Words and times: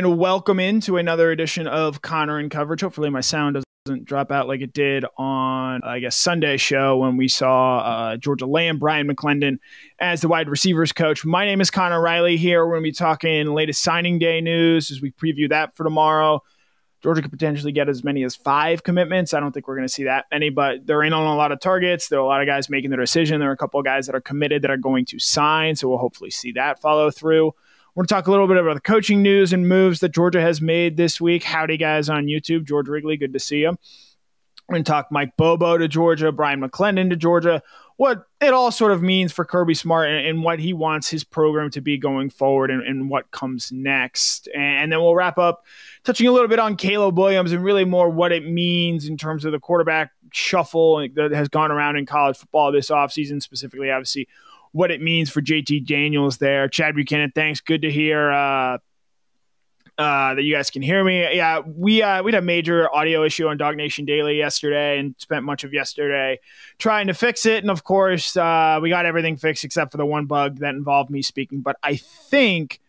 And 0.00 0.16
welcome 0.16 0.58
into 0.58 0.96
another 0.96 1.30
edition 1.30 1.66
of 1.66 2.00
Connor 2.00 2.40
in 2.40 2.48
Coverage. 2.48 2.80
Hopefully, 2.80 3.10
my 3.10 3.20
sound 3.20 3.62
doesn't 3.84 4.06
drop 4.06 4.32
out 4.32 4.48
like 4.48 4.62
it 4.62 4.72
did 4.72 5.04
on, 5.18 5.82
I 5.84 5.98
guess, 5.98 6.16
Sunday 6.16 6.56
show 6.56 6.96
when 6.96 7.18
we 7.18 7.28
saw 7.28 7.80
uh, 7.80 8.16
Georgia 8.16 8.46
Lamb, 8.46 8.78
Bryan 8.78 9.06
McClendon 9.06 9.58
as 9.98 10.22
the 10.22 10.28
wide 10.28 10.48
receivers 10.48 10.90
coach. 10.92 11.22
My 11.26 11.44
name 11.44 11.60
is 11.60 11.70
Connor 11.70 12.00
Riley 12.00 12.38
here. 12.38 12.64
We're 12.64 12.76
going 12.76 12.84
to 12.84 12.88
be 12.88 12.92
talking 12.92 13.48
latest 13.48 13.82
signing 13.82 14.18
day 14.18 14.40
news 14.40 14.90
as 14.90 15.02
we 15.02 15.10
preview 15.10 15.50
that 15.50 15.76
for 15.76 15.84
tomorrow. 15.84 16.42
Georgia 17.02 17.20
could 17.20 17.30
potentially 17.30 17.72
get 17.72 17.90
as 17.90 18.02
many 18.02 18.24
as 18.24 18.34
five 18.34 18.82
commitments. 18.82 19.34
I 19.34 19.40
don't 19.40 19.52
think 19.52 19.68
we're 19.68 19.76
going 19.76 19.86
to 19.86 19.92
see 19.92 20.04
that 20.04 20.24
many, 20.30 20.48
but 20.48 20.86
they're 20.86 21.02
in 21.02 21.12
on 21.12 21.26
a 21.26 21.36
lot 21.36 21.52
of 21.52 21.60
targets. 21.60 22.08
There 22.08 22.18
are 22.18 22.22
a 22.22 22.26
lot 22.26 22.40
of 22.40 22.46
guys 22.46 22.70
making 22.70 22.88
their 22.88 23.00
decision. 23.00 23.38
There 23.38 23.50
are 23.50 23.52
a 23.52 23.58
couple 23.58 23.78
of 23.78 23.84
guys 23.84 24.06
that 24.06 24.14
are 24.14 24.20
committed 24.22 24.62
that 24.62 24.70
are 24.70 24.78
going 24.78 25.04
to 25.04 25.18
sign, 25.18 25.76
so 25.76 25.90
we'll 25.90 25.98
hopefully 25.98 26.30
see 26.30 26.52
that 26.52 26.80
follow 26.80 27.10
through. 27.10 27.52
We're 27.94 28.02
going 28.02 28.06
to 28.06 28.14
talk 28.14 28.26
a 28.28 28.30
little 28.30 28.46
bit 28.46 28.56
about 28.56 28.74
the 28.74 28.80
coaching 28.80 29.20
news 29.20 29.52
and 29.52 29.68
moves 29.68 29.98
that 30.00 30.10
Georgia 30.10 30.40
has 30.40 30.60
made 30.60 30.96
this 30.96 31.20
week. 31.20 31.42
Howdy, 31.42 31.76
guys, 31.76 32.08
on 32.08 32.26
YouTube. 32.26 32.64
George 32.64 32.88
Wrigley, 32.88 33.16
good 33.16 33.32
to 33.32 33.40
see 33.40 33.58
you. 33.58 33.76
We're 34.68 34.74
going 34.74 34.84
to 34.84 34.90
talk 34.90 35.08
Mike 35.10 35.36
Bobo 35.36 35.76
to 35.76 35.88
Georgia, 35.88 36.30
Bryan 36.30 36.60
McClendon 36.60 37.10
to 37.10 37.16
Georgia, 37.16 37.60
what 37.96 38.26
it 38.40 38.54
all 38.54 38.70
sort 38.70 38.92
of 38.92 39.02
means 39.02 39.32
for 39.32 39.44
Kirby 39.44 39.74
Smart 39.74 40.08
and, 40.08 40.24
and 40.24 40.44
what 40.44 40.60
he 40.60 40.72
wants 40.72 41.10
his 41.10 41.24
program 41.24 41.68
to 41.70 41.80
be 41.80 41.98
going 41.98 42.30
forward 42.30 42.70
and, 42.70 42.86
and, 42.86 43.10
what 43.10 43.28
comes 43.32 43.72
next. 43.72 44.48
And 44.54 44.92
then 44.92 45.00
we'll 45.00 45.16
wrap 45.16 45.36
up 45.36 45.66
touching 46.04 46.28
a 46.28 46.32
little 46.32 46.46
bit 46.46 46.60
on 46.60 46.76
Caleb 46.76 47.18
Williams 47.18 47.50
and 47.50 47.64
really 47.64 47.84
more 47.84 48.08
what 48.08 48.30
it 48.30 48.46
means 48.46 49.08
in 49.08 49.16
terms 49.16 49.44
of 49.44 49.50
the 49.50 49.58
quarterback 49.58 50.12
shuffle 50.32 51.06
that 51.16 51.32
has 51.32 51.48
gone 51.48 51.72
around 51.72 51.96
in 51.96 52.06
college 52.06 52.36
football 52.38 52.70
this 52.70 52.90
offseason, 52.90 53.42
specifically, 53.42 53.90
obviously 53.90 54.28
what 54.72 54.90
it 54.90 55.00
means 55.00 55.30
for 55.30 55.40
JT 55.40 55.86
Daniels 55.86 56.38
there. 56.38 56.68
Chad 56.68 56.94
Buchanan, 56.94 57.32
thanks. 57.34 57.60
Good 57.60 57.82
to 57.82 57.90
hear 57.90 58.30
uh, 58.30 58.78
uh, 60.00 60.34
that 60.34 60.42
you 60.42 60.54
guys 60.54 60.70
can 60.70 60.82
hear 60.82 61.04
me. 61.04 61.20
Yeah, 61.36 61.60
we 61.60 62.02
uh, 62.02 62.22
we 62.22 62.32
had 62.32 62.42
a 62.42 62.44
major 62.44 62.92
audio 62.94 63.24
issue 63.24 63.48
on 63.48 63.58
DawgNation 63.58 64.06
Daily 64.06 64.38
yesterday, 64.38 64.98
and 64.98 65.14
spent 65.18 65.44
much 65.44 65.62
of 65.64 65.74
yesterday 65.74 66.40
trying 66.78 67.08
to 67.08 67.14
fix 67.14 67.44
it. 67.44 67.62
And 67.62 67.70
of 67.70 67.84
course, 67.84 68.36
uh, 68.36 68.78
we 68.80 68.88
got 68.88 69.04
everything 69.06 69.36
fixed 69.36 69.64
except 69.64 69.90
for 69.90 69.98
the 69.98 70.06
one 70.06 70.26
bug 70.26 70.60
that 70.60 70.74
involved 70.74 71.10
me 71.10 71.20
speaking. 71.20 71.60
But 71.60 71.76
I 71.82 71.96
think 71.96 72.80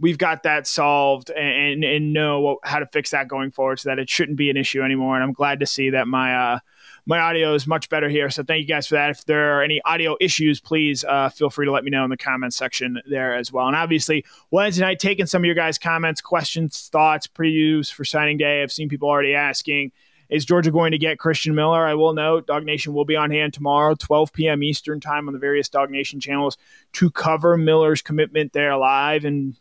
we've 0.00 0.18
got 0.18 0.44
that 0.44 0.66
solved 0.66 1.30
and, 1.30 1.84
and 1.84 2.12
know 2.12 2.58
how 2.64 2.78
to 2.78 2.86
fix 2.86 3.10
that 3.10 3.28
going 3.28 3.50
forward, 3.50 3.80
so 3.80 3.90
that 3.90 3.98
it 3.98 4.08
shouldn't 4.08 4.38
be 4.38 4.50
an 4.50 4.56
issue 4.56 4.82
anymore. 4.82 5.16
And 5.16 5.24
I'm 5.24 5.32
glad 5.34 5.60
to 5.60 5.66
see 5.66 5.90
that 5.90 6.08
my 6.08 6.34
uh, 6.34 6.58
my 7.06 7.18
audio 7.18 7.54
is 7.54 7.66
much 7.66 7.88
better 7.88 8.08
here. 8.08 8.30
So 8.30 8.42
thank 8.42 8.62
you 8.62 8.66
guys 8.66 8.86
for 8.86 8.94
that. 8.94 9.10
If 9.10 9.24
there 9.26 9.58
are 9.58 9.62
any 9.62 9.80
audio 9.84 10.16
issues, 10.20 10.60
please 10.60 11.04
uh, 11.04 11.28
feel 11.28 11.50
free 11.50 11.66
to 11.66 11.72
let 11.72 11.84
me 11.84 11.90
know 11.90 12.04
in 12.04 12.10
the 12.10 12.16
comments 12.16 12.56
section 12.56 13.00
there 13.06 13.34
as 13.34 13.52
well. 13.52 13.66
And 13.66 13.76
obviously, 13.76 14.24
Wednesday 14.50 14.82
night, 14.82 14.98
taking 14.98 15.26
some 15.26 15.42
of 15.42 15.46
your 15.46 15.54
guys' 15.54 15.78
comments, 15.78 16.20
questions, 16.20 16.88
thoughts, 16.90 17.26
previews 17.26 17.92
for 17.92 18.04
signing 18.04 18.38
day. 18.38 18.62
I've 18.62 18.72
seen 18.72 18.88
people 18.88 19.08
already 19.08 19.34
asking. 19.34 19.92
Is 20.30 20.46
Georgia 20.46 20.70
going 20.70 20.92
to 20.92 20.98
get 20.98 21.18
Christian 21.18 21.54
Miller? 21.54 21.86
I 21.86 21.94
will 21.94 22.14
note 22.14 22.46
DawgNation 22.46 22.88
will 22.88 23.04
be 23.04 23.16
on 23.16 23.30
hand 23.30 23.52
tomorrow, 23.52 23.94
12 23.94 24.32
p.m. 24.32 24.62
Eastern 24.62 24.98
time 24.98 25.28
on 25.28 25.34
the 25.34 25.38
various 25.38 25.68
DawgNation 25.68 26.20
channels 26.20 26.56
to 26.94 27.10
cover 27.10 27.58
Miller's 27.58 28.00
commitment 28.00 28.54
there 28.54 28.74
live 28.76 29.26
and 29.26 29.54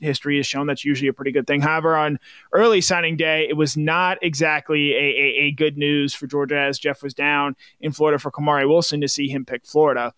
history 0.00 0.36
has 0.36 0.46
shown 0.46 0.66
that's 0.66 0.84
usually 0.84 1.08
a 1.08 1.12
pretty 1.12 1.32
good 1.32 1.46
thing. 1.46 1.60
However, 1.60 1.96
on 1.96 2.18
early 2.52 2.80
signing 2.80 3.16
day, 3.16 3.46
it 3.48 3.56
was 3.56 3.76
not 3.76 4.18
exactly 4.22 4.92
a, 4.92 4.96
a, 4.96 5.36
a 5.46 5.50
good 5.52 5.76
news 5.76 6.14
for 6.14 6.26
Georgia 6.26 6.58
as 6.58 6.78
Jeff 6.78 7.02
was 7.02 7.14
down 7.14 7.56
in 7.80 7.92
Florida 7.92 8.18
for 8.18 8.30
Kamari 8.30 8.68
Wilson 8.68 9.00
to 9.00 9.08
see 9.08 9.28
him 9.28 9.44
pick 9.44 9.64
Florida. 9.64 10.12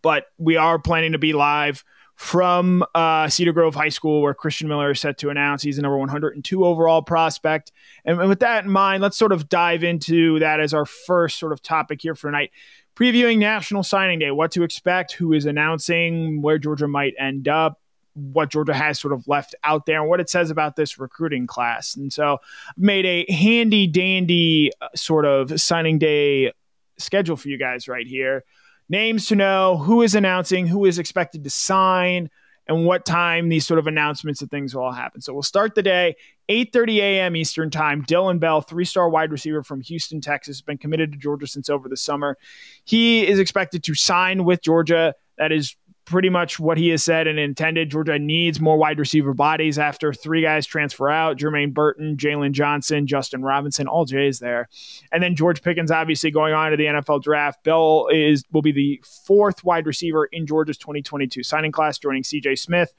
But 0.00 0.26
we 0.38 0.56
are 0.56 0.78
planning 0.78 1.12
to 1.12 1.18
be 1.18 1.32
live 1.32 1.84
from 2.16 2.84
uh, 2.94 3.28
Cedar 3.28 3.52
Grove 3.52 3.74
High 3.74 3.88
School, 3.88 4.22
where 4.22 4.34
Christian 4.34 4.68
Miller 4.68 4.92
is 4.92 5.00
set 5.00 5.18
to 5.18 5.30
announce 5.30 5.62
he's 5.62 5.76
the 5.76 5.82
number 5.82 5.96
102 5.98 6.64
overall 6.64 7.02
prospect. 7.02 7.72
And, 8.04 8.20
and 8.20 8.28
with 8.28 8.40
that 8.40 8.64
in 8.64 8.70
mind, 8.70 9.02
let's 9.02 9.16
sort 9.16 9.32
of 9.32 9.48
dive 9.48 9.82
into 9.82 10.38
that 10.38 10.60
as 10.60 10.72
our 10.72 10.84
first 10.84 11.38
sort 11.38 11.52
of 11.52 11.62
topic 11.62 12.02
here 12.02 12.14
for 12.14 12.28
tonight 12.28 12.50
previewing 12.94 13.38
National 13.38 13.82
Signing 13.82 14.18
Day, 14.18 14.30
what 14.30 14.52
to 14.52 14.62
expect, 14.62 15.12
who 15.12 15.32
is 15.32 15.46
announcing, 15.46 16.42
where 16.42 16.58
Georgia 16.58 16.88
might 16.88 17.14
end 17.18 17.48
up, 17.48 17.80
what 18.14 18.50
Georgia 18.50 18.74
has 18.74 19.00
sort 19.00 19.12
of 19.12 19.26
left 19.26 19.54
out 19.64 19.86
there 19.86 20.00
and 20.00 20.08
what 20.08 20.20
it 20.20 20.28
says 20.28 20.50
about 20.50 20.76
this 20.76 20.98
recruiting 20.98 21.46
class. 21.46 21.94
And 21.96 22.12
so 22.12 22.38
made 22.76 23.06
a 23.06 23.30
handy 23.32 23.86
dandy 23.86 24.70
uh, 24.80 24.88
sort 24.94 25.24
of 25.24 25.60
signing 25.60 25.98
day 25.98 26.52
schedule 26.98 27.36
for 27.36 27.48
you 27.48 27.58
guys 27.58 27.88
right 27.88 28.06
here. 28.06 28.44
Names 28.88 29.26
to 29.26 29.36
know, 29.36 29.78
who 29.78 30.02
is 30.02 30.14
announcing, 30.14 30.66
who 30.66 30.84
is 30.84 30.98
expected 30.98 31.44
to 31.44 31.50
sign, 31.50 32.28
and 32.68 32.86
what 32.86 33.04
time 33.04 33.48
these 33.48 33.66
sort 33.66 33.78
of 33.78 33.86
announcements 33.86 34.40
and 34.40 34.50
things 34.50 34.74
will 34.74 34.84
all 34.84 34.92
happen. 34.92 35.20
So 35.20 35.32
we'll 35.32 35.42
start 35.42 35.74
the 35.74 35.82
day 35.82 36.16
8:30 36.48 36.98
a.m. 36.98 37.36
Eastern 37.36 37.70
Time. 37.70 38.02
Dillon 38.02 38.38
Bell, 38.38 38.60
three-star 38.60 39.08
wide 39.08 39.32
receiver 39.32 39.62
from 39.62 39.80
Houston, 39.80 40.20
Texas, 40.20 40.56
has 40.58 40.62
been 40.62 40.78
committed 40.78 41.12
to 41.12 41.18
Georgia 41.18 41.46
since 41.46 41.68
over 41.68 41.88
the 41.88 41.96
summer. 41.96 42.36
He 42.84 43.26
is 43.26 43.38
expected 43.38 43.82
to 43.84 43.94
sign 43.94 44.44
with 44.44 44.62
Georgia. 44.62 45.14
That 45.38 45.50
is 45.50 45.76
pretty 46.12 46.28
much 46.28 46.60
what 46.60 46.76
he 46.76 46.90
has 46.90 47.02
said 47.02 47.26
and 47.26 47.38
intended. 47.38 47.90
Georgia 47.90 48.18
needs 48.18 48.60
more 48.60 48.76
wide 48.76 48.98
receiver 48.98 49.32
bodies 49.32 49.78
after 49.78 50.12
three 50.12 50.42
guys 50.42 50.66
transfer 50.66 51.08
out 51.08 51.38
Jermaine 51.38 51.72
Burton, 51.72 52.18
Jalen 52.18 52.52
Johnson, 52.52 53.06
Justin 53.06 53.42
Robinson, 53.42 53.88
all 53.88 54.04
J's 54.04 54.38
there. 54.38 54.68
And 55.10 55.22
then 55.22 55.34
George 55.34 55.62
Pickens 55.62 55.90
obviously 55.90 56.30
going 56.30 56.52
on 56.52 56.70
to 56.70 56.76
the 56.76 56.84
NFL 56.84 57.22
draft. 57.22 57.64
Bell 57.64 58.08
is 58.12 58.44
will 58.52 58.60
be 58.60 58.72
the 58.72 59.02
fourth 59.26 59.64
wide 59.64 59.86
receiver 59.86 60.26
in 60.26 60.46
Georgia's 60.46 60.76
2022 60.76 61.42
signing 61.42 61.72
class, 61.72 61.96
joining 61.96 62.24
CJ 62.24 62.58
Smith, 62.58 62.92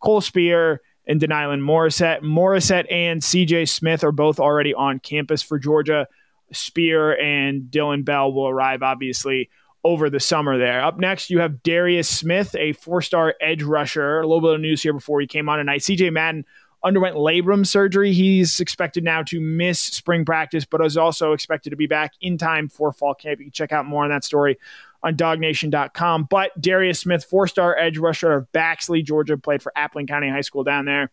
Cole 0.00 0.20
Spear, 0.20 0.80
and 1.06 1.20
De'Nylon 1.20 1.60
Morrissette. 1.60 2.22
Morrissette 2.22 2.90
and 2.90 3.22
CJ 3.22 3.68
Smith 3.68 4.02
are 4.02 4.10
both 4.10 4.40
already 4.40 4.74
on 4.74 4.98
campus 4.98 5.40
for 5.40 5.60
Georgia. 5.60 6.08
Spear 6.50 7.16
and 7.16 7.70
Dillon 7.70 8.02
Bell 8.02 8.32
will 8.32 8.48
arrive 8.48 8.82
obviously 8.82 9.50
over 9.86 10.10
the 10.10 10.18
summer 10.18 10.58
there. 10.58 10.82
Up 10.82 10.98
next, 10.98 11.30
you 11.30 11.38
have 11.38 11.62
Darris 11.62 12.06
Smith, 12.06 12.56
a 12.56 12.72
four 12.72 13.00
star 13.00 13.36
edge 13.40 13.62
rusher. 13.62 14.18
A 14.18 14.26
little 14.26 14.40
bit 14.40 14.54
of 14.54 14.60
news 14.60 14.82
here 14.82 14.92
before 14.92 15.20
he 15.20 15.28
came 15.28 15.48
on 15.48 15.58
tonight. 15.58 15.82
CJ 15.82 16.12
Madden 16.12 16.44
underwent 16.82 17.14
labrum 17.14 17.64
surgery. 17.64 18.12
He's 18.12 18.58
expected 18.58 19.04
now 19.04 19.22
to 19.22 19.40
miss 19.40 19.78
spring 19.78 20.24
practice, 20.24 20.64
but 20.64 20.84
is 20.84 20.96
also 20.96 21.32
expected 21.32 21.70
to 21.70 21.76
be 21.76 21.86
back 21.86 22.14
in 22.20 22.36
time 22.36 22.68
for 22.68 22.92
fall 22.92 23.14
camp. 23.14 23.38
You 23.38 23.46
can 23.46 23.52
check 23.52 23.70
out 23.70 23.86
more 23.86 24.02
on 24.02 24.10
that 24.10 24.24
story 24.24 24.58
on 25.04 25.14
dawgnation.com. 25.14 26.24
But 26.28 26.60
Darris 26.60 26.98
Smith, 26.98 27.24
four 27.24 27.46
star 27.46 27.78
edge 27.78 27.96
rusher 27.96 28.32
of 28.32 28.50
Baxley, 28.50 29.04
Georgia, 29.04 29.38
played 29.38 29.62
for 29.62 29.72
Appling 29.76 30.08
County 30.08 30.28
High 30.28 30.40
School 30.40 30.64
down 30.64 30.84
there 30.84 31.12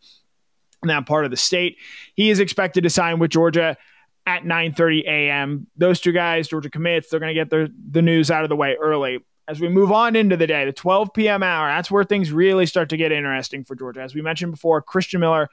in 0.81 0.87
that 0.87 1.05
part 1.05 1.25
of 1.25 1.31
the 1.31 1.37
state. 1.37 1.77
He 2.15 2.31
is 2.31 2.39
expected 2.39 2.81
to 2.85 2.89
sign 2.89 3.19
with 3.19 3.29
Georgia 3.29 3.77
at 4.25 4.43
9:30 4.43 5.05
a.m. 5.05 5.67
Those 5.77 5.99
two 5.99 6.11
guys, 6.11 6.47
Georgia 6.47 6.69
commits, 6.69 7.09
they're 7.09 7.19
going 7.19 7.33
to 7.33 7.39
get 7.39 7.49
their, 7.49 7.67
the 7.91 8.01
news 8.01 8.31
out 8.31 8.43
of 8.43 8.49
the 8.49 8.55
way 8.55 8.75
early. 8.79 9.19
As 9.47 9.59
we 9.59 9.67
move 9.67 9.91
on 9.91 10.15
into 10.15 10.37
the 10.37 10.47
day, 10.47 10.63
the 10.63 10.71
12 10.71 11.13
p.m. 11.13 11.43
hour, 11.43 11.67
that's 11.67 11.91
where 11.91 12.05
things 12.05 12.31
really 12.31 12.65
start 12.65 12.89
to 12.89 12.97
get 12.97 13.11
interesting 13.11 13.65
for 13.65 13.75
Georgia. 13.75 14.01
As 14.01 14.15
we 14.15 14.21
mentioned 14.21 14.53
before, 14.53 14.81
Christian 14.81 15.19
Miller, 15.19 15.49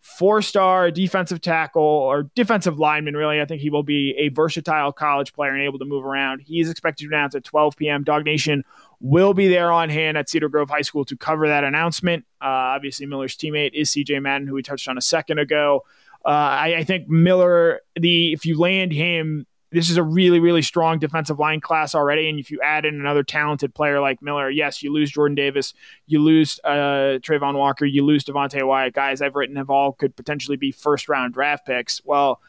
four-star 0.00 0.90
defensive 0.90 1.42
tackle 1.42 1.82
or 1.82 2.24
defensive 2.34 2.78
lineman, 2.78 3.16
really. 3.16 3.40
I 3.40 3.44
think 3.44 3.60
he 3.60 3.68
will 3.68 3.82
be 3.82 4.14
a 4.18 4.28
versatile 4.28 4.92
college 4.92 5.34
player 5.34 5.52
and 5.52 5.62
able 5.62 5.78
to 5.78 5.84
move 5.84 6.06
around. 6.06 6.40
He's 6.40 6.70
expected 6.70 7.04
to 7.04 7.14
announce 7.14 7.34
at 7.34 7.44
12 7.44 7.76
p.m. 7.76 8.04
DawgNation 8.04 8.62
will 9.00 9.34
be 9.34 9.48
there 9.48 9.70
on 9.70 9.90
hand 9.90 10.16
at 10.16 10.30
Cedar 10.30 10.48
Grove 10.48 10.70
High 10.70 10.82
School 10.82 11.04
to 11.06 11.16
cover 11.16 11.48
that 11.48 11.64
announcement. 11.64 12.24
Uh, 12.40 12.46
obviously, 12.46 13.04
Miller's 13.04 13.36
teammate 13.36 13.72
is 13.74 13.90
C.J. 13.90 14.20
Madden, 14.20 14.46
who 14.46 14.54
we 14.54 14.62
touched 14.62 14.88
on 14.88 14.96
a 14.96 15.02
second 15.02 15.38
ago. 15.38 15.84
Uh, 16.24 16.28
I, 16.28 16.74
I, 16.78 16.84
think 16.84 17.08
Miller, 17.08 17.80
the 17.96 18.32
if 18.32 18.46
you 18.46 18.58
land 18.58 18.92
him, 18.92 19.46
this 19.72 19.90
is 19.90 19.98
a 19.98 20.02
really 20.02 20.40
really 20.40 20.62
strong 20.62 20.98
defensive 20.98 21.38
line 21.38 21.60
class 21.60 21.94
already, 21.94 22.28
and 22.28 22.38
if 22.38 22.50
you 22.50 22.60
add 22.62 22.86
in 22.86 22.94
another 22.94 23.22
talented 23.22 23.74
player 23.74 24.00
like 24.00 24.22
Miller, 24.22 24.48
yes, 24.48 24.82
you 24.82 24.92
lose 24.92 25.10
Jordan 25.10 25.34
Davis, 25.34 25.74
you 26.06 26.20
lose 26.20 26.58
uh, 26.64 27.18
Travon 27.20 27.58
Walker, 27.58 27.84
you 27.84 28.04
lose 28.04 28.24
Devonte 28.24 28.66
Wyatt. 28.66 28.94
Guys 28.94 29.20
I've 29.20 29.34
written 29.34 29.56
have 29.56 29.68
all 29.68 29.92
could 29.92 30.16
potentially 30.16 30.56
be 30.56 30.72
first 30.72 31.08
round 31.08 31.34
draft 31.34 31.66
picks. 31.66 32.00
Well. 32.04 32.40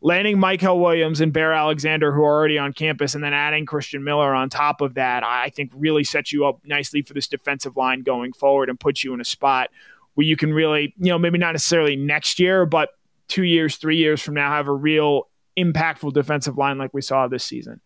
Landing 0.00 0.36
Mykel 0.36 0.80
Williams 0.80 1.20
and 1.20 1.32
Bear 1.32 1.52
Alexander, 1.52 2.12
who 2.12 2.22
are 2.22 2.32
already 2.32 2.56
on 2.56 2.72
campus, 2.72 3.16
and 3.16 3.24
then 3.24 3.34
adding 3.34 3.66
Christian 3.66 4.04
Miller 4.04 4.32
on 4.32 4.48
top 4.48 4.80
of 4.80 4.94
that, 4.94 5.24
I 5.24 5.48
think 5.48 5.72
really 5.74 6.04
sets 6.04 6.32
you 6.32 6.46
up 6.46 6.60
nicely 6.64 7.02
for 7.02 7.14
this 7.14 7.26
defensive 7.26 7.76
line 7.76 8.02
going 8.02 8.32
forward 8.32 8.68
and 8.68 8.78
puts 8.78 9.02
you 9.02 9.12
in 9.12 9.20
a 9.20 9.24
spot 9.24 9.70
where 10.14 10.24
you 10.24 10.36
can 10.36 10.52
really, 10.52 10.94
you 10.98 11.08
know, 11.08 11.18
maybe 11.18 11.38
not 11.38 11.50
necessarily 11.50 11.96
next 11.96 12.38
year, 12.38 12.64
but 12.64 12.90
two 13.28 13.44
years, 13.44 13.76
three 13.76 13.96
years 13.96 14.20
from 14.20 14.34
now, 14.34 14.50
have 14.50 14.68
a 14.68 14.72
real 14.72 15.28
impactful 15.58 16.12
defensive 16.12 16.56
line 16.56 16.78
like 16.78 16.94
we 16.94 17.02
saw 17.02 17.28
this 17.28 17.44
season. 17.44 17.80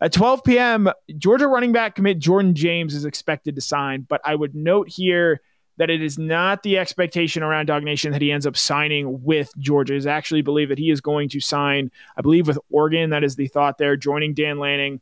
At 0.00 0.12
12 0.12 0.44
p.m., 0.44 0.90
Georgia 1.16 1.46
running 1.46 1.72
back 1.72 1.94
commit 1.94 2.18
Jordan 2.18 2.54
James 2.54 2.94
is 2.94 3.04
expected 3.04 3.54
to 3.54 3.60
sign, 3.60 4.02
but 4.08 4.20
I 4.24 4.34
would 4.34 4.54
note 4.54 4.88
here 4.88 5.40
that 5.76 5.90
it 5.90 6.02
is 6.02 6.18
not 6.18 6.62
the 6.62 6.78
expectation 6.78 7.42
around 7.42 7.68
DawgNation 7.68 8.12
that 8.12 8.22
he 8.22 8.30
ends 8.30 8.46
up 8.46 8.56
signing 8.56 9.22
with 9.24 9.50
Georgia. 9.58 9.94
Is 9.94 10.06
actually 10.06 10.42
believe 10.42 10.68
that 10.68 10.78
he 10.78 10.90
is 10.90 11.00
going 11.00 11.28
to 11.30 11.40
sign, 11.40 11.90
I 12.16 12.22
believe, 12.22 12.46
with 12.46 12.58
Oregon. 12.70 13.10
That 13.10 13.24
is 13.24 13.36
the 13.36 13.48
thought 13.48 13.78
there, 13.78 13.96
joining 13.96 14.34
Dan 14.34 14.58
Lanning 14.58 15.00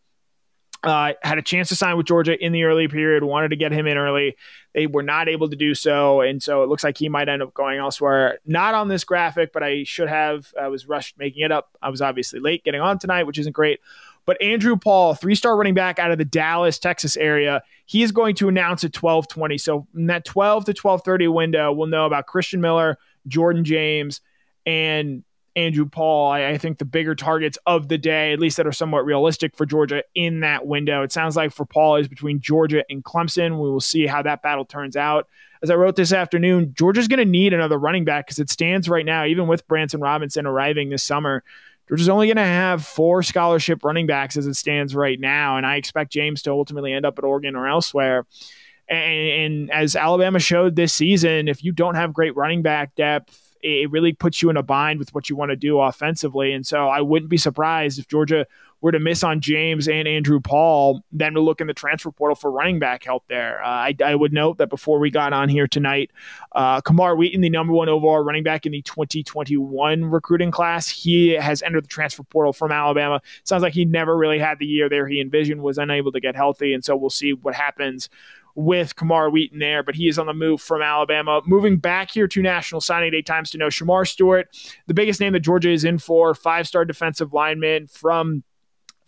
Uh, 0.85 1.13
had 1.23 1.39
a 1.39 1.43
chance 1.43 1.69
to 1.69 1.77
sign 1.77 1.97
with 1.97 2.07
Georgia 2.07 2.37
in 2.45 2.51
the 2.51 2.65
early 2.65 2.89
period, 2.89 3.23
wanted 3.23 3.51
to 3.51 3.57
get 3.57 3.71
him 3.71 3.87
in 3.87 3.97
early. 3.97 4.37
They 4.75 4.89
were 4.89 5.05
not 5.05 5.29
able 5.29 5.49
to 5.49 5.55
do 5.55 5.77
so. 5.77 6.23
And 6.23 6.43
so 6.43 6.65
it 6.65 6.69
looks 6.69 6.83
like 6.83 6.99
he 6.99 7.09
might 7.09 7.29
end 7.29 7.41
up 7.41 7.55
going 7.55 7.79
elsewhere. 7.79 8.41
Not 8.45 8.75
on 8.75 8.89
this 8.89 9.05
graphic, 9.05 9.53
but 9.53 9.63
I 9.63 9.85
should 9.85 10.09
have. 10.09 10.53
I 10.61 10.69
was 10.69 10.89
rushed 10.89 11.19
making 11.19 11.45
it 11.45 11.53
up. 11.53 11.77
I 11.81 11.89
was 11.89 12.03
obviously 12.03 12.41
late 12.41 12.65
getting 12.65 12.81
on 12.81 12.99
tonight, 12.99 13.25
which 13.25 13.39
isn't 13.39 13.53
great. 13.53 13.79
But 14.25 14.41
Andrew 14.41 14.77
Paul, 14.77 15.15
three 15.15 15.35
star 15.35 15.57
running 15.57 15.75
back 15.75 15.99
out 15.99 16.11
of 16.11 16.19
the 16.19 16.25
Dallas, 16.25 16.79
Texas 16.79 17.17
area, 17.17 17.63
he 17.87 18.03
is 18.03 18.13
going 18.13 18.35
to 18.37 18.49
announce 18.49 18.85
at 18.85 18.97
1220. 18.97 19.59
So 19.59 19.87
in 19.95 20.07
that 20.07 20.25
12 20.25 20.65
to 20.67 20.71
1230 20.71 21.29
window, 21.29 21.73
we'll 21.73 21.89
know 21.89 22.07
about 22.07 22.27
Christian 22.27 22.61
Miller, 22.61 22.99
Jordan 23.27 23.65
James, 23.65 24.21
and 24.65 25.25
Andrew 25.55 25.87
Paul, 25.87 26.31
I, 26.31 26.49
I, 26.49 26.59
think 26.59 26.79
the 26.79 26.85
bigger 26.85 27.15
targets 27.15 27.59
of 27.67 27.89
the 27.89 27.99
day, 27.99 28.33
at 28.33 28.39
least 28.39 28.57
that 28.57 28.67
are 28.67 28.73
somewhat 28.73 29.05
realistic 29.05 29.55
for 29.55 29.67
Georgia 29.67 30.03
in 30.15 30.41
that 30.41 30.67
window. 30.67 31.03
It 31.03 31.13
sounds 31.13 31.37
like 31.37 31.53
for 31.53 31.67
Paul 31.67 31.97
is 31.97 32.09
between 32.09 32.41
Georgia 32.41 32.85
and 32.89 33.05
Clemson. 33.05 33.63
We 33.63 33.71
will 33.71 33.81
see 33.81 34.07
how 34.07 34.23
that 34.23 34.43
battle 34.43 34.65
turns 34.65 34.97
out. 34.97 35.29
As 35.63 35.71
I 35.71 35.75
wrote 35.75 35.97
this 35.97 36.13
afternoon, 36.13 36.73
Georgia's 36.75 37.07
going 37.07 37.19
to 37.19 37.25
need 37.25 37.53
another 37.53 37.79
running 37.79 38.05
back 38.05 38.27
because 38.27 38.39
it 38.39 38.51
stands 38.51 38.89
right 38.89 39.05
now, 39.05 39.27
even 39.27 39.47
with 39.47 39.69
Branson 39.69 40.01
Robinson 40.01 40.47
arriving 40.47 40.89
this 40.89 41.03
summer. 41.03 41.45
Georgia's 41.89 42.09
only 42.09 42.27
going 42.27 42.37
to 42.37 42.43
have 42.43 42.85
four 42.87 43.23
scholarship 43.23 43.85
running 43.85 44.07
backs 44.07 44.37
as 44.37 44.47
it 44.47 44.55
stands 44.55 44.95
right 44.95 45.21
now, 45.21 45.59
and 45.59 45.67
I 45.67 45.77
expect 45.77 46.13
James 46.13 46.43
to 46.43 46.51
ultimately 46.51 46.93
end 46.93 47.05
up 47.05 47.19
at 47.19 47.25
Oregon 47.25 47.55
or 47.55 47.69
elsewhere. 47.69 48.25
And, 48.89 48.99
and 48.99 49.71
as 49.71 49.97
Alabama 49.97 50.39
showed 50.39 50.77
this 50.77 50.93
season, 50.93 51.49
if 51.49 51.63
you 51.63 51.73
don't 51.73 51.95
have 51.95 52.13
great 52.13 52.35
running 52.35 52.63
back 52.63 52.95
depth, 52.95 53.42
it 53.63 53.91
really 53.91 54.13
puts 54.13 54.43
you 54.43 54.51
in 54.51 54.57
a 54.57 54.63
bind 54.63 54.99
with 54.99 55.15
what 55.15 55.31
you 55.31 55.37
want 55.37 55.51
to 55.51 55.57
do 55.57 55.81
offensively. 55.81 56.53
And 56.53 56.67
so 56.67 56.89
I 56.89 57.01
wouldn't 57.01 57.31
be 57.31 57.37
surprised 57.37 57.99
if 57.99 58.09
Georgia 58.09 58.47
were 58.83 58.91
to 58.91 58.99
miss 58.99 59.23
on 59.23 59.41
James 59.41 59.87
and 59.87 60.09
Andrew 60.09 60.41
Paul, 60.41 61.05
then 61.13 61.35
to 61.35 61.41
look 61.41 61.61
in 61.61 61.69
the 61.69 61.73
transfer 61.73 62.11
portal 62.11 62.35
for 62.35 62.51
running 62.51 62.81
back 62.81 63.05
help 63.05 63.23
there. 63.29 63.63
Uh, 63.63 63.69
I, 63.69 63.97
I, 64.05 64.15
would 64.17 64.33
note 64.33 64.59
that 64.59 64.71
before 64.71 64.99
we 64.99 65.09
got 65.09 65.33
on 65.33 65.49
here 65.49 65.69
tonight, 65.69 66.11
uh, 66.51 66.81
Camar 66.81 67.15
Wheaton, 67.15 67.41
the 67.41 67.49
number 67.49 67.73
one 67.73 67.89
overall 67.89 68.19
running 68.25 68.43
back 68.43 68.67
in 68.67 68.73
the 68.73 68.83
2021 68.83 70.05
recruiting 70.05 70.51
class, 70.51 70.89
he 70.89 71.29
has 71.29 71.63
entered 71.63 71.85
the 71.85 71.89
transfer 71.89 72.25
portal 72.25 72.53
from 72.53 72.73
Alabama. 72.73 73.23
Sounds 73.45 73.63
like 73.63 73.73
he 73.73 73.85
never 73.85 74.17
really 74.17 74.41
had 74.41 74.59
the 74.59 74.67
year 74.67 74.89
there 74.89 75.07
he 75.07 75.21
envisioned, 75.21 75.63
was 75.63 75.79
unable 75.79 76.11
to 76.11 76.21
get 76.21 76.35
healthy. 76.35 76.75
And 76.75 76.85
so 76.85 76.97
we'll 76.97 77.09
see 77.09 77.35
what 77.35 77.55
happens 77.55 78.09
with 78.55 78.97
Camar 78.97 79.31
Wheaton 79.31 79.59
there, 79.59 79.83
but 79.83 79.95
he 79.95 80.09
is 80.09 80.19
on 80.19 80.27
the 80.27 80.35
move 80.35 80.61
from 80.61 80.83
Alabama. 80.83 81.41
Moving 81.47 81.79
back 81.79 82.11
here 82.11 82.29
to 82.29 82.43
National 82.43 82.81
Signing 82.81 83.11
Day 83.11 83.23
times 83.23 83.51
to 83.51 83.59
know 83.59 83.69
Shemar 83.69 84.07
Stewart, 84.07 84.49
the 84.87 84.95
biggest 84.95 85.21
name 85.21 85.33
that 85.33 85.41
Georgia 85.41 85.71
is 85.71 85.85
in 85.85 85.99
for, 85.99 86.35
five 86.35 86.67
star 86.67 86.85
defensive 86.85 87.33
lineman 87.33 87.87
from 87.87 88.43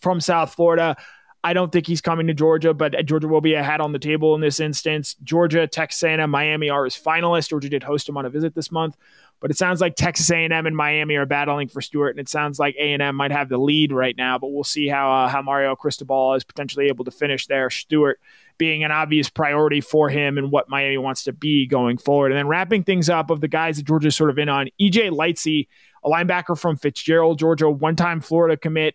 from 0.01 0.21
South 0.21 0.55
Florida. 0.55 0.97
I 1.45 1.53
don't 1.53 1.71
think 1.71 1.87
he's 1.87 2.01
coming 2.01 2.27
to 2.29 2.35
Georgia, 2.35 2.73
but 2.73 2.95
Georgia 3.05 3.29
will 3.29 3.43
be 3.43 3.53
a 3.53 3.63
hat 3.63 3.83
on 3.83 3.93
the 3.93 3.99
table 3.99 4.35
in 4.35 4.41
this 4.41 4.61
instance. 4.61 5.15
Georgia, 5.23 5.67
Texas 5.67 6.03
A&M, 6.03 6.31
Miami 6.31 6.71
are 6.71 6.85
his 6.85 6.97
finalists. 6.97 7.51
Georgia 7.51 7.69
did 7.69 7.83
host 7.83 8.09
him 8.09 8.17
on 8.17 8.25
a 8.25 8.31
visit 8.31 8.55
this 8.55 8.73
month, 8.73 8.97
but 9.41 9.51
it 9.51 9.59
sounds 9.59 9.79
like 9.83 9.95
Texas 9.95 10.31
A&M 10.31 10.67
and 10.67 10.75
Miami 10.75 11.17
are 11.17 11.27
battling 11.27 11.69
for 11.69 11.83
Stewart, 11.83 12.13
and 12.13 12.19
it 12.19 12.31
sounds 12.31 12.59
like 12.59 12.75
A&M 12.77 13.15
might 13.15 13.31
have 13.31 13.51
the 13.51 13.59
lead 13.59 13.93
right 13.93 14.17
now. 14.17 14.39
But 14.39 14.53
we'll 14.53 14.65
see 14.65 14.89
how 14.89 15.13
uh, 15.13 15.29
how 15.29 15.43
Mario 15.43 15.77
Cristobal 15.77 16.33
is 16.33 16.45
potentially 16.45 16.87
able 16.87 17.05
to 17.05 17.11
finish 17.11 17.47
there. 17.47 17.69
Stewart 17.69 18.19
being 18.59 18.85
an 18.85 18.91
obvious 18.91 19.29
priority 19.29 19.81
for 19.81 20.09
him 20.09 20.39
and 20.39 20.51
what 20.51 20.69
Miami 20.69 20.99
wants 20.99 21.25
to 21.25 21.33
be 21.33 21.67
going 21.67 21.99
forward. 21.99 22.33
And 22.33 22.39
then 22.39 22.49
wrapping 22.49 22.85
things 22.85 23.09
up 23.09 23.31
of 23.31 23.41
the 23.41 23.49
guys 23.49 23.77
that 23.77 23.87
Georgia's 23.87 24.17
sort 24.17 24.31
of 24.31 24.39
in 24.39 24.49
on, 24.49 24.69
EJ 24.81 25.11
Lightsey, 25.11 25.69
a 26.05 26.09
linebacker 26.09 26.59
from 26.59 26.77
Fitzgerald, 26.77 27.39
Georgia, 27.39 27.69
one 27.69 27.97
time 27.97 28.21
Florida 28.21 28.57
commit. 28.57 28.95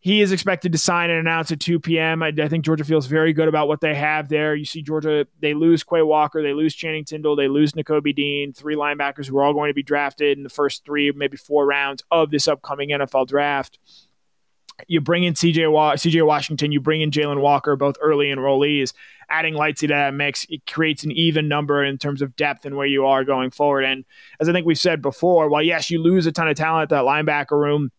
He 0.00 0.20
is 0.20 0.32
expected 0.32 0.72
to 0.72 0.78
sign 0.78 1.10
and 1.10 1.20
announce 1.20 1.52
at 1.52 1.60
2 1.60 1.78
p.m. 1.78 2.24
I, 2.24 2.32
I, 2.36 2.48
think 2.48 2.64
Georgia 2.64 2.82
feels 2.84 3.06
very 3.06 3.32
good 3.32 3.46
about 3.46 3.68
what 3.68 3.80
they 3.80 3.94
have 3.94 4.28
there. 4.28 4.52
You 4.56 4.64
see 4.64 4.82
Georgia, 4.82 5.28
they 5.38 5.54
lose 5.54 5.84
Quay 5.84 6.02
Walker, 6.02 6.42
they 6.42 6.54
lose 6.54 6.74
Channing 6.74 7.04
Tindall, 7.04 7.36
they 7.36 7.46
lose 7.46 7.74
Nakobe 7.74 8.12
Dean, 8.12 8.52
three 8.52 8.74
linebackers 8.74 9.26
who 9.26 9.38
are 9.38 9.44
all 9.44 9.54
going 9.54 9.70
to 9.70 9.74
be 9.74 9.84
drafted 9.84 10.36
in 10.36 10.42
the 10.42 10.50
first 10.50 10.84
three, 10.84 11.12
maybe 11.12 11.36
four 11.36 11.64
rounds 11.66 12.02
of 12.10 12.32
this 12.32 12.48
upcoming 12.48 12.90
NFL 12.90 13.28
draft 13.28 13.78
you 14.88 15.00
bring 15.00 15.24
in 15.24 15.34
CJ 15.34 15.70
Wa- 15.70 15.94
CJ 15.94 16.26
Washington, 16.26 16.72
you 16.72 16.80
bring 16.80 17.00
in 17.00 17.10
Jalen 17.10 17.40
Walker, 17.40 17.76
both 17.76 17.96
early 18.00 18.26
enrollees. 18.26 18.92
Adding 19.28 19.54
Lightsey 19.54 19.80
to 19.80 19.86
that 19.88 20.14
mix, 20.14 20.46
it 20.50 20.66
creates 20.66 21.04
an 21.04 21.12
even 21.12 21.48
number 21.48 21.82
in 21.82 21.98
terms 21.98 22.22
of 22.22 22.36
depth 22.36 22.66
and 22.66 22.76
where 22.76 22.86
you 22.86 23.06
are 23.06 23.24
going 23.24 23.50
forward. 23.50 23.84
And 23.84 24.04
as 24.40 24.48
I 24.48 24.52
think 24.52 24.66
we've 24.66 24.78
said 24.78 25.00
before, 25.00 25.48
while 25.48 25.62
yes, 25.62 25.90
you 25.90 26.02
lose 26.02 26.26
a 26.26 26.32
ton 26.32 26.48
of 26.48 26.56
talent 26.56 26.84
at 26.84 26.88
that 26.90 27.04
linebacker 27.04 27.58
room, 27.58 27.90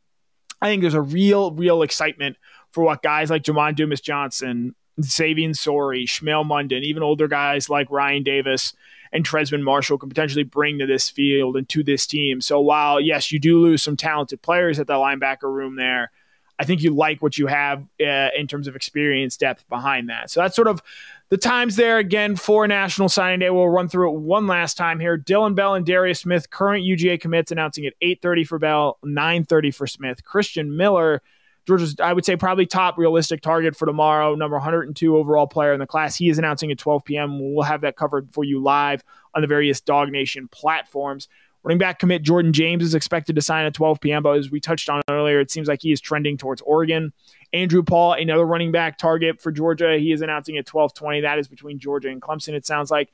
I 0.62 0.68
think 0.68 0.82
there's 0.82 0.94
a 0.94 1.02
real, 1.02 1.52
real 1.52 1.82
excitement 1.82 2.38
for 2.72 2.84
what 2.84 3.02
guys 3.02 3.30
like 3.30 3.44
Jamon 3.44 3.76
Dumas 3.76 4.02
Johnson, 4.02 4.76
Xavier 5.02 5.54
Sorey, 5.54 6.06
Smael 6.06 6.46
Mondon, 6.46 6.84
even 6.84 7.04
older 7.04 7.28
guys 7.28 7.70
like 7.70 7.90
Ryan 7.90 8.24
Davis 8.24 8.74
and 9.12 9.26
Trezmen 9.26 9.62
Marshall 9.62 9.98
can 9.98 10.10
potentially 10.10 10.44
bring 10.44 10.80
to 10.80 10.88
this 10.88 11.10
field 11.10 11.56
and 11.56 11.70
to 11.70 11.84
this 11.84 12.08
team. 12.08 12.42
So 12.42 12.60
while 12.60 13.00
yes, 13.00 13.32
you 13.32 13.40
do 13.40 13.60
lose 13.60 13.84
some 13.84 13.96
talented 13.96 14.42
players 14.42 14.80
at 14.80 14.88
the 14.88 14.94
linebacker 14.94 15.54
room 15.54 15.76
there 15.76 16.12
I 16.60 16.66
think 16.66 16.82
you 16.82 16.94
like 16.94 17.22
what 17.22 17.38
you 17.38 17.48
have 17.48 17.84
uh, 18.00 18.30
in 18.38 18.48
terms 18.48 18.68
of 18.68 18.76
experience 18.76 19.38
depth 19.38 19.68
behind 19.70 20.10
that. 20.10 20.30
So 20.30 20.42
that's 20.42 20.56
sort 20.56 20.68
of 20.68 20.82
the 21.30 21.38
times 21.38 21.76
there 21.76 21.98
again 21.98 22.36
for 22.36 22.68
National 22.68 23.10
Signing 23.10 23.40
Day. 23.40 23.50
We'll 23.50 23.70
run 23.70 23.90
through 23.90 24.14
it 24.14 24.20
one 24.20 24.46
last 24.46 24.78
time 24.78 25.00
here. 25.00 25.18
Dillon 25.18 25.56
Bell 25.56 25.74
and 25.74 25.86
Darris 25.86 26.20
Smith, 26.20 26.50
current 26.50 26.86
UGA 26.86 27.20
commits, 27.20 27.52
announcing 27.52 27.86
at 27.86 27.94
8:30 28.02 28.48
for 28.48 28.60
Bell, 28.60 29.00
9:30 29.04 29.74
for 29.74 29.88
Smith. 29.88 30.24
Christian 30.24 30.78
Miller, 30.78 31.22
Georgia's, 31.66 31.96
I 32.00 32.14
would 32.14 32.26
say, 32.26 32.36
probably 32.36 32.66
top 32.66 32.98
realistic 32.98 33.42
target 33.42 33.76
for 33.76 33.86
tomorrow, 33.86 34.36
number 34.36 34.58
102 34.58 35.18
overall 35.18 35.48
player 35.48 35.74
in 35.74 35.80
the 35.80 35.88
class. 35.88 36.16
He 36.16 36.30
is 36.30 36.38
announcing 36.38 36.72
at 36.72 36.78
12 36.78 37.06
p.m. 37.06 37.40
We'll 37.40 37.64
have 37.64 37.82
that 37.82 37.96
covered 37.96 38.32
for 38.32 38.44
you 38.44 38.62
live 38.62 39.04
on 39.34 39.42
the 39.42 39.48
various 39.48 39.82
DawgNation 39.82 40.52
platforms. 40.52 41.30
Running 41.64 41.78
back 41.78 42.00
commit 42.00 42.24
Jordan 42.24 42.52
James 42.52 42.84
is 42.84 42.94
expected 42.94 43.36
to 43.36 43.42
sign 43.42 43.66
at 43.66 43.74
12 43.74 44.02
p.m., 44.02 44.24
but 44.24 44.38
as 44.38 44.52
we 44.52 44.60
touched 44.60 44.90
on 44.90 45.02
earlier, 45.10 45.40
it 45.40 45.50
seems 45.50 45.68
like 45.68 45.82
he 45.82 45.92
is 45.94 46.02
trending 46.02 46.38
towards 46.38 46.62
Oregon. 46.62 47.14
Andrew 47.54 47.84
Paul, 47.84 48.14
another 48.14 48.46
running 48.46 48.72
back 48.72 48.98
target 48.98 49.42
for 49.42 49.52
Georgia, 49.52 49.98
he 49.98 50.12
is 50.12 50.22
announcing 50.22 50.58
at 50.58 50.66
12:20. 50.66 51.22
That 51.22 51.40
is 51.40 51.48
between 51.48 51.80
Georgia 51.80 52.10
and 52.10 52.22
Clemson. 52.22 52.54
It 52.54 52.66
sounds 52.66 52.92
like. 52.92 53.12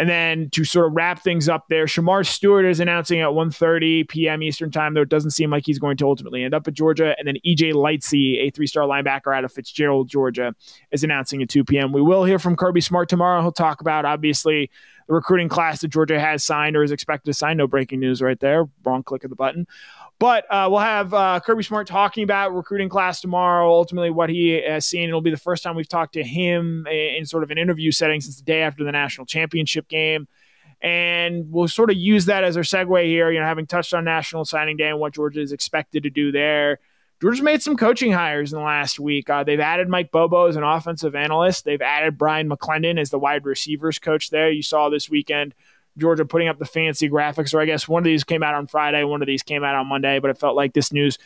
And 0.00 0.08
then 0.08 0.48
to 0.50 0.64
sort 0.64 0.86
of 0.86 0.92
wrap 0.94 1.24
things 1.24 1.48
up 1.48 1.64
there, 1.68 1.86
Shemar 1.86 2.24
Stewart 2.24 2.64
is 2.64 2.78
announcing 2.78 3.20
at 3.20 3.30
1.30 3.30 4.08
p.m. 4.08 4.44
Eastern 4.44 4.70
time, 4.70 4.94
though 4.94 5.00
it 5.00 5.08
doesn't 5.08 5.32
seem 5.32 5.50
like 5.50 5.64
he's 5.66 5.80
going 5.80 5.96
to 5.96 6.06
ultimately 6.06 6.44
end 6.44 6.54
up 6.54 6.68
at 6.68 6.74
Georgia. 6.74 7.16
And 7.18 7.26
then 7.26 7.34
EJ 7.44 7.72
Lightsey, 7.72 8.38
a 8.46 8.50
three-star 8.50 8.84
linebacker 8.84 9.36
out 9.36 9.44
of 9.44 9.52
Fitzgerald, 9.52 10.08
Georgia, 10.08 10.54
is 10.92 11.02
announcing 11.02 11.42
at 11.42 11.48
2 11.48 11.64
p.m. 11.64 11.90
We 11.90 12.00
will 12.00 12.22
hear 12.22 12.38
from 12.38 12.54
Kirby 12.54 12.80
Smart 12.80 13.08
tomorrow. 13.08 13.42
He'll 13.42 13.50
talk 13.50 13.80
about, 13.80 14.04
obviously, 14.04 14.70
the 15.08 15.14
recruiting 15.14 15.48
class 15.48 15.80
that 15.80 15.88
Georgia 15.88 16.20
has 16.20 16.44
signed 16.44 16.76
or 16.76 16.82
is 16.82 16.92
expected 16.92 17.30
to 17.30 17.34
sign. 17.34 17.56
No 17.56 17.66
breaking 17.66 17.98
news 17.98 18.22
right 18.22 18.38
there. 18.38 18.68
Wrong 18.84 19.02
click 19.02 19.24
of 19.24 19.30
the 19.30 19.36
button. 19.36 19.66
But 20.18 20.44
uh, 20.50 20.68
we'll 20.70 20.80
have 20.80 21.14
uh, 21.14 21.40
Kirby 21.40 21.62
Smart 21.62 21.86
talking 21.86 22.24
about 22.24 22.54
recruiting 22.54 22.88
class 22.88 23.20
tomorrow, 23.20 23.70
ultimately 23.70 24.10
what 24.10 24.28
he 24.30 24.60
has 24.62 24.84
seen. 24.84 25.08
It'll 25.08 25.20
be 25.20 25.30
the 25.30 25.36
first 25.36 25.62
time 25.62 25.76
we've 25.76 25.88
talked 25.88 26.14
to 26.14 26.24
him 26.24 26.86
in 26.88 27.24
sort 27.24 27.42
of 27.42 27.50
an 27.50 27.58
interview 27.58 27.90
setting 27.90 28.20
since 28.20 28.36
the 28.36 28.44
day 28.44 28.62
after 28.62 28.84
the 28.84 28.92
national 28.92 29.26
championship 29.26 29.88
game. 29.88 30.28
And 30.80 31.50
we'll 31.50 31.68
sort 31.68 31.90
of 31.90 31.96
use 31.96 32.26
that 32.26 32.44
as 32.44 32.56
our 32.56 32.62
segue 32.62 33.04
here, 33.04 33.30
you 33.30 33.40
know, 33.40 33.46
having 33.46 33.66
touched 33.66 33.94
on 33.94 34.04
National 34.04 34.44
Signing 34.44 34.76
Day 34.76 34.90
and 34.90 35.00
what 35.00 35.14
Georgia 35.14 35.40
is 35.40 35.52
expected 35.52 36.02
to 36.02 36.10
do 36.10 36.30
there. 36.32 36.80
Georgia's 37.20 37.42
made 37.42 37.62
some 37.62 37.76
coaching 37.76 38.12
hires 38.12 38.52
in 38.52 38.58
the 38.58 38.64
last 38.64 39.00
week. 39.00 39.28
Uh, 39.28 39.42
they've 39.42 39.58
added 39.58 39.88
Mike 39.88 40.12
Bobo 40.12 40.46
as 40.46 40.56
an 40.56 40.62
offensive 40.62 41.16
analyst. 41.16 41.64
They've 41.64 41.82
added 41.82 42.16
Bryan 42.16 42.48
McClendon 42.48 43.00
as 43.00 43.10
the 43.10 43.18
wide 43.18 43.44
receivers 43.44 43.98
coach 43.98 44.30
there. 44.30 44.50
You 44.50 44.62
saw 44.62 44.88
this 44.88 45.10
weekend 45.10 45.54
Georgia 45.96 46.24
putting 46.24 46.48
up 46.48 46.58
the 46.58 46.64
fancy 46.64 47.10
graphics, 47.10 47.52
or 47.52 47.60
I 47.60 47.64
guess 47.64 47.88
one 47.88 48.02
of 48.02 48.04
these 48.04 48.22
came 48.22 48.44
out 48.44 48.54
on 48.54 48.68
Friday, 48.68 49.02
one 49.02 49.20
of 49.20 49.26
these 49.26 49.42
came 49.42 49.64
out 49.64 49.74
on 49.74 49.88
Monday, 49.88 50.20
but 50.20 50.30
it 50.30 50.38
felt 50.38 50.54
like 50.54 50.72
this 50.74 50.92
news 50.92 51.18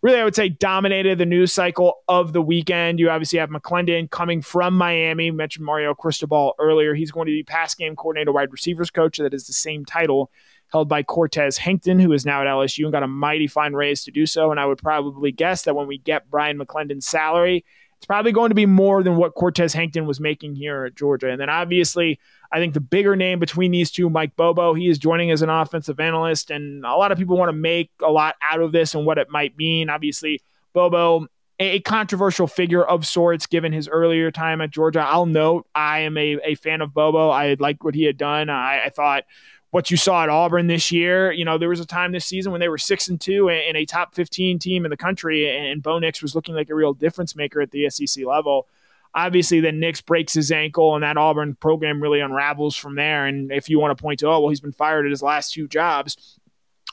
really, 0.00 0.18
I 0.18 0.24
would 0.24 0.34
say, 0.34 0.48
dominated 0.48 1.18
the 1.18 1.26
news 1.26 1.52
cycle 1.52 2.02
of 2.08 2.32
the 2.32 2.42
weekend. 2.42 2.98
You 2.98 3.10
obviously 3.10 3.38
have 3.38 3.50
McClendon 3.50 4.10
coming 4.10 4.42
from 4.42 4.74
Miami. 4.74 5.26
You 5.26 5.32
mentioned 5.32 5.64
Mario 5.64 5.94
Cristobal 5.94 6.54
earlier. 6.58 6.94
He's 6.94 7.12
going 7.12 7.26
to 7.26 7.32
be 7.32 7.42
pass 7.42 7.74
game 7.74 7.96
coordinator, 7.96 8.32
wide 8.32 8.52
receivers 8.52 8.90
coach. 8.90 9.18
That 9.18 9.34
is 9.34 9.46
the 9.46 9.52
same 9.52 9.84
title 9.84 10.30
held 10.72 10.88
by 10.88 11.02
Cortez 11.02 11.58
Hankton, 11.58 11.98
who 11.98 12.12
is 12.12 12.24
now 12.24 12.40
at 12.40 12.46
LSU 12.46 12.84
and 12.84 12.92
got 12.92 13.02
a 13.02 13.08
mighty 13.08 13.46
fine 13.46 13.74
raise 13.74 14.04
to 14.04 14.10
do 14.10 14.24
so. 14.24 14.50
And 14.50 14.58
I 14.58 14.64
would 14.64 14.78
probably 14.78 15.30
guess 15.30 15.62
that 15.62 15.76
when 15.76 15.86
we 15.86 15.98
get 15.98 16.30
Bryan 16.30 16.58
McClendon's 16.58 17.06
salary, 17.06 17.64
it's 17.98 18.06
probably 18.06 18.32
going 18.32 18.48
to 18.48 18.54
be 18.54 18.66
more 18.66 19.02
than 19.02 19.16
what 19.16 19.34
Cortez 19.34 19.74
Hankton 19.74 20.06
was 20.06 20.18
making 20.18 20.56
here 20.56 20.86
at 20.86 20.96
Georgia. 20.96 21.30
And 21.30 21.40
then 21.40 21.50
obviously, 21.50 22.18
I 22.50 22.58
think 22.58 22.74
the 22.74 22.80
bigger 22.80 23.14
name 23.14 23.38
between 23.38 23.70
these 23.70 23.90
two, 23.90 24.08
Mike 24.10 24.34
Bobo, 24.34 24.74
he 24.74 24.88
is 24.88 24.98
joining 24.98 25.30
as 25.30 25.42
an 25.42 25.50
offensive 25.50 26.00
analyst. 26.00 26.50
And 26.50 26.84
a 26.84 26.96
lot 26.96 27.12
of 27.12 27.18
people 27.18 27.36
want 27.36 27.50
to 27.50 27.56
make 27.56 27.90
a 28.02 28.10
lot 28.10 28.34
out 28.42 28.60
of 28.60 28.72
this 28.72 28.94
and 28.94 29.04
what 29.06 29.18
it 29.18 29.28
might 29.30 29.56
mean. 29.56 29.90
Obviously, 29.90 30.40
Bobo, 30.72 31.28
a 31.60 31.80
controversial 31.80 32.46
figure 32.46 32.82
of 32.82 33.06
sorts 33.06 33.46
given 33.46 33.72
his 33.72 33.88
earlier 33.88 34.30
time 34.30 34.60
at 34.60 34.70
Georgia. 34.70 35.00
I'll 35.00 35.26
note 35.26 35.66
I 35.74 36.00
am 36.00 36.16
a, 36.16 36.38
a 36.44 36.54
fan 36.56 36.80
of 36.80 36.92
Bobo. 36.92 37.28
I 37.28 37.56
liked 37.60 37.84
what 37.84 37.94
he 37.94 38.04
had 38.04 38.16
done. 38.16 38.50
I, 38.50 38.86
I 38.86 38.88
thought 38.88 39.24
what 39.72 39.90
you 39.90 39.96
saw 39.96 40.22
at 40.22 40.28
Auburn 40.28 40.66
this 40.66 40.92
year. 40.92 41.32
You 41.32 41.46
know, 41.46 41.56
there 41.56 41.70
was 41.70 41.80
a 41.80 41.86
time 41.86 42.12
this 42.12 42.26
season 42.26 42.52
when 42.52 42.60
they 42.60 42.68
were 42.68 42.78
six 42.78 43.08
and 43.08 43.18
two 43.18 43.48
and 43.48 43.76
a 43.76 43.86
top 43.86 44.14
15 44.14 44.58
team 44.58 44.84
in 44.84 44.90
the 44.90 44.98
country, 44.98 45.48
and 45.48 45.82
Bo 45.82 45.98
Nix 45.98 46.22
was 46.22 46.34
looking 46.34 46.54
like 46.54 46.68
a 46.68 46.74
real 46.74 46.92
difference 46.92 47.34
maker 47.34 47.60
at 47.60 47.70
the 47.70 47.88
SEC 47.88 48.24
level. 48.24 48.68
Obviously, 49.14 49.60
then 49.60 49.80
Nix 49.80 50.02
breaks 50.02 50.34
his 50.34 50.52
ankle, 50.52 50.94
and 50.94 51.02
that 51.02 51.16
Auburn 51.16 51.54
program 51.54 52.02
really 52.02 52.20
unravels 52.20 52.76
from 52.76 52.96
there. 52.96 53.26
And 53.26 53.50
if 53.50 53.70
you 53.70 53.80
want 53.80 53.96
to 53.96 54.02
point 54.02 54.20
to, 54.20 54.28
oh, 54.28 54.40
well, 54.40 54.48
he's 54.50 54.60
been 54.60 54.72
fired 54.72 55.06
at 55.06 55.10
his 55.10 55.22
last 55.22 55.54
two 55.54 55.66
jobs. 55.66 56.38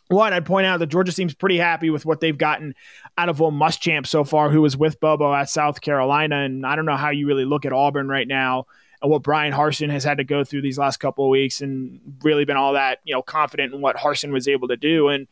One, 0.08 0.32
I'd 0.32 0.46
point 0.46 0.66
out 0.66 0.80
that 0.80 0.88
Georgia 0.88 1.12
seems 1.12 1.34
pretty 1.34 1.58
happy 1.58 1.90
with 1.90 2.06
what 2.06 2.22
they've 2.22 2.38
gotten 2.38 2.76
out 3.18 3.28
of 3.28 3.42
Will 3.42 3.52
Muschamp 3.52 4.08
so 4.08 4.24
far, 4.24 4.50
who 4.50 4.62
was 4.62 4.78
with 4.78 5.02
Bobo 5.02 5.34
at 5.34 5.50
South 5.50 5.82
Carolina. 5.82 6.38
And 6.38 6.66
I 6.66 6.78
don't 6.78 6.86
know 6.86 6.96
how 6.96 7.10
you 7.10 7.28
really 7.28 7.46
look 7.46 7.66
at 7.66 7.74
Auburn 7.74 8.08
right 8.08 8.28
now 8.28 8.68
and 9.02 9.12
what 9.12 9.24
Bryan 9.24 9.54
Harsin 9.54 9.90
has 9.92 10.04
had 10.04 10.18
to 10.18 10.24
go 10.24 10.44
through 10.44 10.62
these 10.62 10.78
last 10.78 10.98
couple 10.98 11.26
of 11.26 11.30
weeks 11.30 11.62
and 11.62 12.00
really 12.24 12.46
been 12.46 12.58
all 12.58 12.74
that, 12.74 13.00
you 13.04 13.14
know, 13.14 13.22
confident 13.22 13.74
in 13.74 13.82
what 13.82 13.96
Harsin 13.96 14.32
was 14.32 14.48
able 14.48 14.68
to 14.68 14.78
do. 14.78 15.08
And, 15.08 15.28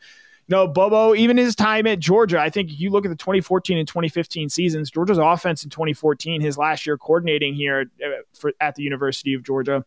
know, 0.48 0.66
Bobo, 0.66 1.14
even 1.14 1.36
his 1.36 1.54
time 1.54 1.86
at 1.86 1.98
Georgia, 1.98 2.40
I 2.40 2.50
think 2.50 2.78
you 2.78 2.90
look 2.90 3.04
at 3.04 3.10
the 3.10 3.16
2014 3.16 3.78
and 3.78 3.86
2015 3.86 4.48
seasons, 4.48 4.90
Georgia's 4.90 5.18
offense 5.18 5.64
in 5.64 5.70
2014, 5.70 6.40
his 6.40 6.56
last 6.56 6.86
year 6.86 6.96
coordinating 6.96 7.54
here 7.54 7.90
uh, 8.04 8.22
for, 8.32 8.52
at 8.60 8.74
the 8.74 8.82
University 8.82 9.34
of 9.34 9.42
Georgia, 9.42 9.84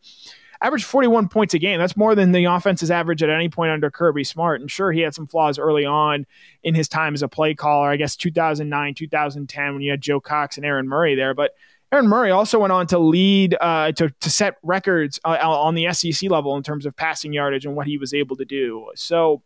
averaged 0.62 0.86
41 0.86 1.28
points 1.30 1.56
a 1.56 1.60
game. 1.60 1.80
That's 1.80 1.98
more 1.98 2.14
than 2.14 2.32
the 2.32 2.46
offense's 2.46 2.92
average 2.92 3.24
at 3.24 3.30
any 3.30 3.50
point 3.50 3.72
under 3.72 3.90
Kirby 3.90 4.24
Smart. 4.24 4.62
And 4.62 4.70
sure, 4.70 4.92
he 4.92 5.02
had 5.02 5.16
some 5.16 5.26
flaws 5.26 5.58
early 5.58 5.86
on 5.86 6.28
in 6.64 6.76
his 6.76 6.88
time 6.88 7.16
as 7.16 7.24
a 7.24 7.28
play 7.28 7.56
caller, 7.56 7.90
I 7.90 7.96
guess 7.96 8.16
2009, 8.16 8.94
2010, 8.94 9.74
when 9.74 9.82
you 9.82 9.90
had 9.90 10.02
Joe 10.02 10.20
Cox 10.20 10.58
and 10.58 10.66
Aaron 10.66 10.88
Murray 10.88 11.16
there. 11.16 11.34
But 11.34 11.56
Aaron 11.92 12.08
Murray 12.08 12.32
also 12.32 12.60
went 12.60 12.72
on 12.72 12.88
to 12.88 13.00
lead 13.00 13.58
uh, 13.60 13.92
to 13.94 14.10
to 14.22 14.30
set 14.30 14.56
records 14.64 15.20
uh, 15.26 15.38
on 15.42 15.76
the 15.76 15.92
SEC 15.94 16.30
level 16.30 16.56
in 16.56 16.64
terms 16.64 16.86
of 16.86 16.96
passing 16.96 17.34
yardage 17.34 17.66
and 17.66 17.76
what 17.76 17.86
he 17.86 17.98
was 17.98 18.14
able 18.14 18.38
to 18.38 18.46
do. 18.46 18.90
So, 18.96 19.42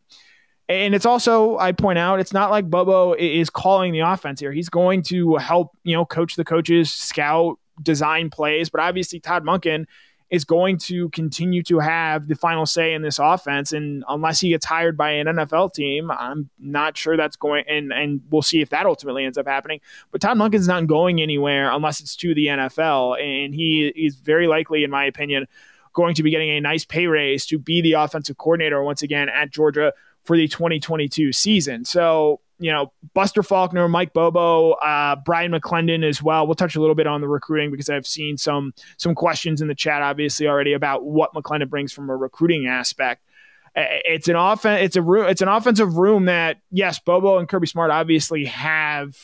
and 0.69 0.93
it's 0.93 1.07
also 1.07 1.57
I 1.57 1.71
point 1.71 1.97
out 1.97 2.19
it's 2.19 2.33
not 2.33 2.51
like 2.51 2.69
Bobo 2.69 3.13
is 3.13 3.49
calling 3.49 3.93
the 3.93 4.01
offense 4.01 4.39
here. 4.39 4.51
He's 4.51 4.69
going 4.69 5.01
to 5.03 5.37
help 5.37 5.71
you 5.83 5.95
know 5.95 6.05
coach 6.05 6.35
the 6.35 6.45
coaches, 6.45 6.91
scout, 6.91 7.57
design 7.81 8.29
plays, 8.29 8.69
but 8.69 8.79
obviously 8.79 9.19
Todd 9.19 9.43
Monken 9.43 9.85
is 10.31 10.43
going 10.43 10.77
to 10.77 11.09
continue 11.09 11.61
to 11.63 11.79
have 11.79 12.27
the 12.27 12.35
final 12.35 12.65
say 12.65 12.93
in 12.93 13.01
this 13.01 13.19
offense. 13.19 13.71
And 13.71 14.03
unless 14.07 14.39
he 14.39 14.49
gets 14.49 14.65
hired 14.65 14.97
by 14.97 15.11
an 15.11 15.27
NFL 15.27 15.73
team, 15.73 16.09
I'm 16.09 16.49
not 16.59 16.97
sure 16.97 17.15
that's 17.15 17.35
going. 17.35 17.63
And 17.67 17.93
and 17.93 18.21
we'll 18.29 18.41
see 18.41 18.61
if 18.61 18.69
that 18.69 18.85
ultimately 18.85 19.25
ends 19.25 19.37
up 19.37 19.47
happening. 19.47 19.81
But 20.11 20.21
Todd 20.21 20.37
Monken's 20.37 20.67
not 20.67 20.87
going 20.87 21.21
anywhere 21.21 21.71
unless 21.71 21.99
it's 21.99 22.15
to 22.17 22.33
the 22.33 22.47
NFL, 22.47 23.21
and 23.21 23.53
he 23.53 23.87
is 23.95 24.15
very 24.15 24.47
likely, 24.47 24.83
in 24.83 24.89
my 24.89 25.05
opinion, 25.05 25.45
going 25.93 26.15
to 26.15 26.23
be 26.23 26.31
getting 26.31 26.49
a 26.49 26.59
nice 26.59 26.85
pay 26.85 27.07
raise 27.07 27.45
to 27.47 27.59
be 27.59 27.81
the 27.81 27.93
offensive 27.93 28.37
coordinator 28.37 28.83
once 28.83 29.01
again 29.01 29.29
at 29.29 29.51
Georgia 29.51 29.93
for 30.23 30.35
the 30.35 30.47
2022 30.47 31.31
season. 31.31 31.85
So 31.85 32.41
you 32.57 32.71
know, 32.71 32.93
Buster 33.13 33.43
Faulkner, 33.43 33.87
Mike 33.87 34.13
Bobo, 34.13 34.71
uh, 34.73 35.15
Bryan 35.17 35.51
McClendon 35.51 36.07
as 36.07 36.23
well. 36.23 36.47
We'll 36.47 36.55
touch 36.55 36.75
a 36.75 36.79
little 36.79 36.95
bit 36.95 37.07
on 37.07 37.21
the 37.21 37.27
recruiting 37.27 37.71
because 37.71 37.89
I've 37.89 38.07
seen 38.07 38.37
some 38.37 38.73
some 38.97 39.13
questions 39.15 39.61
in 39.61 39.67
the 39.67 39.75
chat, 39.75 40.01
obviously 40.01 40.47
already 40.47 40.73
about 40.73 41.03
what 41.03 41.33
McClendon 41.33 41.69
brings 41.69 41.91
from 41.91 42.09
a 42.09 42.15
recruiting 42.15 42.67
aspect. 42.67 43.21
It's 43.75 44.29
an 44.29 44.37
offense. 44.37 44.83
It's 44.83 44.95
a 44.95 45.01
room. 45.01 45.27
It's 45.27 45.41
an 45.41 45.49
offensive 45.49 45.97
room 45.97 46.25
that 46.25 46.57
yes, 46.71 46.99
Bobo 46.99 47.39
and 47.39 47.49
Kirby 47.49 47.67
Smart 47.67 47.91
obviously 47.91 48.45
have 48.45 49.17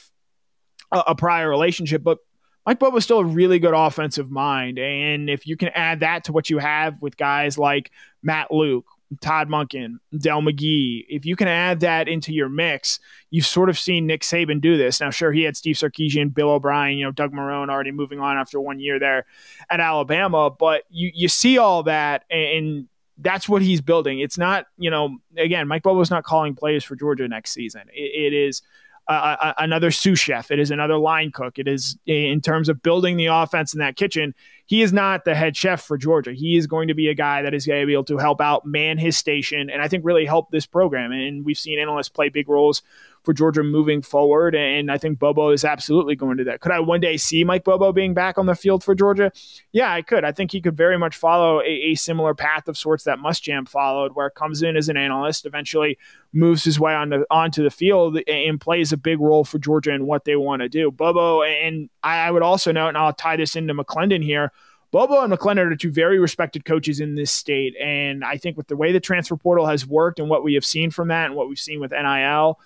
a, 0.92 1.04
a 1.08 1.16
prior 1.16 1.50
relationship, 1.50 2.04
but 2.04 2.18
Mike 2.66 2.78
Bobo 2.78 2.98
is 2.98 3.04
still 3.04 3.20
a 3.20 3.26
really 3.26 3.60
good 3.60 3.74
offensive 3.74 4.30
mind, 4.30 4.78
and 4.78 5.30
if 5.30 5.48
you 5.48 5.58
can 5.58 5.70
add 5.70 6.02
that 6.02 6.26
to 6.26 6.34
what 6.34 6.50
you 6.50 6.60
have 6.60 7.02
with 7.02 7.18
guys 7.18 7.58
like 7.58 7.92
Matt 8.22 8.52
Luke, 8.52 8.86
Todd 9.20 9.50
Monken, 9.50 10.00
Dell 10.18 10.42
McGee. 10.42 11.06
If 11.10 11.26
you 11.26 11.36
can 11.36 11.48
add 11.48 11.82
that 11.82 12.08
into 12.08 12.34
your 12.34 12.48
mix, 12.48 13.00
you've 13.30 13.46
sort 13.46 13.70
of 13.70 13.78
seen 13.78 14.08
Nick 14.08 14.22
Saban 14.22 14.62
do 14.62 14.78
this. 14.78 15.02
Now, 15.02 15.10
sure, 15.10 15.32
he 15.32 15.44
had 15.44 15.58
Steve 15.58 15.76
Sarkisian, 15.76 16.34
Bill 16.34 16.52
O'Brien, 16.52 16.98
you 16.98 17.06
know, 17.06 17.12
Doug 17.12 17.34
Marrone 17.34 17.70
already 17.70 17.92
moving 17.92 18.20
on 18.20 18.38
after 18.38 18.62
one 18.62 18.80
year 18.80 19.00
there 19.00 19.26
at 19.70 19.80
Alabama, 19.80 20.50
but 20.50 20.84
you 20.90 21.12
you 21.14 21.28
see 21.28 21.58
all 21.58 21.84
that 21.84 22.24
and 22.30 22.88
that's 23.18 23.48
what 23.48 23.62
he's 23.62 23.82
building. 23.82 24.20
It's 24.20 24.38
not, 24.38 24.66
you 24.78 24.90
know, 24.90 25.18
again, 25.38 25.68
Mike 25.68 25.84
Bobo's 25.84 26.10
not 26.10 26.24
calling 26.24 26.56
plays 26.56 26.84
for 26.84 26.96
Georgia 26.96 27.28
next 27.28 27.52
season. 27.52 27.84
it, 27.94 28.34
it 28.34 28.34
is 28.34 28.64
uh, 29.08 29.54
another 29.58 29.92
sous 29.92 30.20
chef. 30.20 30.52
It 30.52 30.60
is 30.60 30.72
another 30.72 30.98
line 30.98 31.32
cook. 31.32 31.60
It 31.60 31.68
is 31.68 31.98
in 32.06 32.42
terms 32.42 32.70
of 32.70 32.82
building 32.82 33.18
the 33.18 33.28
offense 33.28 33.74
in 33.74 33.80
that 33.80 33.96
kitchen. 33.96 34.34
He 34.72 34.84
is 34.84 34.94
not 34.94 35.26
the 35.26 35.36
head 35.36 35.58
chef 35.58 35.82
for 35.82 35.98
Georgia. 35.98 36.32
He 36.32 36.56
is 36.56 36.66
going 36.66 36.88
to 36.88 36.94
be 36.94 37.10
a 37.10 37.14
guy 37.14 37.42
that 37.42 37.54
is 37.54 37.66
going 37.66 37.82
to 37.82 37.86
be 37.86 37.92
able 37.92 38.06
to 38.06 38.18
help 38.18 38.40
out 38.40 38.66
man 38.66 38.98
his 38.98 39.18
station 39.18 39.70
and 39.70 39.82
I 39.82 39.90
think 39.90 40.06
really 40.06 40.26
help 40.26 40.50
this 40.50 40.66
program. 40.66 41.12
And 41.12 41.44
we've 41.44 41.58
seen 41.58 41.78
analysts 41.78 42.08
play 42.08 42.30
big 42.30 42.48
roles 42.48 42.82
for 43.24 43.34
Georgia 43.34 43.64
moving 43.64 44.02
forward. 44.02 44.56
And 44.56 44.92
I 44.92 44.98
think 44.98 45.20
Bobo 45.20 45.52
is 45.52 45.64
absolutely 45.64 46.16
going 46.16 46.38
to 46.38 46.44
that. 46.46 46.62
Could 46.62 46.72
I 46.72 46.80
one 46.80 47.00
day 47.00 47.18
see 47.18 47.44
Mike 47.44 47.64
Bobo 47.64 47.92
being 47.92 48.14
back 48.14 48.38
on 48.38 48.46
the 48.46 48.56
field 48.56 48.84
for 48.84 48.96
Georgia? 48.96 49.32
Yeah, 49.72 49.92
I 49.92 50.02
could. 50.02 50.24
I 50.24 50.32
think 50.32 50.52
he 50.52 50.62
could 50.62 50.76
very 50.76 50.98
much 50.98 51.16
follow 51.16 51.62
a, 51.62 51.92
a 51.92 51.96
similar 51.96 52.34
path 52.34 52.68
of 52.68 52.78
sorts 52.78 53.04
that 53.04 53.20
Muschamp 53.20 53.70
followed, 53.70 54.16
where 54.16 54.28
it 54.28 54.36
comes 54.36 54.64
in 54.64 54.76
as 54.76 54.90
an 54.90 54.98
analyst, 54.98 55.46
eventually 55.46 55.98
moves 56.34 56.64
his 56.64 56.80
way 56.80 56.94
on 56.94 57.10
the, 57.10 57.26
onto 57.30 57.64
the 57.64 57.70
field 57.70 58.18
and 58.28 58.60
plays 58.60 58.92
a 58.92 58.98
big 58.98 59.20
role 59.20 59.44
for 59.44 59.60
Georgia 59.60 59.92
in 59.92 60.06
what 60.06 60.26
they 60.26 60.36
want 60.36 60.62
to 60.62 60.70
do. 60.70 60.90
Bobo, 60.92 61.44
and 61.44 61.90
I 62.04 62.32
would 62.32 62.44
also 62.44 62.72
note, 62.72 62.90
and 62.90 62.98
I'll 62.98 63.14
tie 63.14 63.36
this 63.36 63.56
into 63.56 63.74
McClendon 63.74 64.24
here. 64.24 64.52
Bobo 64.92 65.22
and 65.22 65.32
McClendon 65.32 65.72
are 65.72 65.76
two 65.76 65.92
very 65.92 66.20
respected 66.20 66.66
coaches 66.66 67.00
in 67.00 67.16
this 67.16 67.32
state. 67.32 67.76
And 67.82 68.26
I 68.26 68.36
think 68.38 68.58
with 68.58 68.68
the 68.68 68.76
way 68.76 68.92
the 68.92 69.00
transfer 69.00 69.38
portal 69.38 69.66
has 69.66 69.88
worked 69.88 70.20
and 70.20 70.30
what 70.30 70.44
we 70.44 70.54
have 70.56 70.66
seen 70.66 70.92
from 70.92 71.08
that 71.08 71.28
and 71.28 71.36
what 71.36 71.48
we've 71.48 71.58
seen 71.58 71.80
with 71.80 71.92
NIL, 71.92 72.60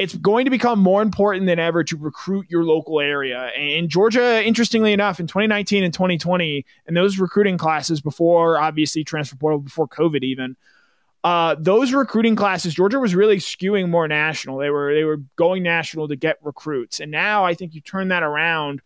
it's 0.00 0.16
going 0.16 0.46
to 0.46 0.50
become 0.50 0.78
more 0.78 1.02
important 1.02 1.44
than 1.44 1.58
ever 1.58 1.84
to 1.84 1.94
recruit 1.94 2.46
your 2.48 2.64
local 2.64 3.00
area. 3.00 3.50
And 3.54 3.90
Georgia, 3.90 4.42
interestingly 4.42 4.94
enough, 4.94 5.20
in 5.20 5.26
2019 5.26 5.84
and 5.84 5.92
2020, 5.92 6.64
and 6.86 6.96
those 6.96 7.18
recruiting 7.18 7.58
classes 7.58 8.00
before 8.00 8.58
obviously 8.58 9.04
transfer 9.04 9.36
portal, 9.36 9.58
before 9.58 9.86
COVID 9.86 10.22
even, 10.22 10.56
uh, 11.22 11.54
those 11.58 11.92
recruiting 11.92 12.34
classes, 12.34 12.72
Georgia 12.72 12.98
was 12.98 13.14
really 13.14 13.36
skewing 13.36 13.90
more 13.90 14.08
national. 14.08 14.56
They 14.56 14.70
were 14.70 14.94
they 14.94 15.04
were 15.04 15.18
going 15.36 15.62
national 15.62 16.08
to 16.08 16.16
get 16.16 16.38
recruits, 16.40 17.00
and 17.00 17.10
now 17.10 17.44
I 17.44 17.52
think 17.52 17.74
you 17.74 17.82
turn 17.82 18.08
that 18.08 18.22
around. 18.22 18.80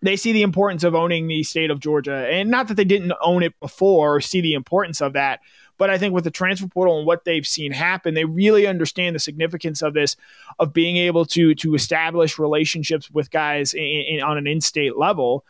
They 0.00 0.14
see 0.14 0.32
the 0.32 0.42
importance 0.42 0.84
of 0.84 0.94
owning 0.94 1.26
the 1.26 1.42
state 1.42 1.72
of 1.72 1.80
Georgia, 1.80 2.28
and 2.30 2.50
not 2.50 2.68
that 2.68 2.74
they 2.74 2.84
didn't 2.84 3.12
own 3.20 3.42
it 3.42 3.58
before 3.58 4.14
or 4.14 4.20
see 4.20 4.40
the 4.40 4.54
importance 4.54 5.02
of 5.02 5.14
that, 5.14 5.40
but 5.80 5.88
I 5.88 5.96
think 5.96 6.12
with 6.12 6.24
the 6.24 6.30
transfer 6.30 6.68
portal 6.68 6.98
and 6.98 7.06
what 7.06 7.24
they've 7.24 7.46
seen 7.46 7.72
happen, 7.72 8.12
they 8.12 8.26
really 8.26 8.66
understand 8.66 9.16
the 9.16 9.18
significance 9.18 9.80
of 9.80 9.94
this, 9.94 10.14
of 10.58 10.74
being 10.74 10.98
able 10.98 11.24
to 11.24 11.54
to 11.54 11.74
establish 11.74 12.38
relationships 12.38 13.10
with 13.10 13.30
guys 13.30 13.72
in, 13.72 13.82
in, 13.82 14.20
on 14.22 14.36
an 14.36 14.46
in-state 14.46 14.98
level. 14.98 15.42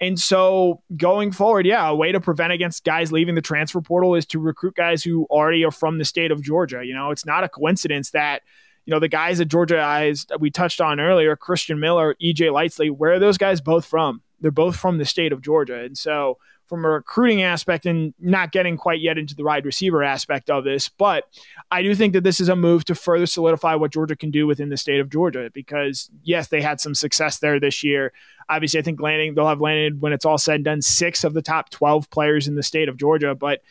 And 0.00 0.18
so 0.18 0.82
going 0.96 1.30
forward, 1.30 1.66
yeah, 1.66 1.88
a 1.88 1.94
way 1.94 2.10
to 2.10 2.20
prevent 2.20 2.52
against 2.52 2.82
guys 2.82 3.12
leaving 3.12 3.36
the 3.36 3.40
transfer 3.40 3.80
portal 3.80 4.16
is 4.16 4.26
to 4.26 4.40
recruit 4.40 4.74
guys 4.74 5.04
who 5.04 5.24
already 5.30 5.64
are 5.64 5.70
from 5.70 5.98
the 5.98 6.04
state 6.04 6.32
of 6.32 6.42
Georgia. 6.42 6.84
You 6.84 6.92
know, 6.92 7.12
it's 7.12 7.24
not 7.24 7.44
a 7.44 7.48
coincidence 7.48 8.10
that 8.10 8.42
you 8.86 8.90
know 8.90 8.98
the 8.98 9.06
guys 9.06 9.40
at 9.40 9.46
Georgia 9.46 9.80
eyes 9.80 10.26
we 10.40 10.50
touched 10.50 10.80
on 10.80 10.98
earlier, 10.98 11.36
Christian 11.36 11.78
Miller, 11.78 12.16
EJ 12.20 12.50
Lightsey, 12.50 12.90
where 12.90 13.12
are 13.12 13.18
those 13.20 13.38
guys 13.38 13.60
both 13.60 13.84
from? 13.84 14.20
They're 14.40 14.50
both 14.50 14.74
from 14.74 14.98
the 14.98 15.04
state 15.04 15.30
of 15.30 15.42
Georgia, 15.42 15.78
and 15.84 15.96
so 15.96 16.38
from 16.66 16.84
a 16.84 16.88
recruiting 16.88 17.42
aspect 17.42 17.86
and 17.86 18.12
not 18.18 18.52
getting 18.52 18.76
quite 18.76 19.00
yet 19.00 19.18
into 19.18 19.34
the 19.34 19.44
wide 19.44 19.64
receiver 19.64 20.02
aspect 20.02 20.50
of 20.50 20.64
this. 20.64 20.88
But 20.88 21.24
I 21.70 21.82
do 21.82 21.94
think 21.94 22.12
that 22.14 22.24
this 22.24 22.40
is 22.40 22.48
a 22.48 22.56
move 22.56 22.84
to 22.86 22.94
further 22.94 23.26
solidify 23.26 23.74
what 23.76 23.92
Georgia 23.92 24.16
can 24.16 24.30
do 24.30 24.46
within 24.46 24.68
the 24.68 24.76
state 24.76 25.00
of 25.00 25.10
Georgia 25.10 25.50
because, 25.52 26.10
yes, 26.22 26.48
they 26.48 26.60
had 26.60 26.80
some 26.80 26.94
success 26.94 27.38
there 27.38 27.60
this 27.60 27.84
year. 27.84 28.12
Obviously, 28.48 28.80
I 28.80 28.82
think 28.82 29.00
landing, 29.00 29.34
they'll 29.34 29.48
have 29.48 29.60
landed 29.60 30.00
when 30.00 30.12
it's 30.12 30.24
all 30.24 30.38
said 30.38 30.56
and 30.56 30.64
done 30.64 30.82
six 30.82 31.24
of 31.24 31.34
the 31.34 31.42
top 31.42 31.70
12 31.70 32.10
players 32.10 32.48
in 32.48 32.54
the 32.54 32.62
state 32.62 32.88
of 32.88 32.96
Georgia. 32.96 33.34
But 33.34 33.62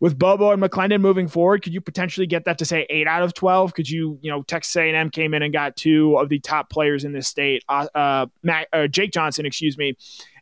with 0.00 0.18
Bobo 0.18 0.52
and 0.52 0.62
McClendon 0.62 1.00
moving 1.00 1.26
forward, 1.26 1.62
could 1.62 1.74
you 1.74 1.80
potentially 1.80 2.26
get 2.26 2.44
that 2.44 2.58
to 2.58 2.64
say 2.64 2.86
eight 2.88 3.08
out 3.08 3.22
of 3.22 3.34
twelve? 3.34 3.74
Could 3.74 3.90
you, 3.90 4.18
you 4.22 4.30
know, 4.30 4.42
Texas 4.42 4.76
A&M 4.76 5.10
came 5.10 5.34
in 5.34 5.42
and 5.42 5.52
got 5.52 5.76
two 5.76 6.16
of 6.16 6.28
the 6.28 6.38
top 6.38 6.70
players 6.70 7.04
in 7.04 7.12
this 7.12 7.26
state, 7.26 7.64
uh, 7.68 7.88
uh, 7.94 8.26
Mac, 8.42 8.68
uh, 8.72 8.86
Jake 8.86 9.10
Johnson, 9.10 9.44
excuse 9.44 9.76
me, 9.76 9.96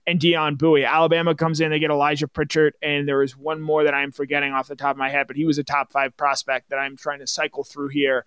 and 0.07 0.21
Deyon 0.21 0.57
Bouie. 0.57 0.87
Alabama 0.87 1.35
comes 1.35 1.61
in, 1.61 1.71
they 1.71 1.79
get 1.79 1.91
Elijah 1.91 2.29
Pritchett, 2.29 2.75
and 2.81 3.09
there 3.09 3.23
is 3.23 3.37
one 3.37 3.61
more 3.61 3.85
that 3.85 3.95
I'm 3.95 4.13
forgetting 4.13 4.53
off 4.53 4.69
the 4.69 4.77
top 4.77 4.93
of 4.93 4.97
my 4.97 5.11
head, 5.11 5.27
but 5.27 5.37
he 5.37 5.45
was 5.45 5.59
a 5.59 5.65
top 5.65 5.91
five 5.91 6.17
prospect 6.17 6.71
that 6.71 6.77
I'm 6.77 6.97
trying 6.97 7.19
to 7.19 7.27
cycle 7.27 7.65
through 7.65 7.89
here. 7.89 8.25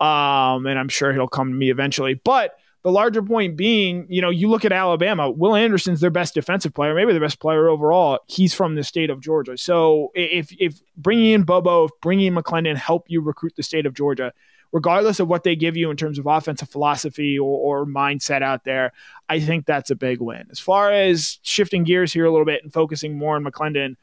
Um, 0.00 0.66
and 0.66 0.78
I'm 0.78 0.88
sure 0.88 1.12
he'll 1.12 1.28
come 1.28 1.50
to 1.50 1.54
me 1.54 1.70
eventually. 1.70 2.14
But 2.14 2.56
the 2.82 2.90
larger 2.90 3.22
point 3.22 3.56
being, 3.56 4.06
you 4.08 4.20
know, 4.20 4.30
you 4.30 4.48
look 4.48 4.64
at 4.64 4.72
Alabama, 4.72 5.30
Will 5.30 5.54
Anderson's 5.54 6.00
their 6.00 6.10
best 6.10 6.34
defensive 6.34 6.74
player, 6.74 6.94
maybe 6.94 7.12
the 7.12 7.20
best 7.20 7.38
player 7.38 7.68
overall. 7.68 8.18
He's 8.26 8.52
from 8.52 8.74
the 8.74 8.82
state 8.82 9.10
of 9.10 9.20
Georgia. 9.20 9.56
So 9.56 10.10
if 10.14 10.52
if 10.58 10.80
bringing 10.96 11.30
in 11.30 11.44
Bobo, 11.44 11.84
if 11.84 11.92
bringing 12.00 12.26
in 12.26 12.34
McClendon 12.34 12.76
help 12.76 13.04
you 13.08 13.20
recruit 13.20 13.54
the 13.56 13.62
state 13.62 13.86
of 13.86 13.94
Georgia, 13.94 14.32
regardless 14.72 15.20
of 15.20 15.28
what 15.28 15.44
they 15.44 15.54
give 15.54 15.76
you 15.76 15.90
in 15.90 15.96
terms 15.96 16.18
of 16.18 16.26
offensive 16.26 16.68
philosophy 16.68 17.38
or, 17.38 17.82
or 17.82 17.86
mindset 17.86 18.42
out 18.42 18.64
there, 18.64 18.92
I 19.28 19.38
think 19.38 19.66
that's 19.66 19.90
a 19.90 19.94
big 19.94 20.20
win. 20.20 20.46
As 20.50 20.58
far 20.58 20.90
as 20.90 21.38
shifting 21.42 21.84
gears 21.84 22.12
here 22.12 22.24
a 22.24 22.30
little 22.30 22.46
bit 22.46 22.62
and 22.62 22.72
focusing 22.72 23.16
more 23.16 23.36
on 23.36 23.44
McClendon, 23.44 23.96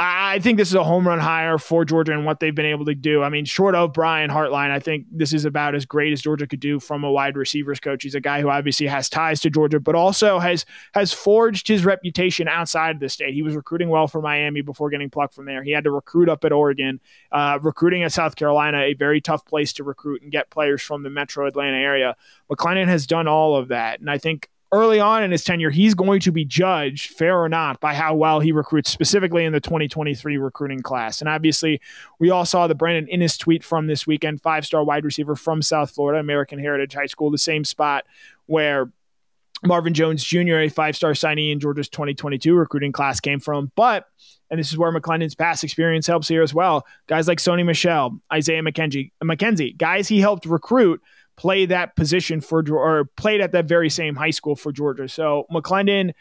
I 0.00 0.38
think 0.38 0.58
this 0.58 0.68
is 0.68 0.74
a 0.74 0.84
home 0.84 1.08
run 1.08 1.18
hire 1.18 1.58
for 1.58 1.84
Georgia 1.84 2.12
and 2.12 2.24
what 2.24 2.38
they've 2.38 2.54
been 2.54 2.66
able 2.66 2.84
to 2.84 2.94
do. 2.94 3.24
I 3.24 3.30
mean, 3.30 3.44
short 3.44 3.74
of 3.74 3.92
Brian 3.92 4.30
Hartline, 4.30 4.70
I 4.70 4.78
think 4.78 5.06
this 5.10 5.32
is 5.32 5.44
about 5.44 5.74
as 5.74 5.86
great 5.86 6.12
as 6.12 6.22
Georgia 6.22 6.46
could 6.46 6.60
do 6.60 6.78
from 6.78 7.02
a 7.02 7.10
wide 7.10 7.36
receivers 7.36 7.80
coach. 7.80 8.04
He's 8.04 8.14
a 8.14 8.20
guy 8.20 8.40
who 8.40 8.48
obviously 8.48 8.86
has 8.86 9.08
ties 9.08 9.40
to 9.40 9.50
Georgia, 9.50 9.80
but 9.80 9.96
also 9.96 10.38
has 10.38 10.64
has 10.94 11.12
forged 11.12 11.66
his 11.66 11.84
reputation 11.84 12.46
outside 12.46 12.94
of 12.94 13.00
the 13.00 13.08
state. 13.08 13.34
He 13.34 13.42
was 13.42 13.56
recruiting 13.56 13.88
well 13.88 14.06
for 14.06 14.22
Miami 14.22 14.60
before 14.60 14.88
getting 14.88 15.10
plucked 15.10 15.34
from 15.34 15.46
there. 15.46 15.64
He 15.64 15.72
had 15.72 15.82
to 15.82 15.90
recruit 15.90 16.28
up 16.28 16.44
at 16.44 16.52
Oregon, 16.52 17.00
uh, 17.32 17.58
recruiting 17.60 18.04
at 18.04 18.12
South 18.12 18.36
Carolina, 18.36 18.82
a 18.82 18.94
very 18.94 19.20
tough 19.20 19.44
place 19.46 19.72
to 19.74 19.84
recruit 19.84 20.22
and 20.22 20.30
get 20.30 20.48
players 20.48 20.80
from 20.80 21.02
the 21.02 21.10
Metro 21.10 21.44
Atlanta 21.44 21.76
area. 21.76 22.14
McClendon 22.48 22.86
has 22.86 23.04
done 23.04 23.26
all 23.26 23.56
of 23.56 23.68
that, 23.68 23.98
and 23.98 24.08
I 24.08 24.18
think 24.18 24.48
early 24.72 25.00
on 25.00 25.22
in 25.22 25.30
his 25.30 25.44
tenure, 25.44 25.70
he's 25.70 25.94
going 25.94 26.20
to 26.20 26.32
be 26.32 26.44
judged, 26.44 27.12
fair 27.12 27.40
or 27.40 27.48
not, 27.48 27.80
by 27.80 27.94
how 27.94 28.14
well 28.14 28.40
he 28.40 28.52
recruits, 28.52 28.90
specifically 28.90 29.44
in 29.44 29.52
the 29.52 29.60
2023 29.60 30.36
recruiting 30.36 30.82
class. 30.82 31.20
And 31.20 31.28
obviously, 31.28 31.80
we 32.18 32.30
all 32.30 32.44
saw 32.44 32.66
the 32.66 32.74
Brandon 32.74 33.08
Inniss 33.12 33.38
tweet 33.38 33.64
from 33.64 33.86
this 33.86 34.06
weekend, 34.06 34.42
five 34.42 34.66
star 34.66 34.84
wide 34.84 35.04
receiver 35.04 35.36
from 35.36 35.62
South 35.62 35.90
Florida, 35.90 36.20
American 36.20 36.58
Heritage 36.58 36.94
High 36.94 37.06
School, 37.06 37.30
the 37.30 37.38
same 37.38 37.64
spot 37.64 38.04
where 38.46 38.90
Marvin 39.64 39.94
Jones 39.94 40.22
Jr., 40.22 40.58
a 40.58 40.68
five 40.68 40.96
star 40.96 41.12
signee 41.12 41.50
in 41.50 41.60
Georgia's 41.60 41.88
2022 41.88 42.54
recruiting 42.54 42.92
class, 42.92 43.20
came 43.20 43.40
from. 43.40 43.72
But, 43.74 44.06
and 44.50 44.60
this 44.60 44.70
is 44.70 44.78
where 44.78 44.92
McClendon's 44.92 45.34
past 45.34 45.64
experience 45.64 46.06
helps 46.06 46.28
here 46.28 46.42
as 46.42 46.54
well, 46.54 46.86
guys 47.06 47.26
like 47.26 47.38
Sony 47.38 47.64
Michel, 47.64 48.20
Isaiah 48.32 48.62
McKenzie, 48.62 49.12
McKenzie, 49.22 49.76
guys 49.76 50.08
he 50.08 50.20
helped 50.20 50.46
recruit 50.46 51.00
play 51.38 51.64
that 51.66 51.96
position 51.96 52.40
for 52.40 52.62
or 52.70 53.04
played 53.16 53.40
at 53.40 53.52
that 53.52 53.66
very 53.66 53.88
same 53.88 54.16
high 54.16 54.30
school 54.30 54.56
for 54.56 54.72
Georgia. 54.72 55.08
So 55.08 55.46
McClendon, 55.50 56.12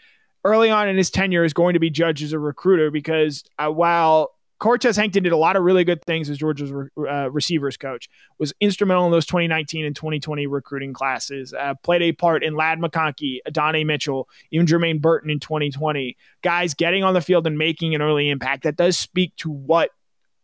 early 0.46 0.70
on 0.70 0.88
in 0.88 0.96
his 0.96 1.10
tenure, 1.10 1.44
is 1.44 1.54
going 1.54 1.74
to 1.74 1.80
be 1.80 1.90
judged 1.90 2.24
as 2.24 2.34
a 2.34 2.40
recruiter 2.40 2.92
because 2.92 3.44
uh, 3.58 3.70
while 3.70 4.32
Cortez 4.60 4.96
Hankton 4.96 5.24
did 5.24 5.34
a 5.34 5.38
lot 5.38 5.56
of 5.56 5.64
really 5.64 5.84
good 5.84 6.04
things 6.04 6.30
as 6.30 6.38
Georgia's 6.38 6.72
uh, 6.98 7.30
receivers 7.30 7.78
coach. 7.78 8.10
Was 8.40 8.54
instrumental 8.60 9.06
in 9.06 9.12
those 9.12 9.26
2019 9.26 9.86
and 9.86 9.96
2020 9.96 10.48
recruiting 10.48 10.94
classes. 10.94 11.54
Uh, 11.54 11.76
played 11.84 12.02
a 12.02 12.12
part 12.12 12.44
in 12.44 12.56
Ladd 12.56 12.80
McConkey, 12.80 13.40
Adonai 13.46 13.84
Mitchell, 13.84 14.28
even 14.52 14.66
Jermaine 14.66 15.00
Burton 15.00 15.30
in 15.30 15.40
2020. 15.40 16.18
Guys 16.42 16.74
getting 16.74 17.04
on 17.04 17.14
the 17.14 17.22
field 17.22 17.46
and 17.46 17.58
making 17.58 17.94
an 17.94 18.02
early 18.02 18.30
impact. 18.30 18.64
That 18.64 18.78
does 18.78 18.98
speak 18.98 19.36
to 19.38 19.50
what 19.50 19.92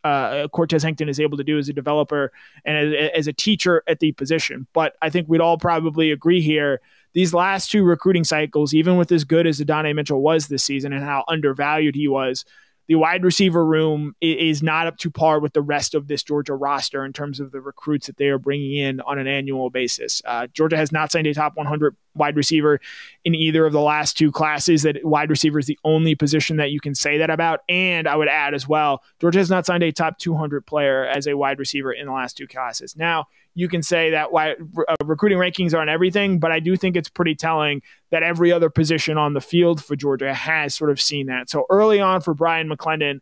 uh, 0.04 0.48
Cortez 0.50 0.84
Hankton 0.84 1.10
is 1.10 1.20
able 1.20 1.38
to 1.38 1.44
do 1.44 1.58
as 1.58 1.70
a 1.70 1.74
developer 1.74 2.32
and 2.66 2.78
as, 2.78 3.12
as, 3.16 3.28
a 3.28 3.34
teacher 3.34 3.84
at 3.88 4.00
the 4.00 4.12
position. 4.12 4.68
But 4.74 4.96
I 5.02 5.10
think 5.10 5.28
we'd 5.30 5.42
all 5.42 5.58
probably 5.58 6.12
agree 6.12 6.42
here. 6.42 6.82
These 7.14 7.34
last 7.34 7.72
two 7.72 7.84
recruiting 7.84 8.24
cycles, 8.24 8.74
even 8.74 8.98
with 8.98 9.12
as 9.12 9.24
good 9.24 9.48
as 9.48 9.62
Adonai 9.62 9.94
Mitchell 9.94 10.22
was 10.22 10.48
this 10.48 10.64
season 10.64 10.94
and 10.94 11.04
how 11.04 11.24
undervalued 11.28 11.96
he 11.96 12.08
was, 12.08 12.44
the 12.88 12.96
wide 12.96 13.24
receiver 13.24 13.66
room 13.66 14.14
is 14.20 14.62
not 14.62 14.88
up 14.88 14.98
to 14.98 15.10
par 15.10 15.40
with 15.40 15.54
the 15.54 15.62
rest 15.62 15.96
of 15.96 16.08
this 16.08 16.22
Georgia 16.22 16.54
roster 16.54 17.06
in 17.06 17.14
terms 17.14 17.40
of 17.40 17.52
the 17.52 17.62
recruits 17.62 18.08
that 18.08 18.18
they 18.18 18.28
are 18.28 18.38
bringing 18.38 18.76
in 18.76 19.00
on 19.02 19.18
an 19.18 19.28
annual 19.28 19.70
basis. 19.70 20.22
Uh, 20.26 20.48
Georgia 20.48 20.76
has 20.76 20.92
not 20.92 21.12
signed 21.12 21.28
a 21.28 21.34
top 21.34 21.56
100 21.56 21.96
wide 22.16 22.36
receiver 22.36 22.80
in 23.24 23.36
either 23.36 23.66
of 23.66 23.74
the 23.74 23.82
last 23.82 24.18
two 24.18 24.32
classes. 24.32 24.84
That 24.84 25.04
wide 25.04 25.30
receiver 25.30 25.60
is 25.60 25.66
the 25.66 25.80
only 25.84 26.16
position 26.16 26.58
that 26.58 26.72
you 26.72 26.80
can 26.80 26.96
say 26.96 27.18
that 27.18 27.30
about. 27.30 27.62
And 27.70 28.08
I 28.08 28.16
would 28.16 28.28
add 28.28 28.54
as 28.54 28.68
well, 28.68 29.04
Georgia 29.20 29.40
has 29.40 29.50
not 29.50 29.66
signed 29.66 29.84
a 29.84 29.92
top 29.92 30.18
200 30.20 30.66
player 30.66 31.06
as 31.06 31.28
a 31.28 31.36
wide 31.36 31.60
receiver 31.60 31.92
in 31.92 32.08
the 32.08 32.14
last 32.14 32.38
two 32.38 32.48
classes. 32.48 32.96
Now, 32.96 33.28
you 33.56 33.68
can 33.68 33.84
say 33.84 34.12
that 34.12 34.32
why 34.32 34.54
uh, 34.54 34.96
recruiting 35.06 35.38
rankings 35.38 35.76
aren't 35.76 35.90
everything, 35.90 36.40
but 36.40 36.52
I 36.52 36.60
do 36.60 36.76
think 36.76 36.96
it's 36.96 37.10
pretty 37.10 37.36
telling 37.36 37.82
that 38.10 38.24
every 38.24 38.52
other 38.52 38.70
position 38.70 39.18
on 39.18 39.34
the 39.34 39.42
field 39.42 39.84
for 39.84 39.96
Georgia 39.96 40.34
has 40.34 40.74
sort 40.74 40.90
of 40.90 41.00
seen 41.00 41.28
that. 41.28 41.50
So 41.50 41.66
early 41.70 42.00
on 42.00 42.22
for 42.22 42.34
Bryan 42.34 42.70
McClendon, 42.70 43.20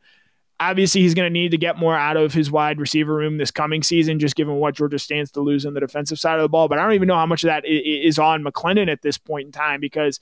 obviously 0.61 1.01
he's 1.01 1.15
going 1.15 1.25
to 1.25 1.33
need 1.33 1.49
to 1.51 1.57
get 1.57 1.77
more 1.77 1.95
out 1.95 2.15
of 2.15 2.33
his 2.33 2.51
wide 2.51 2.79
receiver 2.79 3.15
room 3.15 3.37
this 3.37 3.49
coming 3.49 3.81
season, 3.81 4.19
just 4.19 4.35
given 4.35 4.55
what 4.55 4.75
Georgia 4.75 4.99
stands 4.99 5.31
to 5.31 5.41
lose 5.41 5.65
on 5.65 5.73
the 5.73 5.79
defensive 5.79 6.19
side 6.19 6.35
of 6.37 6.43
the 6.43 6.49
ball. 6.49 6.67
But 6.67 6.77
I 6.77 6.83
don't 6.83 6.93
even 6.93 7.07
know 7.07 7.15
how 7.15 7.25
much 7.25 7.43
of 7.43 7.47
that 7.47 7.65
is 7.65 8.19
on 8.19 8.43
McClendon 8.43 8.89
at 8.89 9.01
this 9.01 9.17
point 9.17 9.47
in 9.47 9.51
time 9.51 9.81
because 9.81 10.19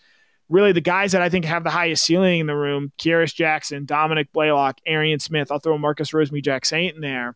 really 0.47 0.71
the 0.71 0.81
guys 0.81 1.11
that 1.11 1.21
I 1.21 1.27
think 1.27 1.43
have 1.43 1.65
the 1.65 1.69
highest 1.69 2.05
ceiling 2.05 2.39
in 2.39 2.47
the 2.47 2.55
room, 2.55 2.93
Kearis 2.97 3.35
Jackson, 3.35 3.85
Dominick 3.85 4.31
Blaylock, 4.31 4.79
Arian 4.85 5.19
Smith, 5.19 5.51
I'll 5.51 5.59
throw 5.59 5.77
Marcus 5.77 6.11
Rosemy-Jacksaint 6.11 6.95
in 6.95 7.01
there 7.01 7.35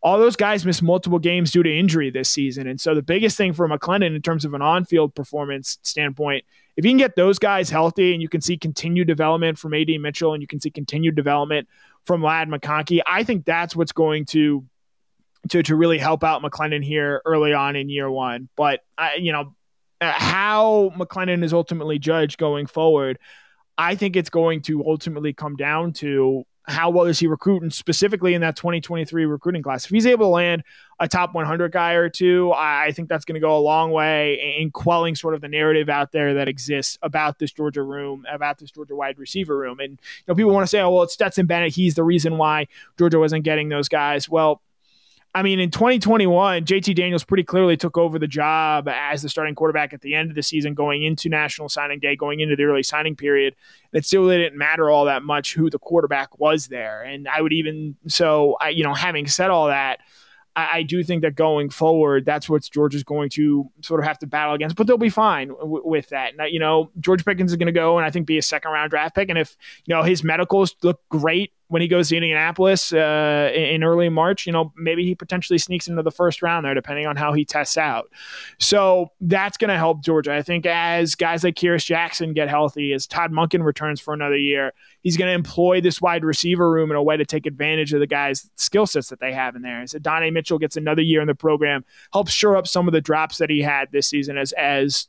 all 0.00 0.18
those 0.18 0.36
guys 0.36 0.64
missed 0.64 0.82
multiple 0.82 1.18
games 1.18 1.50
due 1.50 1.62
to 1.62 1.76
injury 1.76 2.10
this 2.10 2.30
season. 2.30 2.66
And 2.68 2.80
so 2.80 2.94
the 2.94 3.02
biggest 3.02 3.36
thing 3.36 3.52
for 3.52 3.68
McClendon 3.68 4.14
in 4.14 4.22
terms 4.22 4.44
of 4.44 4.54
an 4.54 4.62
on-field 4.62 5.14
performance 5.14 5.78
standpoint, 5.82 6.44
if 6.76 6.84
you 6.84 6.90
can 6.90 6.98
get 6.98 7.16
those 7.16 7.38
guys 7.38 7.68
healthy 7.70 8.12
and 8.12 8.22
you 8.22 8.28
can 8.28 8.40
see 8.40 8.56
continued 8.56 9.08
development 9.08 9.58
from 9.58 9.74
AD 9.74 9.88
Mitchell 10.00 10.34
and 10.34 10.40
you 10.40 10.46
can 10.46 10.60
see 10.60 10.70
continued 10.70 11.16
development 11.16 11.68
from 12.08 12.22
Ladd 12.22 12.48
McConkey, 12.48 13.00
I 13.06 13.22
think 13.22 13.44
that's 13.44 13.76
what's 13.76 13.92
going 13.92 14.24
to 14.26 14.64
to 15.50 15.62
to 15.62 15.76
really 15.76 15.98
help 15.98 16.24
out 16.24 16.42
McClendon 16.42 16.82
here 16.82 17.20
early 17.26 17.52
on 17.52 17.76
in 17.76 17.90
year 17.90 18.10
one. 18.10 18.48
But 18.56 18.80
I, 18.96 19.16
you 19.16 19.30
know, 19.30 19.54
how 20.00 20.90
McClendon 20.96 21.44
is 21.44 21.52
ultimately 21.52 21.98
judged 21.98 22.38
going 22.38 22.66
forward, 22.66 23.18
I 23.76 23.94
think 23.94 24.16
it's 24.16 24.30
going 24.30 24.62
to 24.62 24.84
ultimately 24.86 25.34
come 25.34 25.54
down 25.54 25.92
to 25.94 26.44
how 26.68 26.90
well 26.90 27.06
is 27.06 27.18
he 27.18 27.26
recruiting 27.26 27.70
specifically 27.70 28.34
in 28.34 28.42
that 28.42 28.54
2023 28.54 29.24
recruiting 29.24 29.62
class? 29.62 29.86
If 29.86 29.90
he's 29.90 30.06
able 30.06 30.26
to 30.26 30.30
land 30.30 30.62
a 31.00 31.08
top 31.08 31.34
100 31.34 31.72
guy 31.72 31.92
or 31.92 32.10
two, 32.10 32.52
I 32.54 32.92
think 32.92 33.08
that's 33.08 33.24
going 33.24 33.34
to 33.34 33.40
go 33.40 33.56
a 33.56 33.60
long 33.60 33.90
way 33.90 34.56
in 34.60 34.70
quelling 34.70 35.14
sort 35.14 35.34
of 35.34 35.40
the 35.40 35.48
narrative 35.48 35.88
out 35.88 36.12
there 36.12 36.34
that 36.34 36.46
exists 36.46 36.98
about 37.02 37.38
this 37.38 37.52
Georgia 37.52 37.82
room, 37.82 38.26
about 38.30 38.58
this 38.58 38.70
Georgia 38.70 38.94
wide 38.94 39.18
receiver 39.18 39.56
room. 39.56 39.80
And 39.80 39.92
you 39.92 40.24
know, 40.26 40.34
people 40.34 40.52
want 40.52 40.64
to 40.64 40.68
say, 40.68 40.80
"Oh, 40.80 40.90
well, 40.90 41.02
it's 41.04 41.14
Stetson 41.14 41.46
Bennett. 41.46 41.74
He's 41.74 41.94
the 41.94 42.04
reason 42.04 42.36
why 42.36 42.66
Georgia 42.98 43.18
wasn't 43.18 43.44
getting 43.44 43.70
those 43.70 43.88
guys." 43.88 44.28
Well, 44.28 44.60
I 45.38 45.42
mean, 45.42 45.60
in 45.60 45.70
2021, 45.70 46.64
JT 46.64 46.96
Daniels 46.96 47.22
pretty 47.22 47.44
clearly 47.44 47.76
took 47.76 47.96
over 47.96 48.18
the 48.18 48.26
job 48.26 48.88
as 48.88 49.22
the 49.22 49.28
starting 49.28 49.54
quarterback 49.54 49.92
at 49.92 50.00
the 50.00 50.16
end 50.16 50.30
of 50.30 50.34
the 50.34 50.42
season, 50.42 50.74
going 50.74 51.04
into 51.04 51.28
National 51.28 51.68
Signing 51.68 52.00
Day, 52.00 52.16
going 52.16 52.40
into 52.40 52.56
the 52.56 52.64
early 52.64 52.82
signing 52.82 53.14
period. 53.14 53.54
It 53.92 54.04
still 54.04 54.28
didn't 54.28 54.58
matter 54.58 54.90
all 54.90 55.04
that 55.04 55.22
much 55.22 55.54
who 55.54 55.70
the 55.70 55.78
quarterback 55.78 56.40
was 56.40 56.66
there. 56.66 57.04
And 57.04 57.28
I 57.28 57.40
would 57.40 57.52
even, 57.52 57.94
so, 58.08 58.56
I, 58.60 58.70
you 58.70 58.82
know, 58.82 58.94
having 58.94 59.28
said 59.28 59.48
all 59.48 59.68
that, 59.68 60.00
I, 60.56 60.78
I, 60.78 60.82
do 60.82 61.04
think 61.04 61.22
that 61.22 61.36
going 61.36 61.70
forward, 61.70 62.24
that's 62.24 62.48
what 62.48 62.62
Georgia's 62.62 63.04
going 63.04 63.30
to 63.30 63.70
sort 63.80 64.00
of 64.00 64.06
have 64.06 64.18
to 64.18 64.26
battle 64.26 64.54
against, 64.54 64.74
but 64.74 64.88
they'll 64.88 64.98
be 64.98 65.08
fine 65.08 65.48
w- 65.50 65.86
with 65.86 66.08
that. 66.08 66.32
You 66.50 66.58
know, 66.58 66.90
George 66.98 67.24
Pickens 67.24 67.52
is 67.52 67.56
going 67.56 67.66
to 67.66 67.72
go 67.72 67.96
and 67.96 68.04
I 68.04 68.10
think 68.10 68.26
be 68.26 68.38
a 68.38 68.42
second 68.42 68.72
round 68.72 68.90
draft 68.90 69.14
pick. 69.14 69.28
And 69.28 69.38
if, 69.38 69.56
you 69.84 69.94
know, 69.94 70.02
his 70.02 70.24
medicals 70.24 70.74
look 70.82 71.00
great 71.10 71.52
when 71.68 71.82
he 71.82 71.88
goes 71.88 72.08
to 72.08 72.16
Indianapolis 72.16 72.92
uh, 72.92 73.50
in 73.54 73.84
early 73.84 74.08
March, 74.08 74.46
you 74.46 74.52
know, 74.52 74.72
maybe 74.76 75.04
he 75.04 75.14
potentially 75.14 75.58
sneaks 75.58 75.86
into 75.86 76.02
the 76.02 76.10
first 76.10 76.42
round 76.42 76.64
there, 76.64 76.74
depending 76.74 77.06
on 77.06 77.16
how 77.16 77.32
he 77.32 77.44
tests 77.44 77.76
out. 77.76 78.10
So 78.58 79.12
that's 79.20 79.58
going 79.58 79.68
to 79.68 79.76
help 79.76 80.02
Georgia. 80.02 80.34
I 80.34 80.42
think 80.42 80.64
as 80.66 81.14
guys 81.14 81.44
like 81.44 81.54
Kearis 81.54 81.84
Jackson 81.84 82.32
get 82.32 82.48
healthy, 82.48 82.92
as 82.92 83.06
Todd 83.06 83.32
Monken 83.32 83.62
returns 83.62 84.00
for 84.00 84.14
another 84.14 84.36
year, 84.36 84.72
he's 85.02 85.16
going 85.16 85.28
to 85.28 85.34
employ 85.34 85.80
this 85.80 86.00
wide 86.00 86.24
receiver 86.24 86.70
room 86.70 86.90
in 86.90 86.96
a 86.96 87.02
way 87.02 87.16
to 87.16 87.26
take 87.26 87.46
advantage 87.46 87.92
of 87.92 88.00
the 88.00 88.06
guys' 88.06 88.50
skill 88.56 88.86
sets 88.86 89.08
that 89.08 89.20
they 89.20 89.32
have 89.32 89.54
in 89.54 89.62
there. 89.62 89.82
As 89.82 89.92
Donnie 89.92 90.30
Mitchell 90.30 90.58
gets 90.58 90.76
another 90.76 91.02
year 91.02 91.20
in 91.20 91.26
the 91.26 91.34
program, 91.34 91.84
helps 92.12 92.32
shore 92.32 92.56
up 92.56 92.66
some 92.66 92.88
of 92.88 92.92
the 92.92 93.00
drops 93.00 93.38
that 93.38 93.50
he 93.50 93.60
had 93.60 93.92
this 93.92 94.08
season 94.08 94.38
as 94.38 94.52
as 94.52 95.08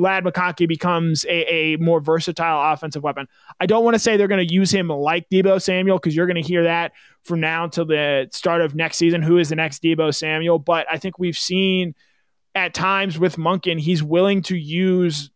Ladd 0.00 0.24
McConkey 0.24 0.66
becomes 0.66 1.24
a, 1.26 1.54
a, 1.54 1.76
more 1.76 2.00
versatile 2.00 2.72
offensive 2.72 3.02
weapon. 3.02 3.28
I 3.60 3.66
don't 3.66 3.84
want 3.84 3.94
to 3.94 3.98
say 3.98 4.16
they're 4.16 4.28
going 4.28 4.46
to 4.46 4.52
use 4.52 4.70
him 4.70 4.88
like 4.88 5.28
Deebo 5.30 5.60
Samuel 5.60 5.98
because 5.98 6.16
you're 6.16 6.26
going 6.26 6.42
to 6.42 6.46
hear 6.46 6.64
that 6.64 6.92
from 7.22 7.40
now 7.40 7.64
until 7.64 7.84
the 7.84 8.28
start 8.32 8.62
of 8.62 8.74
next 8.74 8.96
season. 8.96 9.22
Who 9.22 9.38
is 9.38 9.50
the 9.50 9.56
next 9.56 9.82
Deebo 9.82 10.14
Samuel? 10.14 10.58
But 10.58 10.86
I 10.90 10.98
think 10.98 11.18
we've 11.18 11.38
seen 11.38 11.94
at 12.54 12.74
times 12.74 13.18
with 13.18 13.36
Monken, 13.36 13.78
he's 13.78 14.02
willing 14.02 14.42
to 14.42 14.56
use 14.56 15.30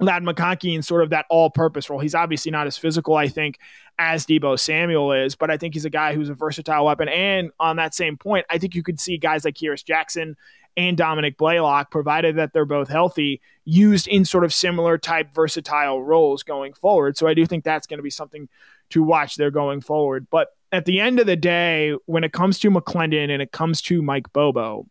Ladd 0.00 0.24
McConkey 0.24 0.74
in 0.74 0.82
sort 0.82 1.02
of 1.02 1.10
that 1.10 1.26
all-purpose 1.30 1.88
role. 1.88 2.00
He's 2.00 2.14
obviously 2.14 2.50
not 2.50 2.66
as 2.66 2.76
physical, 2.76 3.14
I 3.14 3.28
think, 3.28 3.58
as 3.98 4.26
Deebo 4.26 4.58
Samuel 4.58 5.12
is, 5.12 5.36
but 5.36 5.50
I 5.50 5.56
think 5.56 5.74
he's 5.74 5.84
a 5.84 5.90
guy 5.90 6.14
who's 6.14 6.28
a 6.28 6.34
versatile 6.34 6.86
weapon. 6.86 7.08
And 7.08 7.50
on 7.60 7.76
that 7.76 7.94
same 7.94 8.16
point, 8.16 8.44
I 8.50 8.58
think 8.58 8.74
you 8.74 8.82
could 8.82 8.98
see 8.98 9.16
guys 9.18 9.44
like 9.44 9.54
Kearis 9.54 9.84
Jackson 9.84 10.36
and 10.76 10.96
Dominick 10.96 11.36
Blaylock, 11.36 11.90
provided 11.90 12.36
that 12.36 12.52
they're 12.52 12.64
both 12.64 12.88
healthy, 12.88 13.40
used 13.64 14.08
in 14.08 14.24
sort 14.24 14.44
of 14.44 14.52
similar 14.52 14.98
type 14.98 15.34
versatile 15.34 16.02
roles 16.02 16.42
going 16.42 16.72
forward. 16.72 17.16
So 17.16 17.26
I 17.26 17.34
do 17.34 17.46
think 17.46 17.64
that's 17.64 17.86
going 17.86 17.98
to 17.98 18.02
be 18.02 18.10
something 18.10 18.48
to 18.90 19.02
watch 19.02 19.36
there 19.36 19.50
going 19.50 19.80
forward. 19.80 20.26
But 20.30 20.48
at 20.70 20.84
the 20.84 21.00
end 21.00 21.20
of 21.20 21.26
the 21.26 21.36
day, 21.36 21.94
when 22.06 22.24
it 22.24 22.32
comes 22.32 22.58
to 22.60 22.70
McClendon 22.70 23.30
and 23.30 23.42
it 23.42 23.52
comes 23.52 23.82
to 23.82 24.02
Mike 24.02 24.32
Bobo, 24.32 24.86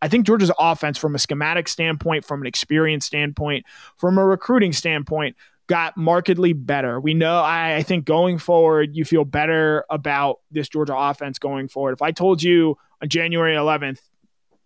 I 0.00 0.08
think 0.08 0.26
Georgia's 0.26 0.50
offense, 0.58 0.98
from 0.98 1.14
a 1.14 1.18
schematic 1.18 1.68
standpoint, 1.68 2.24
from 2.24 2.40
an 2.40 2.46
experience 2.46 3.06
standpoint, 3.06 3.64
from 3.98 4.18
a 4.18 4.26
recruiting 4.26 4.72
standpoint, 4.72 5.36
got 5.68 5.96
markedly 5.96 6.52
better. 6.52 7.00
We 7.00 7.14
know, 7.14 7.38
I, 7.38 7.76
I, 7.76 7.82
think 7.84 8.04
going 8.04 8.38
forward, 8.38 8.96
you 8.96 9.04
feel 9.04 9.24
better 9.24 9.84
about 9.88 10.40
this 10.50 10.68
Georgia 10.68 10.96
offense 10.96 11.38
going 11.38 11.68
forward. 11.68 11.92
If 11.92 12.02
I 12.02 12.10
told 12.10 12.42
you 12.42 12.76
on 13.00 13.08
January 13.08 13.54
11th 13.54 14.00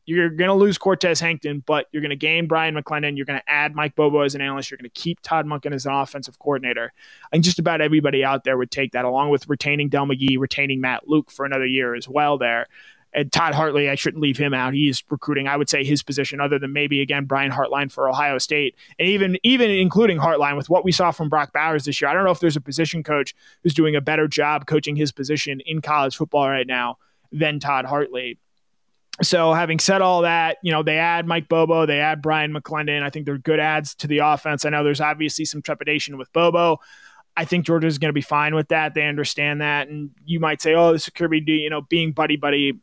You're 0.07 0.31
going 0.31 0.49
to 0.49 0.55
lose 0.55 0.79
Cortez 0.79 1.19
Hankton, 1.19 1.64
but 1.66 1.87
you're 1.90 2.01
going 2.01 2.11
to 2.11 2.16
gain 2.16 2.47
Bryan 2.47 2.77
McClendon. 2.77 3.16
You're 3.16 3.27
going 3.27 3.40
to 3.40 3.51
add 3.51 3.75
Mike 3.75 3.97
Bobo 3.97 4.21
as 4.21 4.37
an 4.37 4.40
analyst. 4.40 4.71
You're 4.71 4.79
going 4.79 4.88
to 4.88 5.01
keep 5.01 5.21
Todd 5.21 5.47
Monken 5.47 5.73
as 5.73 5.85
an 5.85 5.92
offensive 5.92 6.38
coordinator. 6.38 6.92
Think 7.33 7.45
just 7.45 7.59
about 7.59 7.81
everybody 7.81 8.25
out 8.25 8.45
there 8.45 8.57
would 8.57 8.71
take 8.71 8.92
that, 8.92 9.05
along 9.05 9.31
with 9.31 9.49
retaining 9.49 9.88
Dell 9.88 10.07
McGee, 10.07 10.38
retaining 10.38 10.81
Matt 10.81 11.09
Luke 11.09 11.31
for 11.31 11.45
another 11.45 11.66
year 11.66 11.97
as 11.97 12.09
well 12.09 12.38
there. 12.38 12.69
And 13.12 13.33
Todd 13.33 13.55
Hartley, 13.55 13.88
I 13.88 13.95
shouldn't 13.95 14.23
leave 14.23 14.37
him 14.37 14.53
out. 14.53 14.75
He's 14.75 15.03
recruiting, 15.09 15.49
I 15.49 15.57
would 15.57 15.71
say, 15.71 15.83
his 15.83 16.03
position, 16.03 16.40
other 16.40 16.59
than 16.59 16.73
maybe 16.73 17.01
again 17.01 17.25
Brian 17.25 17.51
Hartline 17.51 17.90
for 17.90 18.09
Ohio 18.09 18.38
State, 18.38 18.77
and 18.99 19.09
even 19.09 19.38
even 19.42 19.71
including 19.71 20.19
Hartline 20.19 20.57
with 20.57 20.69
what 20.69 20.85
we 20.85 20.92
saw 20.92 21.11
from 21.11 21.29
Brock 21.29 21.53
Bowers 21.53 21.85
this 21.85 22.01
year. 22.01 22.11
I 22.11 22.14
don't 22.14 22.25
know 22.25 22.31
if 22.31 22.40
there's 22.40 22.57
a 22.57 22.61
position 22.61 23.03
coach 23.03 23.35
who's 23.62 23.75
doing 23.75 23.97
a 23.97 24.01
better 24.01 24.29
job 24.29 24.66
coaching 24.66 24.97
his 24.97 25.12
position 25.12 25.61
in 25.61 25.81
college 25.81 26.14
football 26.14 26.49
right 26.49 26.66
now 26.66 26.99
than 27.33 27.59
Todd 27.59 27.87
Hartley. 27.87 28.38
So, 29.22 29.55
having 29.55 29.79
said 29.79 30.02
all 30.02 30.22
that, 30.22 30.59
you 30.62 30.70
know, 30.72 30.83
they 30.83 30.98
add 30.98 31.26
Mike 31.26 31.48
Bobo, 31.48 31.87
they 31.87 32.00
add 32.00 32.20
Bryan 32.20 32.52
McClendon. 32.52 33.02
I 33.02 33.09
think 33.09 33.24
they're 33.24 33.38
good 33.38 33.61
adds 33.61 33.94
to 33.96 34.07
the 34.07 34.18
offense. 34.18 34.64
I 34.64 34.70
know 34.70 34.85
there's 34.85 35.00
obviously 35.00 35.46
some 35.46 35.62
trepidation 35.62 36.18
with 36.18 36.31
Bobo. 36.35 36.81
I 37.37 37.44
think 37.44 37.66
Georgia's 37.66 37.98
going 37.98 38.11
to 38.11 38.14
be 38.14 38.22
fine 38.22 38.55
with 38.55 38.68
that. 38.68 38.94
They 38.94 39.07
understand 39.07 39.61
that. 39.61 39.88
And 39.88 40.11
you 40.24 40.40
might 40.40 40.61
say, 40.61 40.74
oh, 40.74 40.92
this 40.92 41.09
could 41.09 41.31
be, 41.31 41.40
you 41.46 41.70
know, 41.70 41.83
being 41.83 42.12
buddy 42.12 42.37
buddy. 42.37 42.81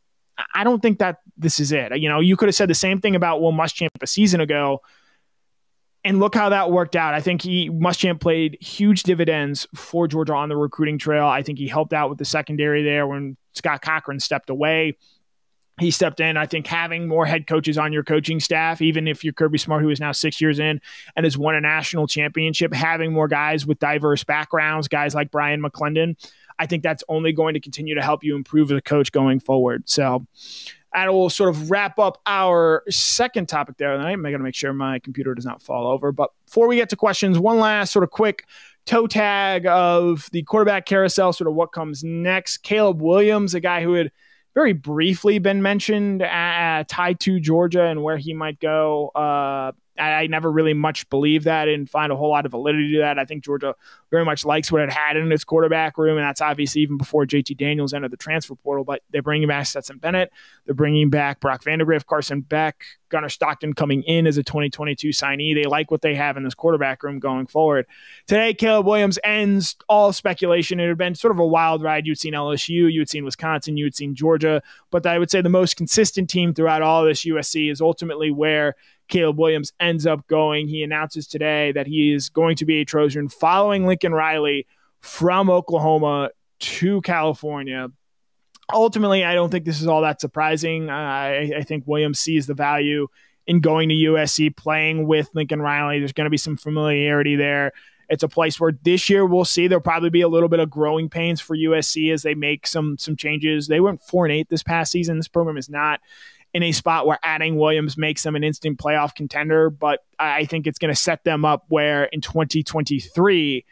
I 0.56 0.64
don't 0.64 0.82
think 0.82 1.00
that 1.00 1.20
this 1.38 1.60
is 1.60 1.72
it. 1.72 1.98
You 2.00 2.10
know, 2.10 2.20
you 2.20 2.36
could 2.36 2.48
have 2.48 2.56
said 2.56 2.70
the 2.70 2.76
same 2.76 3.00
thing 3.00 3.16
about 3.16 3.42
Will 3.42 3.52
Muschamp 3.52 3.90
a 4.02 4.08
season 4.08 4.42
ago. 4.42 4.82
And 6.04 6.20
look 6.20 6.36
how 6.36 6.50
that 6.50 6.72
worked 6.72 6.96
out. 6.96 7.14
I 7.14 7.22
think 7.22 7.42
he 7.42 7.70
Muschamp 7.70 8.20
played 8.20 8.58
huge 8.60 9.04
dividends 9.04 9.68
for 9.76 10.08
Georgia 10.08 10.34
on 10.34 10.50
the 10.50 10.58
recruiting 10.58 10.98
trail. 10.98 11.26
I 11.26 11.44
think 11.44 11.60
he 11.60 11.68
helped 11.68 11.94
out 11.94 12.10
with 12.10 12.18
the 12.18 12.26
secondary 12.26 12.84
there 12.84 13.08
when 13.08 13.38
Scott 13.54 13.82
Cochran 13.82 14.20
stepped 14.20 14.50
away 14.50 14.98
he 15.80 15.90
stepped 15.90 16.20
in. 16.20 16.38
I 16.38 16.46
think 16.46 16.68
having 16.68 17.08
more 17.08 17.26
head 17.26 17.48
coaches 17.48 17.80
on 17.80 17.92
your 17.92 18.04
coaching 18.04 18.40
staff, 18.40 18.80
even 18.80 19.08
if 19.08 19.24
you're 19.24 19.34
Kirby 19.34 19.58
Smart, 19.58 19.82
who 19.82 19.90
is 19.90 20.00
now 20.00 20.12
six 20.12 20.40
years 20.40 20.60
in 20.60 20.80
and 21.16 21.24
has 21.26 21.36
won 21.36 21.56
a 21.56 21.62
national 21.62 22.06
championship, 22.06 22.72
having 22.74 23.12
more 23.12 23.28
guys 23.28 23.66
with 23.66 23.80
diverse 23.80 24.24
backgrounds, 24.24 24.88
guys 24.88 25.16
like 25.16 25.32
Bryan 25.32 25.64
McClendon, 25.64 26.16
I 26.60 26.68
think 26.68 26.84
that's 26.84 27.04
only 27.10 27.34
going 27.34 27.56
to 27.56 27.60
continue 27.60 27.96
to 27.96 28.04
help 28.04 28.24
you 28.24 28.36
improve 28.36 28.72
as 28.72 28.78
a 28.78 28.82
coach 28.82 29.12
going 29.12 29.40
forward. 29.40 29.90
So 29.90 30.28
that 30.94 31.12
will 31.12 31.32
sort 31.32 31.50
of 31.50 31.72
wrap 31.72 31.98
up 31.98 32.22
our 32.28 32.84
second 32.92 33.50
topic 33.50 33.78
there. 33.78 33.96
I'm 33.98 34.22
going 34.22 34.34
to 34.34 34.40
make 34.40 34.54
sure 34.54 34.74
my 34.74 35.00
computer 35.00 35.34
does 35.34 35.46
not 35.46 35.64
fall 35.64 35.88
over. 35.88 36.12
But 36.12 36.30
before 36.46 36.68
we 36.68 36.76
get 36.76 36.90
to 36.90 36.96
questions, 36.96 37.40
one 37.40 37.58
last 37.58 37.92
sort 37.92 38.04
of 38.04 38.12
quick 38.12 38.46
toe 38.86 39.08
tag 39.08 39.66
of 39.66 40.30
the 40.32 40.44
quarterback 40.44 40.86
carousel, 40.86 41.34
sort 41.34 41.48
of 41.48 41.56
what 41.56 41.72
comes 41.72 42.04
next. 42.04 42.58
Caleb 42.58 43.02
Williams, 43.02 43.56
a 43.56 43.60
guy 43.60 43.82
who 43.82 43.94
had– 43.94 44.12
very 44.54 44.74
briefly 44.74 45.40
been 45.40 45.62
mentioned 45.62 46.22
uh, 46.22 46.84
tied 46.88 47.20
to 47.22 47.40
Georgia 47.40 47.84
and 47.86 48.04
where 48.04 48.18
he 48.18 48.34
might 48.34 48.60
go. 48.60 49.10
Uh, 49.10 49.72
I, 49.98 50.28
never 50.28 50.52
really 50.52 50.74
much 50.74 51.08
believed 51.10 51.46
that 51.46 51.68
and 51.68 51.90
find 51.90 52.12
a 52.12 52.16
whole 52.16 52.30
lot 52.30 52.46
of 52.46 52.52
validity 52.52 52.94
to 52.94 53.00
that. 53.00 53.20
I 53.20 53.26
think 53.26 53.44
Georgia 53.44 53.76
very 54.10 54.26
much 54.26 54.46
likes 54.46 54.72
what 54.72 54.82
it 54.82 54.92
had 54.92 55.18
in 55.18 55.32
its 55.32 55.44
quarterback 55.44 55.98
room, 55.98 56.18
and 56.18 56.26
that's 56.26 56.42
obviously 56.42 56.82
even 56.82 56.98
before 56.98 57.26
JT 57.26 57.58
Daniels 57.58 57.94
entered 57.94 58.12
the 58.12 58.18
transfer 58.18 58.56
portal. 58.56 58.84
But 58.84 59.04
they're 59.12 59.22
bringing 59.22 59.48
back 59.48 59.68
Stetson 59.68 60.00
Bennett, 60.00 60.32
they're 60.66 60.74
bringing 60.74 61.10
back 61.10 61.40
Brock 61.40 61.64
Vandagriff, 61.64 62.06
Carson 62.06 62.42
Beck, 62.42 62.84
Gunnar 63.10 63.30
Stockton 63.30 63.74
coming 63.74 64.02
in 64.04 64.26
as 64.26 64.38
a 64.38 64.44
2022 64.44 65.10
signee. 65.10 65.54
They 65.54 65.70
like 65.70 65.92
what 65.92 66.02
they 66.02 66.16
have 66.16 66.36
in 66.36 66.44
this 66.44 66.56
quarterback 66.56 67.04
room 67.04 67.20
going 67.20 67.46
forward. 67.46 67.86
Today, 68.26 68.56
Caleb 68.56 68.88
Williams 68.88 69.20
ends 69.24 69.76
all 69.88 70.12
speculation. 70.12 70.80
It 70.80 70.88
had 70.88 70.98
been 70.98 71.14
sort 71.14 71.32
of 71.32 71.40
a 71.40 71.46
wild 71.46 71.84
ride. 71.84 72.08
You'd 72.08 72.20
seen 72.20 72.34
LSU, 72.34 72.92
you'd 72.92 73.10
seen 73.10 73.24
Wisconsin, 73.24 73.78
you'd 73.78 73.96
seen 73.96 74.16
Georgia, 74.16 74.64
but 74.90 75.06
I 75.06 75.20
would 75.20 75.30
say 75.30 75.42
the 75.42 75.50
most 75.50 75.78
consistent 75.78 76.30
team 76.30 76.54
throughout 76.54 76.82
all 76.82 77.06
this 77.06 77.24
USC 77.24 77.72
is 77.72 77.82
ultimately 77.82 78.32
where 78.32 78.76
Caleb 79.14 79.38
Williams 79.38 79.72
ends 79.80 80.08
up 80.08 80.26
going. 80.26 80.68
He 80.68 80.82
announces 80.82 81.28
today 81.28 81.72
that 81.74 81.86
he 81.86 82.12
is 82.12 82.30
going 82.30 82.56
to 82.56 82.66
be 82.66 82.82
a 82.82 82.86
Trojan 82.86 83.30
following 83.30 83.86
Lincoln 83.86 84.12
Riley 84.12 84.66
from 85.02 85.52
Oklahoma 85.52 86.32
to 86.60 87.00
California. 87.02 87.90
Ultimately, 88.74 89.24
I 89.24 89.36
don't 89.36 89.52
think 89.52 89.66
this 89.66 89.80
is 89.80 89.88
all 89.88 90.02
that 90.02 90.20
surprising. 90.20 90.90
Uh, 90.90 90.94
I, 90.94 91.52
I 91.58 91.62
think 91.62 91.84
Williams 91.86 92.22
sees 92.22 92.48
the 92.48 92.56
value 92.56 93.08
in 93.46 93.60
going 93.60 93.90
to 93.90 93.96
USC, 93.96 94.56
playing 94.58 95.06
with 95.06 95.30
Lincoln 95.36 95.62
Riley. 95.62 96.00
There's 96.00 96.12
going 96.12 96.26
to 96.26 96.32
be 96.32 96.38
some 96.38 96.58
familiarity 96.58 97.36
there. 97.36 97.72
It's 98.10 98.24
a 98.24 98.28
place 98.28 98.60
where 98.60 98.72
this 98.82 99.12
year 99.12 99.28
we'll 99.28 99.46
see 99.46 99.68
there'll 99.68 99.82
probably 99.84 100.10
be 100.10 100.22
a 100.22 100.28
little 100.28 100.50
bit 100.50 100.60
of 100.60 100.72
growing 100.72 101.08
pains 101.08 101.40
for 101.40 101.56
USC 101.56 102.12
as 102.12 102.24
they 102.24 102.34
make 102.34 102.66
some 102.66 102.98
some 102.98 103.16
changes. 103.16 103.68
They 103.68 103.80
went 103.80 104.02
four 104.02 104.26
and 104.26 104.34
eight 104.34 104.50
this 104.50 104.64
past 104.64 104.92
season. 104.92 105.18
This 105.18 105.28
program 105.28 105.58
is 105.58 105.70
not 105.70 106.02
in 106.54 106.64
a 106.64 106.72
spot 106.72 107.08
where 107.08 107.20
adding 107.24 107.58
Williams 107.58 107.98
makes 107.98 108.24
them 108.24 108.36
an 108.36 108.44
instant 108.44 108.78
playoff 108.78 109.16
contender. 109.16 109.70
But 109.70 110.00
I 110.20 110.46
think 110.46 110.68
it's 110.68 110.80
going 110.80 110.94
to 110.94 111.00
set 111.00 111.24
them 111.24 111.46
up 111.46 111.66
where 111.68 112.06
in 112.06 112.22
2023, 112.22 113.66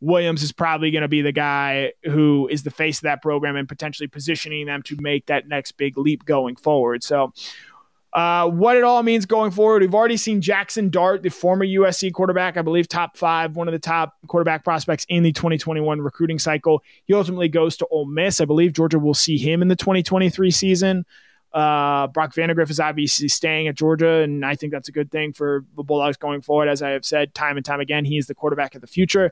Williams 0.00 0.42
is 0.42 0.52
probably 0.52 0.90
going 0.90 1.02
to 1.02 1.08
be 1.08 1.22
the 1.22 1.32
guy 1.32 1.92
who 2.04 2.48
is 2.48 2.62
the 2.62 2.70
face 2.70 2.98
of 2.98 3.02
that 3.02 3.20
program 3.22 3.56
and 3.56 3.68
potentially 3.68 4.06
positioning 4.06 4.66
them 4.66 4.82
to 4.82 4.96
make 5.00 5.26
that 5.26 5.48
next 5.48 5.72
big 5.72 5.98
leap 5.98 6.24
going 6.24 6.54
forward. 6.54 7.02
So, 7.02 7.32
uh, 8.12 8.48
what 8.48 8.76
it 8.76 8.84
all 8.84 9.02
means 9.02 9.26
going 9.26 9.50
forward, 9.50 9.82
we've 9.82 9.94
already 9.94 10.16
seen 10.16 10.40
Jackson 10.40 10.88
Dart, 10.88 11.22
the 11.22 11.28
former 11.28 11.66
USC 11.66 12.12
quarterback, 12.12 12.56
I 12.56 12.62
believe 12.62 12.88
top 12.88 13.16
five, 13.18 13.54
one 13.54 13.68
of 13.68 13.72
the 13.72 13.78
top 13.78 14.16
quarterback 14.28 14.64
prospects 14.64 15.04
in 15.10 15.22
the 15.22 15.32
2021 15.32 16.00
recruiting 16.00 16.38
cycle. 16.38 16.82
He 17.04 17.12
ultimately 17.12 17.48
goes 17.48 17.76
to 17.78 17.86
Ole 17.90 18.06
Miss. 18.06 18.40
I 18.40 18.46
believe 18.46 18.72
Georgia 18.72 18.98
will 18.98 19.14
see 19.14 19.36
him 19.36 19.60
in 19.60 19.68
the 19.68 19.76
2023 19.76 20.50
season. 20.50 21.04
Uh, 21.52 22.06
Brock 22.08 22.34
Vandagriff 22.34 22.68
is 22.70 22.78
obviously 22.78 23.28
staying 23.28 23.68
at 23.68 23.74
Georgia, 23.74 24.20
and 24.20 24.44
I 24.44 24.54
think 24.54 24.72
that's 24.72 24.88
a 24.88 24.92
good 24.92 25.10
thing 25.10 25.32
for 25.32 25.64
the 25.76 25.82
Bulldogs 25.82 26.18
going 26.18 26.42
forward. 26.42 26.68
As 26.68 26.82
I 26.82 26.90
have 26.90 27.04
said 27.04 27.34
time 27.34 27.56
and 27.56 27.64
time 27.64 27.80
again, 27.80 28.04
he 28.04 28.18
is 28.18 28.26
the 28.26 28.34
quarterback 28.34 28.74
of 28.74 28.82
the 28.82 28.86
future. 28.86 29.30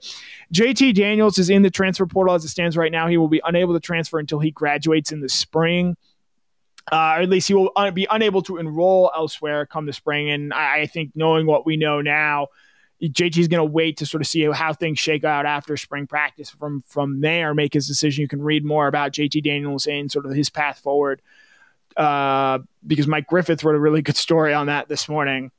JT 0.52 0.94
Daniels 0.94 1.38
is 1.38 1.50
in 1.50 1.62
the 1.62 1.70
transfer 1.70 2.06
portal 2.06 2.34
as 2.34 2.44
it 2.44 2.48
stands 2.48 2.76
right 2.76 2.90
now. 2.90 3.06
He 3.06 3.18
will 3.18 3.28
be 3.28 3.42
unable 3.44 3.74
to 3.74 3.80
transfer 3.80 4.18
until 4.18 4.38
he 4.38 4.50
graduates 4.50 5.12
in 5.12 5.20
the 5.20 5.28
spring. 5.28 5.96
Uh, 6.90 7.16
or 7.18 7.22
at 7.22 7.28
least 7.28 7.48
he 7.48 7.54
will 7.54 7.72
be 7.92 8.06
unable 8.10 8.40
to 8.42 8.58
enroll 8.58 9.10
elsewhere 9.14 9.66
come 9.66 9.86
the 9.86 9.92
spring. 9.92 10.30
And 10.30 10.54
I, 10.54 10.82
I 10.82 10.86
think 10.86 11.10
knowing 11.14 11.46
what 11.46 11.66
we 11.66 11.76
know 11.76 12.00
now, 12.00 12.46
JT 13.02 13.36
is 13.36 13.48
going 13.48 13.60
to 13.60 13.72
wait 13.72 13.98
to 13.98 14.06
sort 14.06 14.22
of 14.22 14.26
see 14.26 14.42
how 14.52 14.72
things 14.72 14.98
shake 14.98 15.24
out 15.24 15.44
after 15.44 15.76
spring 15.76 16.06
practice. 16.06 16.48
From 16.48 16.82
from 16.86 17.20
there, 17.20 17.52
make 17.54 17.74
his 17.74 17.86
decision. 17.86 18.22
You 18.22 18.28
can 18.28 18.40
read 18.40 18.64
more 18.64 18.86
about 18.86 19.12
JT 19.12 19.42
Daniels 19.42 19.86
and 19.86 20.10
sort 20.10 20.24
of 20.24 20.32
his 20.32 20.48
path 20.48 20.78
forward 20.78 21.20
uh, 21.96 22.58
because 22.86 23.06
Mike 23.06 23.26
Griffith 23.26 23.64
wrote 23.64 23.76
a 23.76 23.80
really 23.80 24.02
good 24.02 24.16
story 24.16 24.52
on 24.54 24.66
that 24.66 24.88
this 24.88 25.08
morning. 25.08 25.50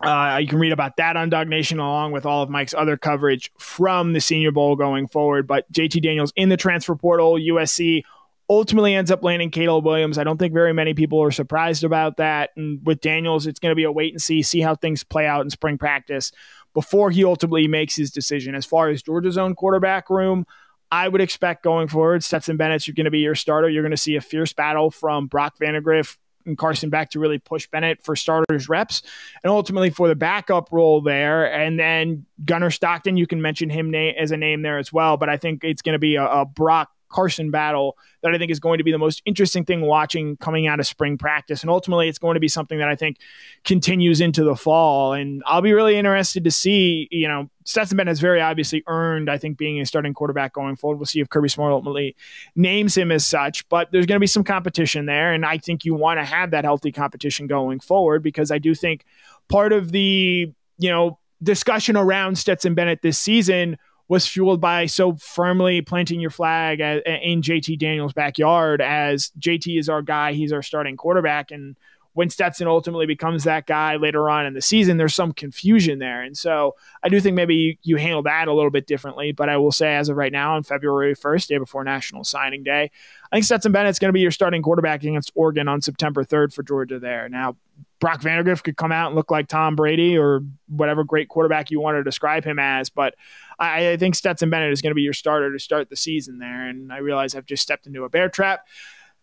Uh, 0.00 0.38
you 0.40 0.48
can 0.48 0.58
read 0.58 0.72
about 0.72 0.96
that 0.96 1.16
on 1.16 1.30
DawgNation 1.30 1.78
along 1.78 2.12
with 2.12 2.26
all 2.26 2.42
of 2.42 2.50
Mike's 2.50 2.74
other 2.74 2.96
coverage 2.96 3.52
from 3.58 4.12
the 4.12 4.20
Senior 4.20 4.50
Bowl 4.50 4.76
going 4.76 5.06
forward. 5.06 5.46
But 5.46 5.70
JT 5.72 6.02
Daniels 6.02 6.32
in 6.36 6.48
the 6.48 6.56
transfer 6.56 6.96
portal, 6.96 7.34
USC 7.34 8.02
ultimately 8.50 8.94
ends 8.94 9.10
up 9.10 9.22
landing 9.22 9.50
Caleb 9.50 9.84
Williams. 9.84 10.18
I 10.18 10.24
don't 10.24 10.36
think 10.36 10.52
very 10.52 10.72
many 10.72 10.94
people 10.94 11.22
are 11.22 11.30
surprised 11.30 11.84
about 11.84 12.16
that. 12.18 12.50
And 12.56 12.84
with 12.84 13.00
Daniels, 13.00 13.46
it's 13.46 13.60
going 13.60 13.70
to 13.70 13.76
be 13.76 13.84
a 13.84 13.92
wait 13.92 14.12
and 14.12 14.20
see, 14.20 14.42
see 14.42 14.60
how 14.60 14.74
things 14.74 15.04
play 15.04 15.26
out 15.26 15.42
in 15.42 15.50
spring 15.50 15.78
practice 15.78 16.32
before 16.74 17.10
he 17.10 17.24
ultimately 17.24 17.68
makes 17.68 17.94
his 17.94 18.10
decision. 18.10 18.54
As 18.54 18.66
far 18.66 18.90
as 18.90 19.02
Georgia's 19.02 19.38
own 19.38 19.54
quarterback 19.54 20.10
room, 20.10 20.44
I 20.90 21.08
would 21.08 21.20
expect 21.20 21.62
going 21.64 21.88
forward, 21.88 22.22
Stetson 22.22 22.56
Bennett's 22.56 22.88
going 22.88 23.04
to 23.04 23.10
be 23.10 23.20
your 23.20 23.34
starter. 23.34 23.68
You're 23.68 23.82
going 23.82 23.90
to 23.90 23.96
see 23.96 24.16
a 24.16 24.20
fierce 24.20 24.52
battle 24.52 24.90
from 24.90 25.26
Brock 25.26 25.56
Vandagriff 25.60 26.16
and 26.46 26.58
Carson 26.58 26.90
Beck 26.90 27.10
to 27.10 27.18
really 27.18 27.38
push 27.38 27.66
Bennett 27.66 28.02
for 28.02 28.14
starters 28.16 28.68
reps 28.68 29.02
and 29.42 29.50
ultimately 29.50 29.90
for 29.90 30.08
the 30.08 30.14
backup 30.14 30.70
role 30.72 31.00
there. 31.00 31.52
And 31.52 31.78
then 31.78 32.26
Gunnar 32.44 32.70
Stockton, 32.70 33.16
you 33.16 33.26
can 33.26 33.40
mention 33.40 33.70
him 33.70 33.90
na- 33.90 34.12
as 34.18 34.30
a 34.30 34.36
name 34.36 34.62
there 34.62 34.78
as 34.78 34.92
well. 34.92 35.16
But 35.16 35.28
I 35.28 35.36
think 35.36 35.64
it's 35.64 35.82
going 35.82 35.94
to 35.94 35.98
be 35.98 36.16
a, 36.16 36.26
a 36.26 36.44
Brock 36.44 36.90
Carson 37.14 37.52
battle 37.52 37.96
that 38.22 38.34
I 38.34 38.38
think 38.38 38.50
is 38.50 38.58
going 38.58 38.78
to 38.78 38.84
be 38.84 38.90
the 38.90 38.98
most 38.98 39.22
interesting 39.24 39.64
thing 39.64 39.82
watching 39.82 40.36
coming 40.38 40.66
out 40.66 40.80
of 40.80 40.86
spring 40.86 41.16
practice. 41.16 41.62
And 41.62 41.70
ultimately, 41.70 42.08
it's 42.08 42.18
going 42.18 42.34
to 42.34 42.40
be 42.40 42.48
something 42.48 42.78
that 42.78 42.88
I 42.88 42.96
think 42.96 43.18
continues 43.64 44.20
into 44.20 44.42
the 44.42 44.56
fall. 44.56 45.12
And 45.12 45.40
I'll 45.46 45.62
be 45.62 45.72
really 45.72 45.96
interested 45.96 46.42
to 46.42 46.50
see, 46.50 47.06
you 47.12 47.28
know, 47.28 47.48
Stetson 47.64 47.96
Bennett 47.96 48.10
has 48.10 48.20
very 48.20 48.40
obviously 48.40 48.82
earned, 48.88 49.30
I 49.30 49.38
think, 49.38 49.56
being 49.56 49.80
a 49.80 49.86
starting 49.86 50.12
quarterback 50.12 50.52
going 50.52 50.74
forward. 50.74 50.96
We'll 50.96 51.06
see 51.06 51.20
if 51.20 51.28
Kirby 51.28 51.48
Smart 51.48 51.72
ultimately 51.72 52.16
names 52.56 52.96
him 52.96 53.12
as 53.12 53.24
such, 53.24 53.68
but 53.68 53.92
there's 53.92 54.06
going 54.06 54.16
to 54.16 54.20
be 54.20 54.26
some 54.26 54.44
competition 54.44 55.06
there. 55.06 55.32
And 55.32 55.46
I 55.46 55.58
think 55.58 55.84
you 55.84 55.94
want 55.94 56.18
to 56.18 56.24
have 56.24 56.50
that 56.50 56.64
healthy 56.64 56.90
competition 56.90 57.46
going 57.46 57.78
forward 57.78 58.24
because 58.24 58.50
I 58.50 58.58
do 58.58 58.74
think 58.74 59.04
part 59.48 59.72
of 59.72 59.92
the, 59.92 60.52
you 60.78 60.90
know, 60.90 61.18
discussion 61.42 61.96
around 61.96 62.38
Stetson 62.38 62.74
Bennett 62.74 63.02
this 63.02 63.18
season 63.18 63.78
was 64.08 64.26
fueled 64.26 64.60
by 64.60 64.86
so 64.86 65.14
firmly 65.14 65.80
planting 65.80 66.20
your 66.20 66.30
flag 66.30 66.80
in 66.80 67.42
JT 67.42 67.78
Daniels' 67.78 68.12
backyard 68.12 68.80
as 68.80 69.32
JT 69.38 69.78
is 69.78 69.88
our 69.88 70.02
guy, 70.02 70.32
he's 70.32 70.52
our 70.52 70.62
starting 70.62 70.96
quarterback, 70.96 71.50
and 71.50 71.76
when 72.14 72.30
Stetson 72.30 72.68
ultimately 72.68 73.06
becomes 73.06 73.44
that 73.44 73.66
guy 73.66 73.96
later 73.96 74.30
on 74.30 74.46
in 74.46 74.54
the 74.54 74.62
season, 74.62 74.96
there's 74.96 75.14
some 75.14 75.32
confusion 75.32 75.98
there. 75.98 76.22
And 76.22 76.36
so 76.38 76.76
I 77.02 77.08
do 77.08 77.20
think 77.20 77.34
maybe 77.34 77.54
you, 77.56 77.76
you 77.82 77.96
handle 77.96 78.22
that 78.22 78.46
a 78.46 78.52
little 78.52 78.70
bit 78.70 78.86
differently. 78.86 79.32
But 79.32 79.48
I 79.48 79.56
will 79.56 79.72
say, 79.72 79.96
as 79.96 80.08
of 80.08 80.16
right 80.16 80.32
now, 80.32 80.54
on 80.54 80.62
February 80.62 81.16
1st, 81.16 81.48
day 81.48 81.58
before 81.58 81.82
National 81.82 82.22
Signing 82.22 82.62
Day, 82.62 82.90
I 83.32 83.36
think 83.36 83.44
Stetson 83.44 83.72
Bennett's 83.72 83.98
going 83.98 84.10
to 84.10 84.12
be 84.14 84.20
your 84.20 84.30
starting 84.30 84.62
quarterback 84.62 85.02
against 85.02 85.32
Oregon 85.34 85.66
on 85.66 85.82
September 85.82 86.24
3rd 86.24 86.54
for 86.54 86.62
Georgia 86.62 87.00
there. 87.00 87.28
Now, 87.28 87.56
Brock 87.98 88.20
Vandagriff 88.20 88.62
could 88.62 88.76
come 88.76 88.92
out 88.92 89.08
and 89.08 89.16
look 89.16 89.32
like 89.32 89.48
Tom 89.48 89.74
Brady 89.74 90.16
or 90.16 90.42
whatever 90.68 91.02
great 91.02 91.28
quarterback 91.28 91.72
you 91.72 91.80
want 91.80 91.96
to 91.96 92.04
describe 92.04 92.44
him 92.44 92.60
as, 92.60 92.90
but 92.90 93.14
I, 93.58 93.90
I 93.90 93.96
think 93.96 94.14
Stetson 94.14 94.50
Bennett 94.50 94.72
is 94.72 94.82
going 94.82 94.90
to 94.90 94.94
be 94.94 95.02
your 95.02 95.12
starter 95.12 95.52
to 95.52 95.58
start 95.58 95.90
the 95.90 95.96
season 95.96 96.38
there. 96.38 96.68
And 96.68 96.92
I 96.92 96.98
realize 96.98 97.34
I've 97.34 97.46
just 97.46 97.62
stepped 97.62 97.86
into 97.86 98.04
a 98.04 98.08
bear 98.08 98.28
trap 98.28 98.66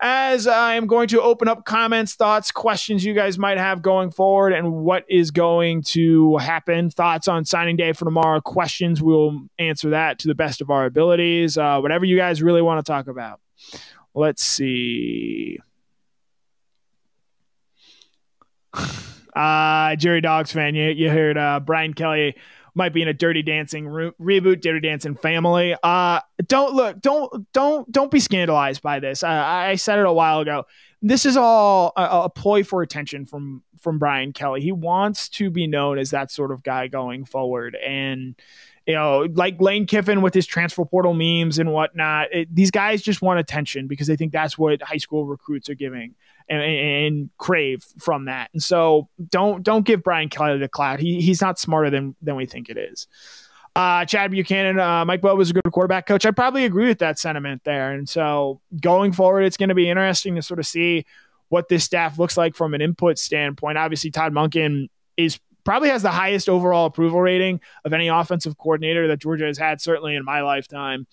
as 0.02 0.48
I 0.48 0.74
am 0.74 0.88
going 0.88 1.08
to 1.10 1.22
open 1.22 1.48
up 1.48 1.64
comments, 1.64 2.16
thoughts, 2.16 2.52
questions 2.52 3.06
you 3.06 3.14
guys 3.14 3.38
might 3.38 3.60
have 3.60 3.84
going 3.84 4.10
forward 4.10 4.52
and 4.52 4.74
what 4.84 5.06
is 5.08 5.30
going 5.30 5.84
to 5.84 6.38
happen. 6.38 6.90
Thoughts 6.90 7.28
on 7.28 7.46
signing 7.46 7.78
day 7.78 7.94
for 7.94 8.06
tomorrow, 8.06 8.42
questions, 8.42 9.02
we'll 9.02 9.40
answer 9.60 9.92
that 9.92 10.18
to 10.20 10.28
the 10.28 10.34
best 10.34 10.60
of 10.60 10.72
our 10.72 10.86
abilities. 10.86 11.56
Uh, 11.56 11.80
whatever 11.80 12.04
you 12.04 12.18
guys 12.18 12.42
really 12.42 12.64
want 12.64 12.84
to 12.84 12.92
talk 12.92 13.08
about. 13.08 13.40
Let's 14.14 14.44
see. 14.44 15.60
Uh, 19.34 19.96
Jerry 19.96 20.20
Dogs 20.20 20.52
fan, 20.52 20.76
you, 20.76 20.90
you 20.90 21.10
heard 21.10 21.38
uh, 21.38 21.62
Brian 21.62 21.94
Kelly 21.94 22.36
might 22.74 22.94
be 22.94 23.02
in 23.02 23.08
a 23.08 23.14
Dirty 23.14 23.42
Dancing 23.42 23.88
re- 23.88 24.12
reboot, 24.20 24.62
Dirty 24.62 24.80
Dancing 24.80 25.16
family. 25.16 25.76
Uh, 25.82 26.22
don't 26.48 26.74
look, 26.74 27.02
don't, 27.02 27.52
don't, 27.54 27.92
don't 27.92 28.12
be 28.12 28.20
scandalized 28.20 28.82
by 28.82 29.00
this. 29.00 29.24
Uh, 29.24 29.28
I 29.28 29.76
said 29.76 30.00
it 30.00 30.06
a 30.06 30.14
while 30.14 30.40
ago. 30.40 30.66
This 31.02 31.26
is 31.26 31.36
all 31.36 31.94
a, 31.96 32.24
a, 32.26 32.30
ploy 32.30 32.64
for 32.64 32.82
attention 32.84 33.26
from 33.26 33.64
from 33.80 33.98
Brian 33.98 34.34
Kelly. 34.34 34.62
He 34.62 34.72
wants 34.72 35.30
to 35.30 35.50
be 35.50 35.66
known 35.66 35.98
as 35.98 36.12
that 36.12 36.30
sort 36.30 36.52
of 36.52 36.62
guy 36.62 36.88
going 36.88 37.26
forward, 37.26 37.76
and 37.76 38.36
you 38.86 38.94
know, 38.94 39.28
like 39.34 39.60
Lane 39.60 39.88
Kiffin 39.88 40.22
with 40.22 40.36
his 40.36 40.46
transfer 40.46 40.86
portal 40.86 41.16
memes 41.16 41.58
and 41.58 41.74
whatnot. 41.74 42.32
It, 42.32 42.54
these 42.54 42.70
guys 42.70 43.02
just 43.02 43.22
want 43.22 43.40
attention 43.40 43.88
because 43.88 44.06
they 44.06 44.16
think 44.16 44.32
that's 44.32 44.60
what 44.60 44.82
high 44.84 44.98
school 44.98 45.26
recruits 45.26 45.70
are 45.70 45.76
giving 45.76 46.14
and, 46.50 46.62
and, 46.62 47.30
crave 47.38 47.84
from 48.00 48.26
that. 48.26 48.50
And 48.54 48.62
so 48.62 49.08
don't 49.30 49.64
don't 49.64 49.86
give 49.86 50.04
Brian 50.04 50.30
Kelly 50.30 50.58
the 50.58 50.68
cloud. 50.68 51.00
He 51.00 51.22
he's 51.22 51.42
not 51.42 51.60
smarter 51.60 51.90
than 51.90 52.16
than 52.22 52.36
we 52.36 52.46
think 52.46 52.70
it 52.70 52.78
is. 52.78 53.08
Uh, 53.76 54.04
Chad 54.04 54.32
Buchanan, 54.32 54.80
uh, 54.80 55.06
Mike 55.06 55.22
Bobo 55.22 55.38
was 55.38 55.50
a 55.50 55.54
good 55.54 55.72
quarterback 55.72 56.06
coach. 56.06 56.26
I 56.26 56.32
probably 56.32 56.66
agree 56.66 56.88
with 56.88 57.00
that 57.00 57.18
sentiment 57.18 57.64
there. 57.64 57.94
And 57.94 58.08
so 58.08 58.60
going 58.82 59.14
forward, 59.14 59.44
it's 59.44 59.56
going 59.56 59.70
to 59.70 59.76
be 59.76 59.90
interesting 59.90 60.36
to 60.36 60.42
sort 60.42 60.60
of 60.60 60.68
see 60.68 61.06
what 61.48 61.70
this 61.70 61.84
staff 61.84 62.20
looks 62.20 62.36
like 62.36 62.56
from 62.56 62.74
an 62.74 62.82
input 62.82 63.18
standpoint. 63.18 63.78
Obviously, 63.78 64.12
Todd 64.12 64.34
Monken 64.34 64.90
is 65.16 65.40
probably 65.64 65.90
has 65.90 66.02
the 66.02 66.12
highest 66.12 66.50
overall 66.50 66.86
approval 66.86 67.22
rating 67.22 67.62
of 67.86 67.94
any 67.94 68.08
offensive 68.08 68.58
coordinator 68.58 69.08
that 69.08 69.20
Georgia 69.20 69.46
has 69.46 69.58
had, 69.58 69.80
certainly 69.80 70.16
in 70.16 70.26
my 70.26 70.42
lifetime. 70.42 71.08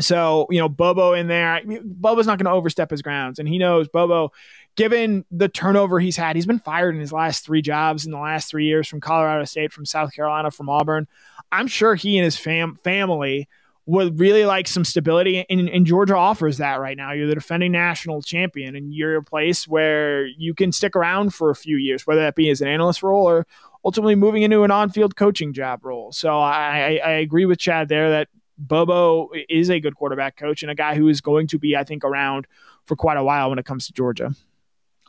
So, 0.00 0.46
you 0.50 0.58
know, 0.58 0.68
Bobo 0.68 1.12
in 1.12 1.28
there, 1.28 1.60
Bobo's 1.84 2.26
not 2.26 2.38
going 2.38 2.46
to 2.46 2.52
overstep 2.52 2.90
his 2.90 3.02
grounds. 3.02 3.38
And 3.38 3.48
he 3.48 3.58
knows 3.58 3.88
Bobo, 3.88 4.32
given 4.76 5.24
the 5.30 5.48
turnover 5.48 6.00
he's 6.00 6.16
had, 6.16 6.36
he's 6.36 6.46
been 6.46 6.58
fired 6.58 6.94
in 6.94 7.00
his 7.00 7.12
last 7.12 7.44
three 7.44 7.62
jobs 7.62 8.04
in 8.04 8.12
the 8.12 8.18
last 8.18 8.50
three 8.50 8.66
years 8.66 8.88
from 8.88 9.00
Colorado 9.00 9.44
State, 9.44 9.72
from 9.72 9.86
South 9.86 10.12
Carolina, 10.12 10.50
from 10.50 10.68
Auburn. 10.68 11.06
I'm 11.52 11.68
sure 11.68 11.94
he 11.94 12.18
and 12.18 12.24
his 12.24 12.36
fam- 12.36 12.76
family 12.76 13.48
would 13.86 14.18
really 14.18 14.46
like 14.46 14.66
some 14.66 14.84
stability. 14.84 15.44
And, 15.48 15.68
and, 15.68 15.86
Georgia 15.86 16.16
offers 16.16 16.56
that 16.56 16.80
right 16.80 16.96
now. 16.96 17.12
You're 17.12 17.26
the 17.26 17.34
defending 17.34 17.72
national 17.72 18.22
champion, 18.22 18.74
and 18.76 18.94
you're 18.94 19.16
a 19.16 19.22
place 19.22 19.68
where 19.68 20.26
you 20.26 20.54
can 20.54 20.72
stick 20.72 20.96
around 20.96 21.34
for 21.34 21.50
a 21.50 21.54
few 21.54 21.76
years, 21.76 22.06
whether 22.06 22.22
that 22.22 22.34
be 22.34 22.48
as 22.48 22.62
an 22.62 22.68
analyst 22.68 23.02
role 23.02 23.28
or 23.28 23.46
ultimately 23.84 24.14
moving 24.14 24.42
into 24.42 24.62
an 24.62 24.70
on 24.70 24.88
field 24.88 25.16
coaching 25.16 25.52
job 25.52 25.84
role. 25.84 26.12
So 26.12 26.38
I, 26.38 27.00
I 27.04 27.10
agree 27.10 27.44
with 27.44 27.58
Chad 27.58 27.88
there 27.88 28.10
that 28.10 28.28
Bobo 28.56 29.30
is 29.48 29.70
a 29.70 29.80
good 29.80 29.94
quarterback 29.94 30.36
coach 30.36 30.62
and 30.62 30.70
a 30.70 30.74
guy 30.74 30.94
who 30.94 31.08
is 31.08 31.20
going 31.20 31.46
to 31.48 31.58
be, 31.58 31.76
I 31.76 31.84
think, 31.84 32.04
around 32.04 32.46
for 32.84 32.96
quite 32.96 33.16
a 33.16 33.24
while 33.24 33.50
when 33.50 33.58
it 33.58 33.64
comes 33.64 33.86
to 33.86 33.92
Georgia. 33.92 34.34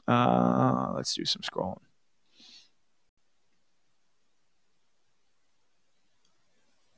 Uh, 0.07 0.93
let's 0.95 1.13
do 1.13 1.25
some 1.25 1.41
scrolling. 1.41 1.79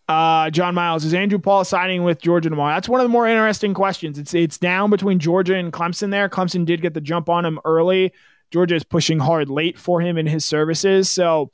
Uh, 0.08 0.50
John 0.50 0.74
Miles 0.74 1.04
is 1.04 1.14
Andrew 1.14 1.40
Paul 1.40 1.66
signing 1.66 2.04
with 2.04 2.22
Georgia 2.22 2.50
tomorrow. 2.50 2.74
That's 2.74 2.88
one 2.88 3.02
of 3.02 3.06
the 3.06 3.10
more 3.10 3.28
interesting 3.28 3.74
questions. 3.74 4.18
It's 4.18 4.34
it's 4.34 4.58
down 4.58 4.90
between 4.90 5.20
Georgia 5.20 5.56
and 5.56 5.74
Clemson. 5.74 6.12
There, 6.12 6.30
Clemson 6.30 6.66
did 6.66 6.82
get 6.82 6.94
the 6.94 7.02
jump 7.02 7.28
on 7.28 7.44
him 7.44 7.60
early. 7.66 8.14
Georgia 8.50 8.76
is 8.76 8.86
pushing 8.86 9.20
hard 9.20 9.50
late 9.50 9.78
for 9.78 10.00
him 10.00 10.18
in 10.18 10.26
his 10.26 10.46
services. 10.46 11.10
So 11.10 11.52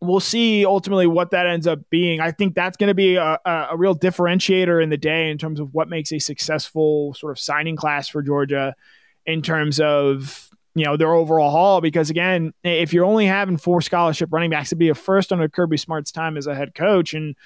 we'll 0.00 0.20
see 0.20 0.64
ultimately 0.64 1.06
what 1.06 1.30
that 1.30 1.46
ends 1.46 1.66
up 1.66 1.78
being. 1.90 2.20
I 2.20 2.30
think 2.30 2.54
that's 2.54 2.76
going 2.76 2.88
to 2.88 2.94
be 2.94 3.16
a, 3.16 3.38
a, 3.44 3.76
real 3.76 3.94
differentiator 3.94 4.82
in 4.82 4.88
the 4.88 4.96
day 4.96 5.30
in 5.30 5.36
terms 5.36 5.60
of 5.60 5.74
what 5.74 5.88
makes 5.88 6.10
a 6.12 6.18
successful 6.18 7.14
sort 7.14 7.32
of 7.32 7.38
signing 7.38 7.76
class 7.76 8.08
for 8.08 8.22
Georgia 8.22 8.74
in 9.26 9.42
terms 9.42 9.78
of 9.78 10.48
you 10.74 10.84
know 10.84 10.96
their 10.96 11.12
overall 11.12 11.50
haul. 11.50 11.80
Because 11.80 12.08
again, 12.08 12.54
if 12.64 12.92
you're 12.92 13.04
only 13.04 13.26
having 13.26 13.58
four 13.58 13.82
scholarship 13.82 14.30
running 14.32 14.50
backs, 14.50 14.68
it'd 14.68 14.78
be 14.78 14.88
a 14.88 14.94
first 14.94 15.32
under 15.32 15.48
Kirby 15.48 15.76
Smart's 15.76 16.12
time 16.12 16.36
as 16.36 16.46
a 16.46 16.54
head 16.54 16.74
coach 16.74 17.12
and 17.12 17.36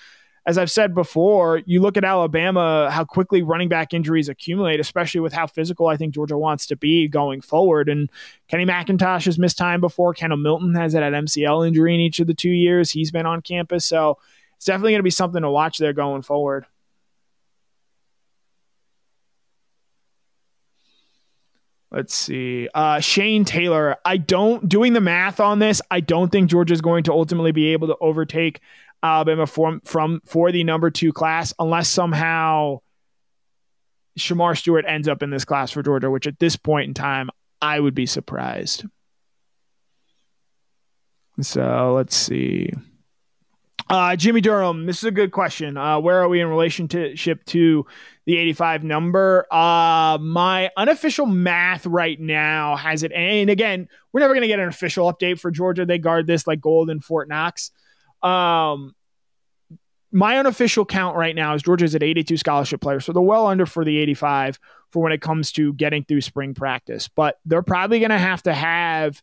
as 0.46 0.58
I've 0.58 0.70
said 0.70 0.94
before, 0.94 1.62
you 1.64 1.80
look 1.80 1.96
at 1.96 2.04
Alabama, 2.04 2.90
how 2.90 3.04
quickly 3.04 3.42
running 3.42 3.68
back 3.70 3.94
injuries 3.94 4.28
accumulate, 4.28 4.78
especially 4.78 5.20
with 5.20 5.32
how 5.32 5.46
physical 5.46 5.86
I 5.86 5.96
think 5.96 6.14
Georgia 6.14 6.36
wants 6.36 6.66
to 6.66 6.76
be 6.76 7.08
going 7.08 7.40
forward. 7.40 7.88
And 7.88 8.10
Kenny 8.48 8.66
McIntosh 8.66 9.24
has 9.24 9.38
missed 9.38 9.56
time 9.56 9.80
before. 9.80 10.12
Kendall 10.12 10.38
Milton 10.38 10.74
has 10.74 10.92
had 10.92 11.02
an 11.02 11.24
MCL 11.24 11.66
injury 11.66 11.94
in 11.94 12.00
each 12.00 12.20
of 12.20 12.26
the 12.26 12.34
two 12.34 12.50
years 12.50 12.90
he's 12.90 13.10
been 13.10 13.24
on 13.24 13.40
campus. 13.40 13.86
So 13.86 14.18
it's 14.56 14.66
definitely 14.66 14.92
going 14.92 14.98
to 15.00 15.04
be 15.04 15.10
something 15.10 15.42
to 15.42 15.50
watch 15.50 15.78
there 15.78 15.94
going 15.94 16.20
forward. 16.20 16.66
Let's 21.94 22.12
see. 22.12 22.68
Uh, 22.74 22.98
Shane 22.98 23.44
Taylor. 23.44 23.96
I 24.04 24.16
don't 24.16 24.68
doing 24.68 24.94
the 24.94 25.00
math 25.00 25.38
on 25.38 25.60
this. 25.60 25.80
I 25.92 26.00
don't 26.00 26.30
think 26.30 26.50
Georgia 26.50 26.74
is 26.74 26.80
going 26.80 27.04
to 27.04 27.12
ultimately 27.12 27.52
be 27.52 27.68
able 27.68 27.86
to 27.86 27.96
overtake 28.00 28.60
Alabama 29.04 29.46
from 29.46 29.80
from 29.84 30.22
for 30.24 30.50
the 30.50 30.64
number 30.64 30.90
two 30.90 31.12
class, 31.12 31.52
unless 31.58 31.88
somehow 31.88 32.80
Shemar 34.18 34.56
Stewart 34.56 34.86
ends 34.88 35.08
up 35.08 35.22
in 35.22 35.30
this 35.30 35.44
class 35.44 35.70
for 35.70 35.82
Georgia, 35.82 36.10
which 36.10 36.26
at 36.26 36.38
this 36.38 36.56
point 36.56 36.88
in 36.88 36.94
time, 36.94 37.28
I 37.60 37.78
would 37.78 37.94
be 37.94 38.06
surprised. 38.06 38.84
So 41.40 41.92
let's 41.94 42.16
see. 42.16 42.70
Uh, 43.90 44.16
Jimmy 44.16 44.40
Durham, 44.40 44.86
this 44.86 44.98
is 44.98 45.04
a 45.04 45.10
good 45.10 45.30
question. 45.30 45.76
Uh, 45.76 46.00
where 46.00 46.22
are 46.22 46.28
we 46.28 46.40
in 46.40 46.48
relationship 46.48 47.44
to 47.44 47.84
the 48.24 48.38
85 48.38 48.82
number? 48.82 49.46
Uh, 49.50 50.16
my 50.18 50.70
unofficial 50.76 51.26
math 51.26 51.84
right 51.84 52.18
now 52.18 52.76
has 52.76 53.02
it, 53.02 53.12
and 53.12 53.50
again, 53.50 53.88
we're 54.12 54.20
never 54.20 54.32
going 54.32 54.42
to 54.42 54.48
get 54.48 54.58
an 54.58 54.68
official 54.68 55.12
update 55.12 55.38
for 55.38 55.50
Georgia. 55.50 55.84
They 55.84 55.98
guard 55.98 56.26
this 56.26 56.46
like 56.46 56.62
gold 56.62 56.88
in 56.88 57.00
Fort 57.00 57.28
Knox. 57.28 57.72
Um, 58.24 58.94
my 60.10 60.38
unofficial 60.38 60.84
count 60.84 61.16
right 61.16 61.34
now 61.34 61.54
is 61.54 61.62
Georgia's 61.62 61.94
at 61.94 62.02
82 62.02 62.36
scholarship 62.36 62.80
players, 62.80 63.04
so 63.04 63.12
they're 63.12 63.20
well 63.20 63.46
under 63.48 63.66
for 63.66 63.84
the 63.84 63.98
85 63.98 64.60
for 64.90 65.02
when 65.02 65.12
it 65.12 65.20
comes 65.20 65.50
to 65.52 65.72
getting 65.74 66.04
through 66.04 66.20
spring 66.20 66.54
practice. 66.54 67.08
But 67.08 67.40
they're 67.44 67.62
probably 67.62 67.98
going 67.98 68.10
to 68.10 68.18
have 68.18 68.42
to 68.44 68.54
have, 68.54 69.20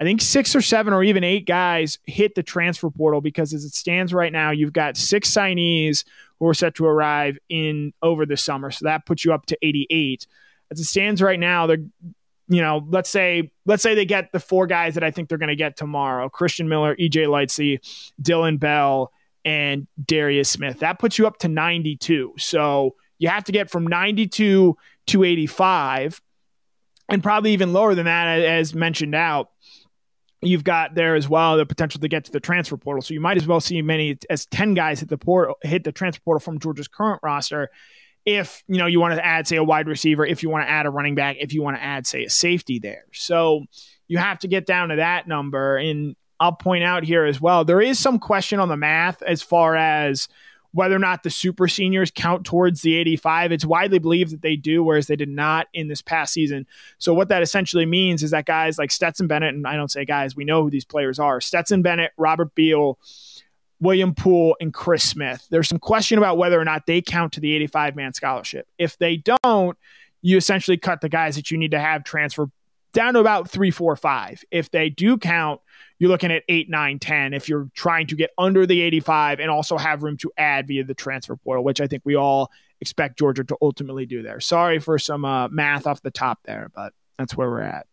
I 0.00 0.04
think, 0.04 0.22
six 0.22 0.56
or 0.56 0.62
seven 0.62 0.94
or 0.94 1.04
even 1.04 1.22
eight 1.22 1.46
guys 1.46 1.98
hit 2.06 2.34
the 2.34 2.42
transfer 2.42 2.88
portal 2.88 3.20
because 3.20 3.52
as 3.52 3.64
it 3.64 3.74
stands 3.74 4.14
right 4.14 4.32
now, 4.32 4.52
you've 4.52 4.72
got 4.72 4.96
six 4.96 5.30
signees 5.30 6.04
who 6.40 6.48
are 6.48 6.54
set 6.54 6.76
to 6.76 6.86
arrive 6.86 7.38
in 7.50 7.92
over 8.00 8.24
the 8.24 8.38
summer, 8.38 8.70
so 8.70 8.86
that 8.86 9.04
puts 9.04 9.26
you 9.26 9.34
up 9.34 9.44
to 9.46 9.58
88. 9.60 10.26
As 10.70 10.80
it 10.80 10.84
stands 10.84 11.20
right 11.20 11.38
now, 11.38 11.66
they're 11.66 11.84
you 12.48 12.60
know, 12.60 12.84
let's 12.88 13.10
say 13.10 13.50
let's 13.66 13.82
say 13.82 13.94
they 13.94 14.04
get 14.04 14.32
the 14.32 14.40
four 14.40 14.66
guys 14.66 14.94
that 14.94 15.04
I 15.04 15.10
think 15.10 15.28
they're 15.28 15.38
going 15.38 15.48
to 15.48 15.56
get 15.56 15.76
tomorrow: 15.76 16.28
Christian 16.28 16.68
Miller, 16.68 16.96
EJ 16.96 17.26
Lightsey, 17.26 17.78
Dillon 18.20 18.58
Bell, 18.58 19.12
and 19.44 19.86
Darris 20.02 20.46
Smith. 20.46 20.80
That 20.80 20.98
puts 20.98 21.18
you 21.18 21.26
up 21.26 21.38
to 21.38 21.48
92. 21.48 22.34
So 22.38 22.96
you 23.18 23.28
have 23.28 23.44
to 23.44 23.52
get 23.52 23.70
from 23.70 23.86
92 23.86 24.76
to 25.08 25.24
85, 25.24 26.20
and 27.08 27.22
probably 27.22 27.52
even 27.52 27.72
lower 27.72 27.94
than 27.94 28.06
that, 28.06 28.40
as 28.40 28.74
mentioned 28.74 29.14
out. 29.14 29.50
You've 30.44 30.64
got 30.64 30.96
there 30.96 31.14
as 31.14 31.28
well 31.28 31.56
the 31.56 31.64
potential 31.64 32.00
to 32.00 32.08
get 32.08 32.24
to 32.24 32.32
the 32.32 32.40
transfer 32.40 32.76
portal. 32.76 33.00
So 33.00 33.14
you 33.14 33.20
might 33.20 33.36
as 33.36 33.46
well 33.46 33.60
see 33.60 33.80
many 33.80 34.18
as 34.28 34.44
10 34.46 34.74
guys 34.74 34.98
hit 34.98 35.08
the 35.08 35.16
portal, 35.16 35.54
hit 35.62 35.84
the 35.84 35.92
transfer 35.92 36.20
portal 36.24 36.40
from 36.40 36.58
Georgia's 36.58 36.88
current 36.88 37.20
roster 37.22 37.70
if 38.24 38.62
you 38.68 38.78
know 38.78 38.86
you 38.86 39.00
want 39.00 39.14
to 39.14 39.24
add 39.24 39.46
say 39.46 39.56
a 39.56 39.64
wide 39.64 39.88
receiver 39.88 40.24
if 40.24 40.42
you 40.42 40.50
want 40.50 40.64
to 40.64 40.70
add 40.70 40.86
a 40.86 40.90
running 40.90 41.14
back 41.14 41.36
if 41.40 41.52
you 41.52 41.62
want 41.62 41.76
to 41.76 41.82
add 41.82 42.06
say 42.06 42.24
a 42.24 42.30
safety 42.30 42.78
there 42.78 43.04
so 43.12 43.64
you 44.08 44.18
have 44.18 44.38
to 44.38 44.48
get 44.48 44.66
down 44.66 44.90
to 44.90 44.96
that 44.96 45.26
number 45.26 45.76
and 45.76 46.14
i'll 46.38 46.52
point 46.52 46.84
out 46.84 47.02
here 47.02 47.24
as 47.24 47.40
well 47.40 47.64
there 47.64 47.80
is 47.80 47.98
some 47.98 48.18
question 48.18 48.60
on 48.60 48.68
the 48.68 48.76
math 48.76 49.22
as 49.22 49.42
far 49.42 49.74
as 49.74 50.28
whether 50.72 50.96
or 50.96 50.98
not 50.98 51.22
the 51.22 51.30
super 51.30 51.68
seniors 51.68 52.10
count 52.10 52.44
towards 52.44 52.82
the 52.82 52.94
85. 52.96 53.52
It's 53.52 53.64
widely 53.64 53.98
believed 53.98 54.32
that 54.32 54.42
they 54.42 54.56
do, 54.56 54.82
whereas 54.82 55.06
they 55.06 55.16
did 55.16 55.28
not 55.28 55.68
in 55.72 55.88
this 55.88 56.02
past 56.02 56.32
season. 56.32 56.66
So 56.98 57.14
what 57.14 57.28
that 57.28 57.42
essentially 57.42 57.86
means 57.86 58.22
is 58.22 58.30
that 58.30 58.46
guys 58.46 58.78
like 58.78 58.90
Stetson 58.90 59.26
Bennett, 59.26 59.54
and 59.54 59.66
I 59.66 59.76
don't 59.76 59.90
say 59.90 60.04
guys, 60.04 60.34
we 60.34 60.44
know 60.44 60.62
who 60.62 60.70
these 60.70 60.84
players 60.84 61.18
are: 61.18 61.40
Stetson 61.40 61.82
Bennett, 61.82 62.12
Robert 62.16 62.54
Beal. 62.54 62.98
William 63.82 64.14
Poole 64.14 64.56
and 64.60 64.72
Chris 64.72 65.02
Smith. 65.02 65.44
There's 65.50 65.68
some 65.68 65.80
question 65.80 66.16
about 66.16 66.38
whether 66.38 66.58
or 66.58 66.64
not 66.64 66.86
they 66.86 67.02
count 67.02 67.32
to 67.32 67.40
the 67.40 67.52
85 67.56 67.96
man 67.96 68.14
scholarship. 68.14 68.68
If 68.78 68.96
they 68.96 69.16
don't, 69.16 69.76
you 70.22 70.36
essentially 70.36 70.76
cut 70.76 71.00
the 71.00 71.08
guys 71.08 71.34
that 71.34 71.50
you 71.50 71.58
need 71.58 71.72
to 71.72 71.80
have 71.80 72.04
transfer 72.04 72.48
down 72.92 73.14
to 73.14 73.20
about 73.20 73.50
three, 73.50 73.72
four, 73.72 73.96
five. 73.96 74.44
If 74.52 74.70
they 74.70 74.88
do 74.88 75.18
count, 75.18 75.60
you're 75.98 76.10
looking 76.10 76.30
at 76.30 76.44
eight, 76.48 76.70
nine, 76.70 77.00
10 77.00 77.34
if 77.34 77.48
you're 77.48 77.70
trying 77.74 78.06
to 78.06 78.14
get 78.14 78.30
under 78.38 78.66
the 78.66 78.80
85 78.82 79.40
and 79.40 79.50
also 79.50 79.76
have 79.76 80.04
room 80.04 80.16
to 80.18 80.30
add 80.36 80.68
via 80.68 80.84
the 80.84 80.94
transfer 80.94 81.34
portal, 81.34 81.64
which 81.64 81.80
I 81.80 81.88
think 81.88 82.02
we 82.04 82.14
all 82.14 82.52
expect 82.80 83.18
Georgia 83.18 83.42
to 83.42 83.56
ultimately 83.60 84.06
do 84.06 84.22
there. 84.22 84.38
Sorry 84.38 84.78
for 84.78 84.96
some 84.96 85.24
uh, 85.24 85.48
math 85.48 85.88
off 85.88 86.02
the 86.02 86.10
top 86.12 86.38
there, 86.44 86.70
but 86.72 86.92
that's 87.18 87.36
where 87.36 87.50
we're 87.50 87.62
at. 87.62 87.86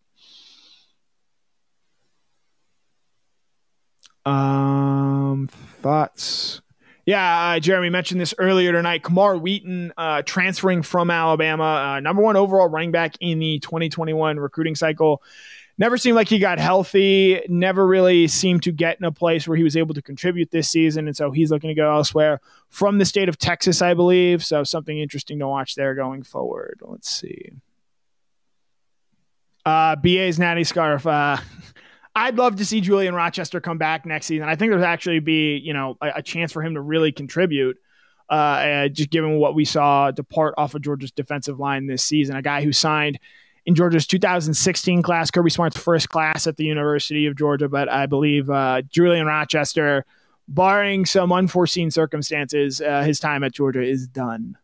Um, 4.30 5.50
thoughts. 5.82 6.62
Yeah, 7.06 7.50
uh, 7.50 7.60
Jeremy 7.60 7.89
mentioned 7.89 8.22
this 8.22 8.36
earlier 8.38 8.72
tonight. 8.72 9.02
Camar 9.02 9.36
Wheaton 9.38 9.92
uh, 9.98 10.22
transferring 10.22 10.84
from 10.84 11.10
Alabama, 11.10 11.63
uh, 11.96 12.00
number 12.00 12.22
one 12.22 12.36
overall 12.36 12.68
running 12.68 12.92
back 12.92 13.15
in 13.20 13.39
the 13.39 13.58
2021 13.60 14.39
recruiting 14.39 14.76
cycle. 14.76 15.24
Never 15.80 15.98
seemed 15.98 16.15
like 16.15 16.28
he 16.28 16.38
got 16.38 16.60
healthy. 16.60 17.42
Never 17.48 17.88
really 17.88 18.28
seemed 18.28 18.62
to 18.63 18.72
get 18.72 19.00
in 19.00 19.06
a 19.06 19.12
place 19.12 19.48
where 19.48 19.58
he 19.58 19.63
was 19.63 19.76
able 19.76 19.96
to 19.96 20.02
contribute 20.02 20.52
this 20.52 20.70
season, 20.70 21.08
and 21.08 21.18
so 21.18 21.32
he's 21.32 21.50
looking 21.50 21.70
to 21.70 21.74
go 21.74 21.92
elsewhere 21.92 22.42
from 22.70 23.00
the 23.00 23.06
state 23.06 23.30
of 23.30 23.39
Texas, 23.39 23.82
I 23.82 23.96
believe. 23.96 24.46
So 24.46 24.63
something 24.63 25.00
interesting 25.00 25.39
to 25.39 25.48
watch 25.48 25.74
there 25.74 25.96
going 25.96 26.22
forward. 26.22 26.80
Let's 26.84 27.10
see. 27.10 27.54
Uh, 29.65 29.96
BA's 29.96 30.38
Natty 30.38 30.65
Scarf. 30.65 31.08
I'd 32.19 32.38
love 32.38 32.58
to 32.58 32.65
see 32.65 32.82
Julian 32.82 33.15
Rochester 33.15 33.62
come 33.62 33.77
back 33.77 34.05
next 34.05 34.25
season. 34.25 34.49
I 34.49 34.55
think 34.55 34.71
there's 34.71 34.84
actually 34.84 35.19
be 35.19 35.58
you 35.58 35.73
know 35.73 35.97
a, 36.01 36.12
a 36.17 36.21
chance 36.21 36.51
for 36.51 36.62
him 36.62 36.75
to 36.75 36.82
really 36.82 37.12
contribute. 37.12 37.77
Uh, 38.29 38.88
just 38.89 39.10
given 39.10 39.39
what 39.39 39.55
we 39.55 39.65
saw 39.65 40.12
depart 40.12 40.53
off 40.55 40.75
of 40.75 40.82
Georgia's 40.84 41.12
defensive 41.12 41.60
line 41.60 41.88
this 41.88 42.03
season, 42.03 42.36
a 42.36 42.43
guy 42.43 42.63
who 42.63 42.71
signed 42.71 43.19
in 43.65 43.73
Georgia's 43.73 44.05
2016 44.05 45.01
class, 45.01 45.32
Kirby 45.32 45.49
Smart's 45.49 45.77
first 45.77 46.10
class 46.10 46.45
at 46.45 46.58
the 46.58 46.63
University 46.63 47.25
of 47.25 47.36
Georgia, 47.36 47.67
but 47.67 47.89
I 47.89 48.05
believe 48.05 48.49
uh, 48.49 48.84
Julian 48.84 49.25
Rochester, 49.25 50.05
barring 50.47 51.05
some 51.05 51.32
unforeseen 51.32 51.89
circumstances, 51.89 52.82
uh, 52.82 53.01
his 53.01 53.19
time 53.19 53.43
at 53.43 53.51
Georgia 53.51 53.82
is 53.82 54.08
done. 54.08 54.58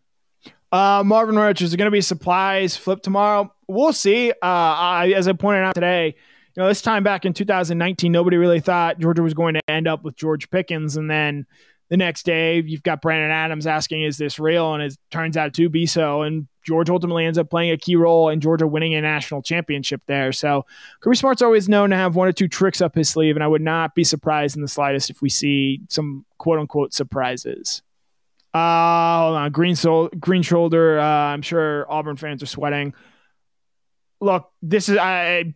Uh, 0.71 1.03
Marvin 1.05 1.35
Roach, 1.35 1.61
is 1.61 1.75
going 1.75 1.85
to 1.85 1.91
be 1.91 2.01
supplies 2.01 2.75
flip 2.75 3.01
tomorrow? 3.01 3.53
We'll 3.67 3.93
see. 3.93 4.31
Uh, 4.31 4.35
I, 4.41 5.13
as 5.15 5.27
I 5.27 5.33
pointed 5.33 5.63
out 5.63 5.75
today, 5.75 6.15
you 6.55 6.63
know, 6.63 6.69
this 6.69 6.81
time 6.81 7.03
back 7.03 7.25
in 7.25 7.33
2019, 7.33 8.11
nobody 8.11 8.37
really 8.37 8.61
thought 8.61 8.99
Georgia 8.99 9.21
was 9.21 9.33
going 9.33 9.55
to 9.55 9.61
end 9.69 9.87
up 9.87 10.03
with 10.03 10.15
George 10.15 10.49
Pickens. 10.49 10.95
And 10.95 11.11
then 11.11 11.45
the 11.89 11.97
next 11.97 12.23
day, 12.23 12.61
you've 12.61 12.81
got 12.81 13.01
Brandon 13.01 13.29
Adams 13.29 13.67
asking, 13.67 14.03
is 14.03 14.17
this 14.17 14.39
real? 14.39 14.73
And 14.73 14.81
it 14.81 14.97
turns 15.11 15.35
out 15.35 15.53
to 15.55 15.67
be 15.67 15.85
so. 15.85 16.21
And 16.21 16.47
George 16.65 16.89
ultimately 16.89 17.25
ends 17.25 17.37
up 17.37 17.49
playing 17.49 17.71
a 17.71 17.77
key 17.77 17.97
role 17.97 18.29
in 18.29 18.39
Georgia 18.39 18.65
winning 18.65 18.95
a 18.95 19.01
national 19.01 19.41
championship 19.41 20.01
there. 20.07 20.31
So 20.31 20.65
Kirby 21.01 21.17
Smart's 21.17 21.41
always 21.41 21.67
known 21.67 21.89
to 21.89 21.97
have 21.97 22.15
one 22.15 22.29
or 22.29 22.31
two 22.31 22.47
tricks 22.47 22.79
up 22.79 22.95
his 22.95 23.09
sleeve. 23.09 23.35
And 23.35 23.43
I 23.43 23.47
would 23.47 23.61
not 23.61 23.93
be 23.93 24.05
surprised 24.05 24.55
in 24.55 24.61
the 24.61 24.67
slightest 24.69 25.09
if 25.09 25.21
we 25.21 25.29
see 25.29 25.81
some 25.89 26.25
quote 26.37 26.59
unquote 26.59 26.93
surprises. 26.93 27.81
Uh, 28.53 29.19
hold 29.19 29.35
on. 29.35 29.51
Green, 29.51 29.75
sol- 29.75 30.09
green 30.17 30.41
shoulder. 30.41 30.99
Uh, 30.99 31.03
I'm 31.05 31.41
sure 31.41 31.85
Auburn 31.91 32.15
fans 32.15 32.41
are 32.41 32.47
sweating. 32.47 32.93
Look, 34.21 34.49
this 34.61 34.87
is 34.87 34.97
I 34.97 35.53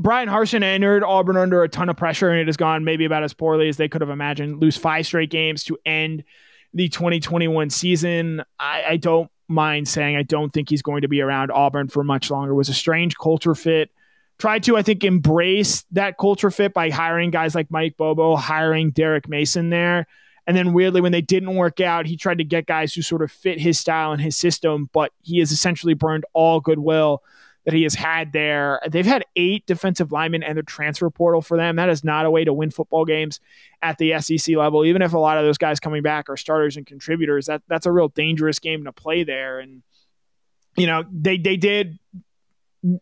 Bryan 0.00 0.28
Harsin 0.30 0.62
entered 0.62 1.04
Auburn 1.04 1.36
under 1.36 1.62
a 1.62 1.68
ton 1.68 1.90
of 1.90 1.96
pressure, 1.96 2.30
and 2.30 2.40
it 2.40 2.46
has 2.46 2.56
gone 2.56 2.84
maybe 2.84 3.04
about 3.04 3.22
as 3.22 3.34
poorly 3.34 3.68
as 3.68 3.76
they 3.76 3.88
could 3.88 4.00
have 4.00 4.08
imagined. 4.08 4.58
Lose 4.58 4.76
five 4.76 5.04
straight 5.04 5.30
games 5.30 5.62
to 5.64 5.76
end 5.84 6.24
the 6.72 6.88
2021 6.88 7.68
season. 7.68 8.42
I, 8.58 8.84
I 8.88 8.96
don't 8.96 9.30
mind 9.46 9.88
saying 9.88 10.16
I 10.16 10.22
don't 10.22 10.50
think 10.50 10.70
he's 10.70 10.80
going 10.80 11.02
to 11.02 11.08
be 11.08 11.20
around 11.20 11.50
Auburn 11.50 11.88
for 11.88 12.02
much 12.02 12.30
longer. 12.30 12.52
It 12.52 12.56
was 12.56 12.70
a 12.70 12.74
strange 12.74 13.16
culture 13.18 13.54
fit. 13.54 13.90
Tried 14.38 14.62
to, 14.64 14.76
I 14.78 14.82
think, 14.82 15.04
embrace 15.04 15.84
that 15.90 16.16
culture 16.16 16.50
fit 16.50 16.72
by 16.72 16.88
hiring 16.88 17.30
guys 17.30 17.54
like 17.54 17.70
Mike 17.70 17.98
Bobo, 17.98 18.36
hiring 18.36 18.92
Derek 18.92 19.28
Mason 19.28 19.68
there. 19.68 20.06
And 20.46 20.56
then 20.56 20.72
weirdly, 20.72 21.02
when 21.02 21.12
they 21.12 21.20
didn't 21.20 21.56
work 21.56 21.78
out, 21.78 22.06
he 22.06 22.16
tried 22.16 22.38
to 22.38 22.44
get 22.44 22.64
guys 22.64 22.94
who 22.94 23.02
sort 23.02 23.20
of 23.20 23.30
fit 23.30 23.60
his 23.60 23.78
style 23.78 24.12
and 24.12 24.22
his 24.22 24.34
system, 24.34 24.88
but 24.94 25.12
he 25.20 25.40
has 25.40 25.52
essentially 25.52 25.92
burned 25.92 26.24
all 26.32 26.60
goodwill 26.60 27.22
that 27.64 27.74
he 27.74 27.82
has 27.82 27.94
had 27.94 28.32
there. 28.32 28.80
They've 28.88 29.06
had 29.06 29.24
eight 29.36 29.66
defensive 29.66 30.12
linemen 30.12 30.42
and 30.42 30.56
the 30.56 30.62
transfer 30.62 31.10
portal 31.10 31.42
for 31.42 31.56
them. 31.56 31.76
That 31.76 31.90
is 31.90 32.02
not 32.02 32.26
a 32.26 32.30
way 32.30 32.44
to 32.44 32.52
win 32.52 32.70
football 32.70 33.04
games 33.04 33.40
at 33.82 33.98
the 33.98 34.18
SEC 34.20 34.56
level. 34.56 34.84
Even 34.84 35.02
if 35.02 35.12
a 35.12 35.18
lot 35.18 35.38
of 35.38 35.44
those 35.44 35.58
guys 35.58 35.80
coming 35.80 36.02
back 36.02 36.30
are 36.30 36.36
starters 36.36 36.76
and 36.76 36.86
contributors, 36.86 37.46
that 37.46 37.62
that's 37.68 37.86
a 37.86 37.92
real 37.92 38.08
dangerous 38.08 38.58
game 38.58 38.84
to 38.84 38.92
play 38.92 39.24
there. 39.24 39.60
And 39.60 39.82
you 40.76 40.86
know, 40.86 41.04
they 41.12 41.36
they 41.36 41.56
did 41.56 41.98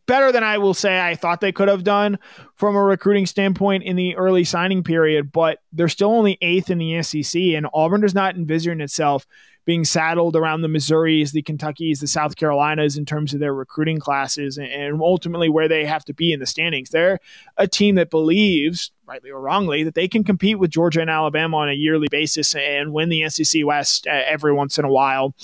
better 0.07 0.33
than 0.33 0.43
I 0.43 0.59
will 0.59 0.75
say 0.75 1.01
I 1.01 1.15
thought 1.15 1.41
they 1.41 1.53
could 1.53 1.69
have 1.69 1.85
done 1.85 2.19
from 2.57 2.75
a 2.75 2.83
recruiting 2.83 3.27
standpoint 3.27 3.85
in 3.85 3.95
the 3.95 4.17
early 4.17 4.45
signing 4.45 4.83
period, 4.83 5.31
but 5.31 5.59
they're 5.73 5.89
still 5.89 6.11
only 6.11 6.37
eighth 6.41 6.71
in 6.71 6.79
the 6.79 7.03
SEC, 7.03 7.41
and 7.41 7.67
Auburn 7.73 8.01
does 8.01 8.15
not 8.15 8.35
envision 8.35 8.81
itself 8.81 9.27
being 9.69 9.85
saddled 9.85 10.35
around 10.35 10.63
the 10.63 10.69
Missouris, 10.69 11.33
the 11.33 11.43
Kentuckys, 11.43 12.01
the 12.01 12.07
South 12.07 12.37
Carolinas 12.37 12.97
in 12.97 13.05
terms 13.05 13.35
of 13.35 13.41
their 13.41 13.53
recruiting 13.53 13.99
classes 13.99 14.57
and 14.57 15.03
ultimately 15.03 15.51
where 15.51 15.69
they 15.69 15.85
have 15.85 16.07
to 16.07 16.15
be 16.15 16.33
in 16.33 16.41
the 16.41 16.47
standings. 16.47 16.89
They're 16.89 17.21
a 17.59 17.69
team 17.69 17.97
that 17.97 18.09
believes, 18.09 18.93
rightly 19.05 19.29
or 19.29 19.43
wrongly, 19.43 19.83
that 19.83 19.95
they 19.95 20.09
can 20.09 20.25
compete 20.25 20.59
with 20.59 20.71
Georgia 20.71 21.03
and 21.03 21.11
Alabama 21.11 21.59
on 21.59 21.69
a 21.69 21.75
yearly 21.75 22.09
basis 22.11 22.55
and 22.55 22.95
win 22.95 23.11
the 23.11 23.29
SEC 23.29 23.63
West 23.63 24.07
uh, 24.07 24.23
every 24.25 24.55
once 24.55 24.79
in 24.79 24.87
a 24.87 24.91
while. 24.91 25.35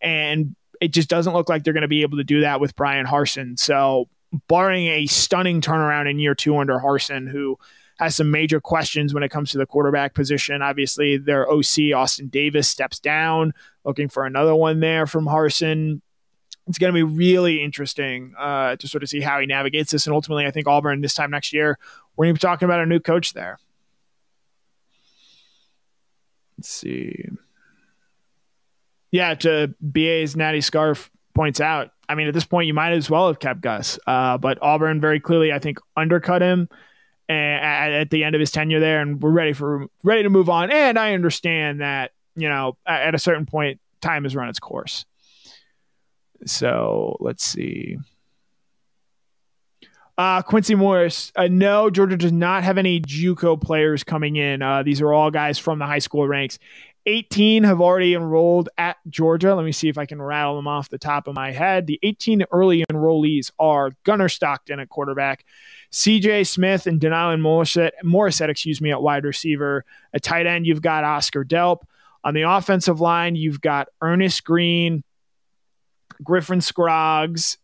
And 0.00 0.56
it 0.80 0.94
just 0.94 1.10
doesn't 1.10 1.34
look 1.34 1.50
like 1.50 1.62
they're 1.62 1.74
going 1.74 1.82
to 1.82 1.88
be 1.88 2.00
able 2.00 2.16
to 2.16 2.24
do 2.24 2.40
that 2.40 2.62
with 2.62 2.74
Bryan 2.74 3.04
Harsin. 3.04 3.58
So, 3.58 4.08
barring 4.46 4.86
a 4.86 5.04
stunning 5.08 5.60
turnaround 5.60 6.08
in 6.08 6.18
year 6.18 6.34
two 6.34 6.56
under 6.56 6.78
Harsin, 6.78 7.28
who 7.28 7.58
has 7.98 8.14
some 8.14 8.30
major 8.30 8.60
questions 8.60 9.12
when 9.12 9.22
it 9.22 9.28
comes 9.28 9.50
to 9.50 9.58
the 9.58 9.66
quarterback 9.66 10.14
position. 10.14 10.62
Obviously, 10.62 11.16
their 11.16 11.50
OC, 11.50 11.92
Austin 11.94 12.28
Davis, 12.28 12.68
steps 12.68 13.00
down, 13.00 13.52
looking 13.84 14.08
for 14.08 14.24
another 14.24 14.54
one 14.54 14.80
there 14.80 15.06
from 15.06 15.26
Harsin. 15.26 16.00
It's 16.68 16.78
going 16.78 16.92
to 16.92 16.96
be 16.96 17.02
really 17.02 17.62
interesting 17.62 18.34
uh, 18.38 18.76
to 18.76 18.86
sort 18.86 19.02
of 19.02 19.08
see 19.08 19.20
how 19.20 19.40
he 19.40 19.46
navigates 19.46 19.90
this. 19.90 20.06
And 20.06 20.14
ultimately, 20.14 20.46
I 20.46 20.50
think 20.50 20.68
Auburn 20.68 21.00
this 21.00 21.14
time 21.14 21.30
next 21.30 21.52
year, 21.52 21.78
we're 22.16 22.26
going 22.26 22.34
to 22.36 22.38
be 22.38 22.46
talking 22.46 22.66
about 22.66 22.80
a 22.80 22.86
new 22.86 23.00
coach 23.00 23.32
there. 23.32 23.58
Let's 26.56 26.68
see. 26.68 27.28
Yeah, 29.10 29.34
to 29.34 29.74
BA's 29.80 30.36
Natty 30.36 30.60
Scarf 30.60 31.10
points 31.34 31.60
out, 31.60 31.90
I 32.08 32.14
mean, 32.14 32.28
at 32.28 32.34
this 32.34 32.44
point, 32.44 32.66
you 32.66 32.74
might 32.74 32.92
as 32.92 33.10
well 33.10 33.26
have 33.26 33.38
kept 33.38 33.60
Gus. 33.60 33.98
Uh, 34.06 34.38
but 34.38 34.58
Auburn 34.62 35.00
very 35.00 35.18
clearly, 35.18 35.52
I 35.52 35.58
think, 35.58 35.78
undercut 35.96 36.42
him 36.42 36.68
at, 37.28 37.92
at 37.92 38.10
the 38.10 38.24
end 38.24 38.34
of 38.34 38.40
his 38.40 38.50
tenure 38.50 38.80
there, 38.80 39.00
and 39.00 39.22
we're 39.22 39.30
ready 39.30 39.52
for 39.52 39.86
ready 40.02 40.22
to 40.22 40.30
move 40.30 40.48
on. 40.48 40.70
And 40.70 40.98
I 40.98 41.14
understand 41.14 41.80
that 41.80 42.12
you 42.34 42.48
know 42.48 42.76
at 42.86 43.14
a 43.14 43.18
certain 43.18 43.46
point, 43.46 43.80
time 44.00 44.24
has 44.24 44.34
run 44.34 44.48
its 44.48 44.58
course. 44.58 45.04
So 46.46 47.16
let's 47.20 47.44
see. 47.44 47.98
Uh, 50.16 50.42
Quincy 50.42 50.74
Morris. 50.74 51.32
Uh, 51.36 51.46
no, 51.48 51.90
Georgia 51.90 52.16
does 52.16 52.32
not 52.32 52.64
have 52.64 52.76
any 52.76 53.00
JUCO 53.00 53.60
players 53.60 54.02
coming 54.02 54.34
in. 54.34 54.62
Uh, 54.62 54.82
these 54.82 55.00
are 55.00 55.12
all 55.12 55.30
guys 55.30 55.58
from 55.58 55.78
the 55.78 55.86
high 55.86 56.00
school 56.00 56.26
ranks. 56.26 56.58
18 57.06 57.64
have 57.64 57.80
already 57.80 58.14
enrolled 58.14 58.68
at 58.76 58.96
Georgia. 59.08 59.54
Let 59.54 59.64
me 59.64 59.72
see 59.72 59.88
if 59.88 59.96
I 59.96 60.06
can 60.06 60.20
rattle 60.20 60.56
them 60.56 60.66
off 60.66 60.90
the 60.90 60.98
top 60.98 61.28
of 61.28 61.34
my 61.36 61.52
head. 61.52 61.86
The 61.86 62.00
18 62.02 62.44
early 62.50 62.84
enrollees 62.92 63.50
are 63.58 63.92
Gunnar 64.04 64.28
Stockton 64.28 64.80
at 64.80 64.88
quarterback, 64.88 65.44
CJ 65.92 66.46
Smith 66.46 66.86
and 66.86 67.00
De'Nylon 67.00 67.40
Morrissette, 67.40 67.92
Morrissette, 68.04 68.50
excuse 68.50 68.80
me, 68.80 68.90
at 68.90 69.02
wide 69.02 69.24
receiver. 69.24 69.84
At 70.12 70.22
tight 70.22 70.46
end, 70.46 70.66
you've 70.66 70.82
got 70.82 71.04
Oscar 71.04 71.44
Delp. 71.44 71.82
On 72.24 72.34
the 72.34 72.42
offensive 72.42 73.00
line, 73.00 73.36
you've 73.36 73.60
got 73.60 73.88
Earnest 74.02 74.44
Greene, 74.44 75.02
Griffin 76.22 76.60
Scroggs, 76.60 77.58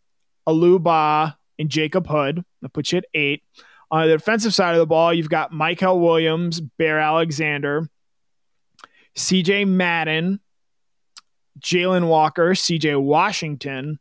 Aliou 0.49 0.83
Bah, 0.83 1.33
and 1.59 1.69
Jacob 1.69 2.07
Hood. 2.07 2.45
That 2.63 2.73
puts 2.73 2.93
you 2.93 2.99
at 2.99 3.05
eight. 3.15 3.43
On 3.91 4.07
the 4.07 4.13
defensive 4.17 4.55
side 4.55 4.75
of 4.75 4.79
the 4.79 4.87
ball, 4.87 5.13
you've 5.13 5.29
got 5.29 5.53
Mykel 5.53 6.01
Williams, 6.01 6.61
Bear 6.61 6.99
Alexander, 6.99 7.89
CJ 9.17 9.69
Madden, 9.69 10.41
Jalon 11.61 12.09
Walker, 12.09 12.51
CJ 12.51 13.01
Washington, 13.01 13.99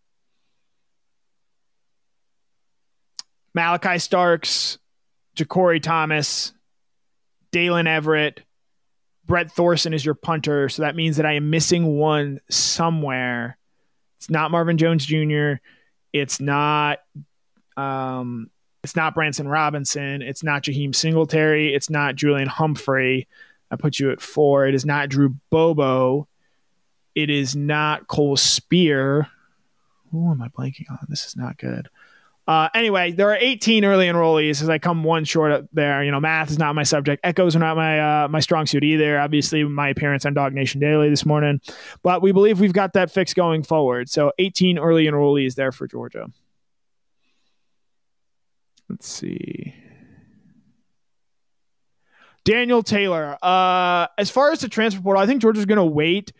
Malachi 3.53 3.99
Starks, 3.99 4.77
JaCorey 5.35 5.81
Thomas, 5.81 6.53
Daylen 7.51 7.87
Everett, 7.87 8.41
Brett 9.25 9.51
Thorson 9.51 9.93
is 9.93 10.03
your 10.03 10.15
punter. 10.15 10.69
So 10.69 10.81
that 10.81 10.95
means 10.95 11.17
that 11.17 11.25
I 11.25 11.33
am 11.33 11.49
missing 11.49 11.97
one 11.97 12.41
somewhere. 12.49 13.57
It's 14.17 14.29
not 14.29 14.51
Marvin 14.51 14.77
Jones 14.77 15.05
Jr. 15.05 15.53
It's 16.11 16.39
not 16.39 16.99
um, 17.77 18.49
it's 18.83 18.95
not 18.95 19.15
Branson 19.15 19.47
Robinson. 19.47 20.21
It's 20.21 20.43
not 20.43 20.63
Jaheim 20.63 20.93
Singletary. 20.93 21.73
It's 21.73 21.89
not 21.89 22.15
Julian 22.15 22.47
Humphrey. 22.47 23.27
I 23.71 23.75
put 23.75 23.97
you 23.97 24.11
at 24.11 24.21
four. 24.21 24.67
It 24.67 24.75
is 24.75 24.85
not 24.85 25.09
Drew 25.09 25.35
Bobo. 25.49 26.27
It 27.15 27.29
is 27.29 27.55
not 27.55 28.07
Cole 28.07 28.37
Spear. 28.37 29.27
Who 30.11 30.31
am 30.31 30.41
I 30.41 30.49
blanking 30.49 30.91
on? 30.91 30.99
This 31.09 31.25
is 31.25 31.35
not 31.35 31.57
good. 31.57 31.89
Uh, 32.45 32.67
anyway, 32.73 33.11
there 33.11 33.31
are 33.31 33.37
18 33.39 33.85
early 33.85 34.07
enrollees 34.07 34.61
as 34.61 34.69
I 34.69 34.77
come 34.77 35.03
one 35.03 35.23
short 35.23 35.65
there. 35.71 36.03
You 36.03 36.11
know, 36.11 36.19
math 36.19 36.51
is 36.51 36.59
not 36.59 36.75
my 36.75 36.83
subject. 36.83 37.21
Echoes 37.23 37.55
are 37.55 37.59
not 37.59 37.77
my 37.77 38.23
uh, 38.23 38.27
my 38.27 38.41
strong 38.41 38.65
suit 38.65 38.83
either. 38.83 39.17
Obviously, 39.17 39.63
my 39.63 39.89
appearance 39.89 40.25
on 40.25 40.35
DawgNation 40.35 40.81
Daily 40.81 41.09
this 41.09 41.25
morning, 41.25 41.61
but 42.01 42.21
we 42.21 42.33
believe 42.33 42.59
we've 42.59 42.73
got 42.73 42.93
that 42.93 43.11
fix 43.11 43.33
going 43.33 43.63
forward. 43.63 44.09
So 44.09 44.33
18 44.39 44.77
early 44.77 45.05
enrollees 45.05 45.55
there 45.55 45.71
for 45.71 45.87
Georgia. 45.87 46.27
Let's 48.89 49.07
see. 49.07 49.73
Daniel 52.43 52.83
Taylor. 52.83 53.37
Uh, 53.41 54.07
as 54.17 54.29
far 54.29 54.51
as 54.51 54.59
the 54.59 54.67
transfer 54.67 55.01
portal, 55.01 55.23
I 55.23 55.25
think 55.25 55.41
Georgia's 55.41 55.65
going 55.65 55.77
to 55.77 55.85
wait 55.85 56.33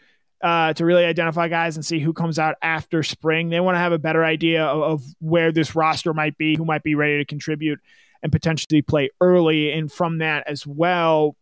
uh, 0.43 0.73
to 0.73 0.85
really 0.85 1.05
identify 1.05 1.47
guys 1.47 1.77
and 1.77 1.85
see 1.85 1.99
who 1.99 2.11
comes 2.11 2.37
out 2.37 2.55
after 2.61 3.01
spring. 3.01 3.49
They 3.49 3.61
want 3.61 3.75
to 3.75 3.79
have 3.79 3.93
a 3.93 3.97
better 3.97 4.25
idea 4.25 4.65
of, 4.65 4.81
of, 4.81 5.03
where 5.19 5.53
this 5.53 5.73
roster 5.73 6.13
might 6.13 6.37
be, 6.37 6.57
who 6.57 6.65
might 6.65 6.83
be 6.83 6.95
ready 6.95 7.17
to 7.17 7.25
contribute 7.25 7.79
and 8.21 8.29
potentially 8.29 8.81
play 8.81 9.09
early. 9.21 9.71
And 9.71 9.89
from 9.89 10.17
that 10.17 10.43
as 10.45 10.67
well, 10.67 11.37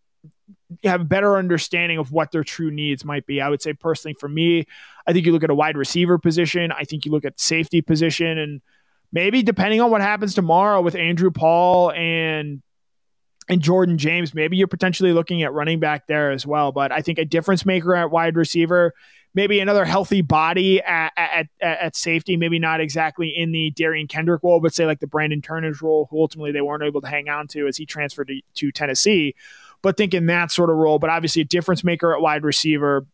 have 0.84 1.02
a 1.02 1.06
better 1.06 1.38
understanding 1.38 1.98
of 1.98 2.12
what 2.12 2.32
their 2.32 2.44
true 2.44 2.70
needs 2.70 3.04
might 3.04 3.26
be. 3.26 3.42
I 3.42 3.50
would 3.50 3.62
say 3.62 3.74
personally 3.74 4.14
for 4.14 4.30
me, 4.30 4.66
I 5.08 5.14
think 5.14 5.26
you 5.26 5.32
look 5.32 5.44
at 5.44 5.50
a 5.50 5.56
wide 5.56 5.78
receiver 5.78 6.20
position. 6.20 6.72
I 6.72 6.84
think 6.84 7.04
you 7.04 7.12
look 7.12 7.26
at 7.26 7.40
safety 7.40 7.82
position 7.82 8.38
and 8.38 8.62
maybe 9.12 9.42
depending 9.42 9.82
on 9.82 9.90
what 9.90 10.02
happens 10.02 10.36
tomorrow 10.36 10.80
with 10.80 10.96
Andrew 10.96 11.32
Paul 11.32 11.92
and 11.92 12.62
and 13.50 13.62
Jordan 13.62 13.98
James, 13.98 14.34
maybe 14.34 14.58
you're 14.58 14.68
potentially 14.68 15.14
looking 15.14 15.44
at 15.44 15.54
running 15.54 15.80
back 15.80 16.08
there 16.08 16.32
as 16.32 16.46
well. 16.46 16.72
But 16.72 16.92
I 16.92 17.02
think 17.02 17.18
a 17.18 17.26
difference 17.26 17.66
maker 17.66 17.96
at 17.96 18.12
wide 18.12 18.36
receiver, 18.36 18.94
maybe 19.34 19.60
another 19.60 19.86
healthy 19.86 20.22
body 20.22 20.82
at, 20.82 21.12
at, 21.18 21.48
at 21.62 21.96
safety, 21.96 22.38
maybe 22.38 22.60
not 22.60 22.80
exactly 22.80 23.30
in 23.30 23.52
the 23.52 23.72
Derion 23.72 24.08
Kendrick 24.08 24.44
role, 24.44 24.60
but 24.60 24.74
say 24.74 24.86
like 24.86 25.00
the 25.00 25.08
Brandon 25.08 25.42
Turner's 25.42 25.82
role, 25.82 26.08
who 26.12 26.22
ultimately 26.22 26.52
they 26.52 26.62
weren't 26.62 26.84
able 26.84 27.02
to 27.02 27.08
hang 27.08 27.30
on 27.30 27.48
to 27.48 27.68
as 27.68 27.78
he 27.78 27.86
transferred 27.86 28.28
to, 28.28 28.42
to 28.56 28.72
Tennessee. 28.72 29.36
But 29.82 29.98
think 29.98 30.14
in 30.14 30.28
that 30.28 30.52
sort 30.52 30.70
of 30.70 30.78
role, 30.78 31.00
but 31.00 31.10
obviously 31.10 31.42
a 31.42 31.46
difference 31.46 31.84
maker 31.84 32.14
at 32.14 32.22
wide 32.22 32.44
receiver. 32.44 33.06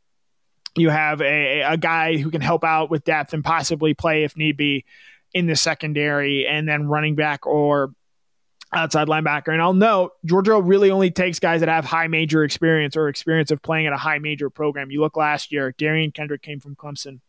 You 0.75 0.89
have 0.89 1.21
a, 1.21 1.61
a 1.61 1.77
guy 1.77 2.17
who 2.17 2.29
can 2.29 2.41
help 2.41 2.63
out 2.63 2.91
with 2.91 3.03
depth 3.03 3.33
and 3.33 3.43
possibly 3.43 3.95
play 3.95 4.23
if 4.23 4.37
need 4.37 4.57
be 4.57 4.85
in 5.33 5.47
the 5.47 5.55
secondary, 5.55 6.45
and 6.45 6.67
then 6.67 6.87
running 6.87 7.15
back 7.15 7.47
or 7.47 7.91
outside 8.73 9.07
linebacker. 9.07 9.49
And 9.49 9.61
I'll 9.61 9.73
note 9.73 10.13
Georgia 10.25 10.61
really 10.61 10.91
only 10.91 11.11
takes 11.11 11.39
guys 11.39 11.61
that 11.61 11.69
have 11.69 11.85
high 11.85 12.07
major 12.07 12.43
experience 12.43 12.97
or 12.97 13.07
experience 13.07 13.51
of 13.51 13.61
playing 13.61 13.87
at 13.87 13.93
a 13.93 13.97
high 13.97 14.19
major 14.19 14.49
program. 14.49 14.91
You 14.91 15.01
look 15.01 15.15
last 15.15 15.51
year, 15.51 15.73
Derion 15.77 16.13
Kendrick 16.13 16.41
came 16.41 16.59
from 16.59 16.75
Clemson. 16.75 17.19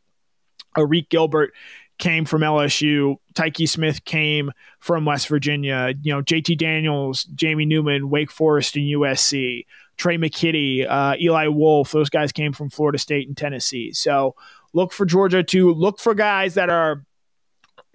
Arik 0.76 1.08
Gilbert 1.08 1.52
came 1.98 2.24
from 2.24 2.42
LSU. 2.42 3.16
Tykee 3.34 3.68
Smith 3.68 4.04
came 4.04 4.52
from 4.78 5.04
West 5.04 5.28
Virginia. 5.28 5.92
You 6.02 6.14
know, 6.14 6.22
JT 6.22 6.58
Daniels, 6.58 7.24
Jamie 7.24 7.66
Newman, 7.66 8.10
Wake 8.10 8.30
Forest 8.30 8.76
and 8.76 8.84
USC. 8.84 9.66
Tre' 9.96 10.16
McKitty, 10.16 10.88
uh, 10.88 11.16
Eli 11.20 11.48
Wolf, 11.48 11.90
those 11.90 12.08
guys 12.08 12.30
came 12.30 12.52
from 12.52 12.70
Florida 12.70 12.98
State 12.98 13.26
and 13.26 13.36
Tennessee. 13.36 13.92
So 13.92 14.36
look 14.72 14.92
for 14.92 15.04
Georgia 15.04 15.42
to 15.42 15.74
look 15.74 15.98
for 15.98 16.14
guys 16.14 16.54
that 16.54 16.70
are 16.70 17.04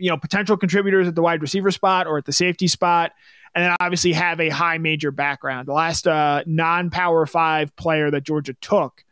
you 0.04 0.10
know, 0.10 0.18
potential 0.18 0.58
contributors 0.58 1.08
at 1.08 1.16
the 1.16 1.22
wide 1.22 1.42
receiver 1.42 1.72
spot 1.72 2.08
or 2.08 2.18
at 2.18 2.26
the 2.26 2.34
safety 2.34 2.68
spot, 2.68 3.14
and 3.56 3.64
then 3.64 3.74
obviously 3.80 4.12
have 4.12 4.42
a 4.42 4.50
high 4.50 4.78
major 4.78 5.12
background. 5.12 5.66
The 5.66 5.72
last 5.72 6.06
uh, 6.06 6.44
non 6.46 6.90
Power 6.90 7.26
Five 7.26 7.74
player 7.78 8.12
that 8.12 8.26
Georgia 8.26 8.54
took, 8.60 9.06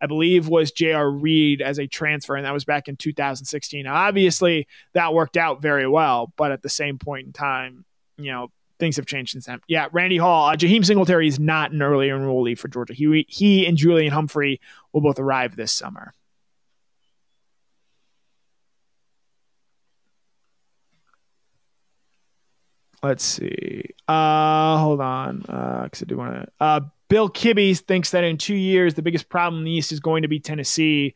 I 0.00 0.06
believe, 0.06 0.48
was 0.48 0.72
J.R. 0.72 1.10
Reed 1.10 1.60
as 1.60 1.78
a 1.78 1.86
transfer, 1.86 2.34
and 2.34 2.46
that 2.46 2.54
was 2.54 2.64
back 2.64 2.88
in 2.88 2.96
2016. 2.96 3.84
Now, 3.84 3.94
obviously, 3.94 4.66
that 4.94 5.12
worked 5.12 5.36
out 5.36 5.60
very 5.60 5.86
well, 5.86 6.32
but 6.38 6.50
at 6.50 6.62
the 6.62 6.70
same 6.70 6.96
point 6.96 7.26
in 7.26 7.34
time, 7.34 7.84
you 8.16 8.32
know, 8.32 8.50
things 8.78 8.96
have 8.96 9.04
changed 9.04 9.32
since 9.32 9.44
then. 9.44 9.60
Yeah, 9.68 9.88
Randy 9.92 10.16
Hall, 10.16 10.48
uh, 10.48 10.56
Jaheim 10.56 10.82
Singletary 10.82 11.28
is 11.28 11.38
not 11.38 11.72
an 11.72 11.82
early 11.82 12.08
enrollee 12.08 12.58
for 12.58 12.68
Georgia. 12.68 12.94
He 12.94 13.26
he 13.28 13.66
and 13.66 13.76
Julian 13.76 14.14
Humphrey 14.14 14.62
will 14.94 15.02
both 15.02 15.18
arrive 15.18 15.56
this 15.56 15.72
summer. 15.72 16.14
Let's 23.02 23.24
see. 23.24 23.84
Uh, 24.06 24.78
hold 24.78 25.00
on. 25.00 25.44
Uh, 25.48 25.88
cause 25.90 26.02
I 26.02 26.06
do 26.06 26.16
want 26.16 26.34
to. 26.34 26.48
Uh, 26.60 26.80
Bill 27.08 27.30
Kibbe 27.30 27.78
thinks 27.78 28.10
that 28.10 28.24
in 28.24 28.36
two 28.36 28.54
years, 28.54 28.94
the 28.94 29.02
biggest 29.02 29.28
problem 29.28 29.60
in 29.60 29.64
the 29.64 29.70
East 29.70 29.92
is 29.92 30.00
going 30.00 30.22
to 30.22 30.28
be 30.28 30.40
Tennessee. 30.40 31.14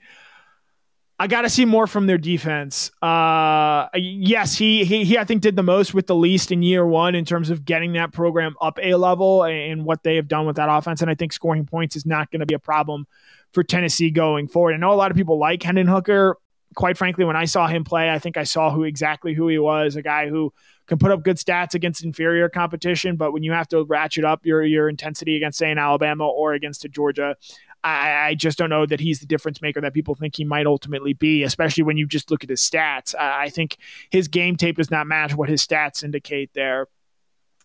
I 1.18 1.28
got 1.28 1.42
to 1.42 1.50
see 1.50 1.64
more 1.64 1.86
from 1.86 2.06
their 2.06 2.18
defense. 2.18 2.90
Uh, 3.00 3.86
yes, 3.94 4.56
he, 4.56 4.84
he 4.84 5.04
he 5.04 5.18
I 5.18 5.24
think 5.24 5.42
did 5.42 5.54
the 5.54 5.62
most 5.62 5.94
with 5.94 6.08
the 6.08 6.16
least 6.16 6.50
in 6.50 6.62
year 6.62 6.84
one 6.84 7.14
in 7.14 7.24
terms 7.24 7.48
of 7.50 7.64
getting 7.64 7.92
that 7.92 8.12
program 8.12 8.56
up 8.60 8.78
a 8.82 8.94
level 8.94 9.44
and 9.44 9.84
what 9.84 10.02
they 10.02 10.16
have 10.16 10.26
done 10.26 10.46
with 10.46 10.56
that 10.56 10.68
offense. 10.68 11.00
And 11.00 11.08
I 11.08 11.14
think 11.14 11.32
scoring 11.32 11.64
points 11.64 11.94
is 11.94 12.04
not 12.04 12.30
going 12.32 12.40
to 12.40 12.46
be 12.46 12.54
a 12.54 12.58
problem 12.58 13.06
for 13.52 13.62
Tennessee 13.62 14.10
going 14.10 14.48
forward. 14.48 14.74
I 14.74 14.78
know 14.78 14.92
a 14.92 14.94
lot 14.94 15.12
of 15.12 15.16
people 15.16 15.38
like 15.38 15.62
Hendon 15.62 15.86
Hooker. 15.86 16.38
Quite 16.74 16.96
frankly, 16.96 17.24
when 17.24 17.36
I 17.36 17.44
saw 17.44 17.66
him 17.66 17.84
play, 17.84 18.10
I 18.10 18.18
think 18.18 18.36
I 18.36 18.44
saw 18.44 18.70
who 18.70 18.84
exactly 18.84 19.34
who 19.34 19.48
he 19.48 19.58
was. 19.58 19.96
A 19.96 20.02
guy 20.02 20.28
who 20.28 20.52
can 20.86 20.98
put 20.98 21.10
up 21.10 21.22
good 21.22 21.36
stats 21.36 21.74
against 21.74 22.04
inferior 22.04 22.48
competition, 22.48 23.16
but 23.16 23.32
when 23.32 23.42
you 23.42 23.52
have 23.52 23.68
to 23.68 23.84
ratchet 23.84 24.24
up 24.24 24.44
your 24.44 24.62
your 24.62 24.88
intensity 24.88 25.36
against 25.36 25.58
say 25.58 25.70
an 25.70 25.78
Alabama 25.78 26.26
or 26.26 26.54
against 26.54 26.84
a 26.84 26.88
Georgia, 26.88 27.36
I, 27.84 28.28
I, 28.28 28.34
just 28.34 28.58
don't 28.58 28.70
know 28.70 28.86
that 28.86 29.00
he's 29.00 29.20
the 29.20 29.26
difference 29.26 29.60
maker 29.60 29.80
that 29.80 29.92
people 29.92 30.14
think 30.14 30.36
he 30.36 30.44
might 30.44 30.66
ultimately 30.66 31.14
be, 31.14 31.42
especially 31.42 31.82
when 31.82 31.96
you 31.96 32.06
just 32.06 32.30
look 32.30 32.44
at 32.44 32.50
his 32.50 32.60
stats. 32.60 33.14
I, 33.18 33.44
I 33.44 33.48
think 33.48 33.76
his 34.10 34.28
game 34.28 34.56
tape 34.56 34.76
does 34.76 34.90
not 34.90 35.06
match 35.06 35.34
what 35.34 35.48
his 35.48 35.66
stats 35.66 36.04
indicate 36.04 36.50
there. 36.54 36.86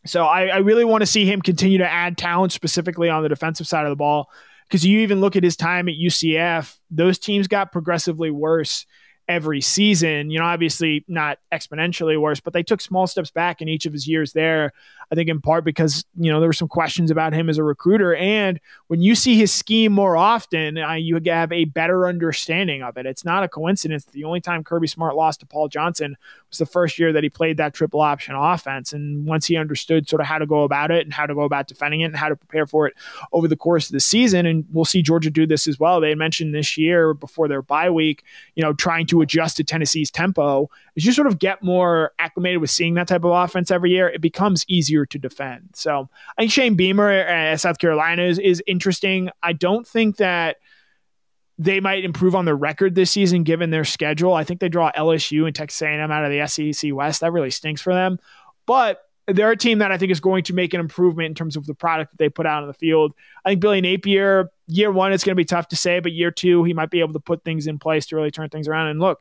So 0.05 0.23
I, 0.23 0.47
I 0.47 0.57
really 0.57 0.85
want 0.85 1.01
to 1.01 1.05
see 1.05 1.25
him 1.25 1.41
continue 1.41 1.77
to 1.79 1.89
add 1.89 2.17
talent 2.17 2.51
specifically 2.51 3.09
on 3.09 3.23
the 3.23 3.29
defensive 3.29 3.67
side 3.67 3.85
of 3.85 3.89
the 3.89 3.95
ball. 3.95 4.29
Because 4.67 4.85
you 4.85 4.99
even 4.99 5.21
look 5.21 5.35
at 5.37 5.43
his 5.43 5.55
time 5.55 5.87
at 5.87 5.95
UCF, 5.95 6.77
those 6.89 7.17
teams 7.17 7.47
got 7.47 7.71
progressively 7.71 8.31
worse 8.31 8.85
every 9.27 9.61
season. 9.61 10.29
You 10.29 10.39
know, 10.39 10.45
obviously 10.45 11.03
not 11.07 11.39
exponentially 11.53 12.19
worse, 12.19 12.39
but 12.39 12.53
they 12.53 12.63
took 12.63 12.81
small 12.81 13.07
steps 13.07 13.31
back 13.31 13.61
in 13.61 13.67
each 13.67 13.85
of 13.85 13.93
his 13.93 14.07
years 14.07 14.33
there. 14.33 14.73
I 15.11 15.15
think 15.15 15.29
in 15.29 15.39
part 15.39 15.63
because, 15.63 16.05
you 16.17 16.31
know, 16.31 16.39
there 16.39 16.49
were 16.49 16.53
some 16.53 16.67
questions 16.67 17.11
about 17.11 17.33
him 17.33 17.49
as 17.49 17.57
a 17.57 17.63
recruiter. 17.63 18.15
And 18.15 18.59
when 18.87 19.01
you 19.01 19.15
see 19.15 19.37
his 19.37 19.53
scheme 19.53 19.91
more 19.91 20.17
often, 20.17 20.77
uh, 20.77 20.93
you 20.93 21.19
have 21.25 21.51
a 21.51 21.65
better 21.65 22.07
understanding 22.07 22.83
of 22.83 22.97
it. 22.97 23.05
It's 23.05 23.23
not 23.23 23.43
a 23.43 23.47
coincidence. 23.47 24.05
The 24.05 24.25
only 24.25 24.41
time 24.41 24.63
Kirby 24.63 24.87
Smart 24.87 25.15
lost 25.15 25.39
to 25.39 25.45
Paul 25.45 25.69
Johnson 25.69 26.17
was 26.49 26.57
the 26.57 26.65
first 26.65 26.99
year 26.99 27.13
that 27.13 27.23
he 27.23 27.29
played 27.29 27.57
that 27.57 27.73
triple 27.73 28.01
option 28.01 28.35
offense. 28.35 28.91
And 28.91 29.25
once 29.25 29.45
he 29.45 29.55
understood 29.55 30.09
sort 30.09 30.21
of 30.21 30.27
how 30.27 30.37
to 30.37 30.45
go 30.45 30.63
about 30.63 30.91
it 30.91 31.05
and 31.05 31.13
how 31.13 31.25
to 31.25 31.33
go 31.33 31.41
about 31.41 31.67
defending 31.67 32.01
it 32.01 32.05
and 32.05 32.17
how 32.17 32.29
to 32.29 32.35
prepare 32.35 32.65
for 32.65 32.87
it 32.87 32.93
over 33.31 33.47
the 33.47 33.55
course 33.55 33.87
of 33.87 33.93
the 33.93 33.99
season, 33.99 34.45
and 34.45 34.65
we'll 34.71 34.85
see 34.85 35.01
Georgia 35.01 35.29
do 35.29 35.47
this 35.47 35.67
as 35.67 35.79
well. 35.79 36.01
They 36.01 36.15
mentioned 36.15 36.53
this 36.53 36.77
year 36.77 37.13
before 37.13 37.47
their 37.47 37.61
bye 37.61 37.89
week, 37.89 38.23
you 38.55 38.63
know, 38.63 38.73
trying 38.73 39.05
to 39.07 39.21
adjust 39.21 39.57
to 39.57 39.63
Tennessee's 39.63 40.11
tempo. 40.11 40.69
As 40.95 41.05
you 41.05 41.11
sort 41.11 41.27
of 41.27 41.39
get 41.39 41.63
more 41.63 42.11
acclimated 42.19 42.59
with 42.59 42.71
seeing 42.71 42.95
that 42.95 43.07
type 43.07 43.23
of 43.23 43.31
offense 43.31 43.71
every 43.71 43.91
year, 43.91 44.09
it 44.09 44.21
becomes 44.21 44.65
easier 44.67 44.96
easier 44.97 45.05
to 45.05 45.19
defend. 45.19 45.69
So 45.73 46.09
I 46.37 46.41
think 46.41 46.51
Shane 46.51 46.75
Beamer 46.75 47.09
at 47.09 47.59
South 47.59 47.77
Carolina 47.77 48.23
is, 48.23 48.39
is 48.39 48.63
interesting. 48.67 49.29
I 49.43 49.53
don't 49.53 49.87
think 49.87 50.17
that 50.17 50.57
they 51.59 51.79
might 51.79 52.03
improve 52.03 52.35
on 52.35 52.45
their 52.45 52.55
record 52.55 52.95
this 52.95 53.11
season 53.11 53.43
given 53.43 53.71
their 53.71 53.85
schedule. 53.85 54.33
I 54.33 54.43
think 54.43 54.59
they 54.59 54.69
draw 54.69 54.91
LSU 54.91 55.45
and 55.45 55.55
Texas 55.55 55.81
A&M 55.81 56.11
out 56.11 56.23
of 56.23 56.31
the 56.31 56.45
SEC 56.47 56.93
West. 56.93 57.21
That 57.21 57.31
really 57.31 57.49
stinks 57.49 57.81
for 57.81 57.93
them. 57.93 58.19
But 58.65 59.01
they're 59.27 59.51
a 59.51 59.57
team 59.57 59.79
that 59.79 59.91
I 59.91 59.97
think 59.97 60.11
is 60.11 60.19
going 60.19 60.43
to 60.45 60.53
make 60.53 60.73
an 60.73 60.79
improvement 60.79 61.27
in 61.27 61.35
terms 61.35 61.57
of 61.57 61.65
the 61.65 61.73
product 61.73 62.11
that 62.11 62.17
they 62.17 62.29
put 62.29 62.45
out 62.45 62.61
on 62.61 62.67
the 62.67 62.73
field. 62.73 63.13
I 63.43 63.49
think 63.49 63.61
Billy 63.61 63.81
Napier, 63.81 64.49
year 64.67 64.91
one, 64.91 65.11
it's 65.11 65.23
going 65.23 65.33
to 65.33 65.35
be 65.35 65.45
tough 65.45 65.67
to 65.69 65.75
say, 65.75 65.99
but 65.99 66.13
year 66.13 66.31
two, 66.31 66.63
he 66.63 66.73
might 66.73 66.91
be 66.91 66.99
able 66.99 67.13
to 67.13 67.19
put 67.19 67.43
things 67.43 67.67
in 67.67 67.79
place 67.79 68.05
to 68.07 68.15
really 68.15 68.31
turn 68.31 68.49
things 68.49 68.67
around. 68.67 68.87
And 68.87 68.99
look, 68.99 69.19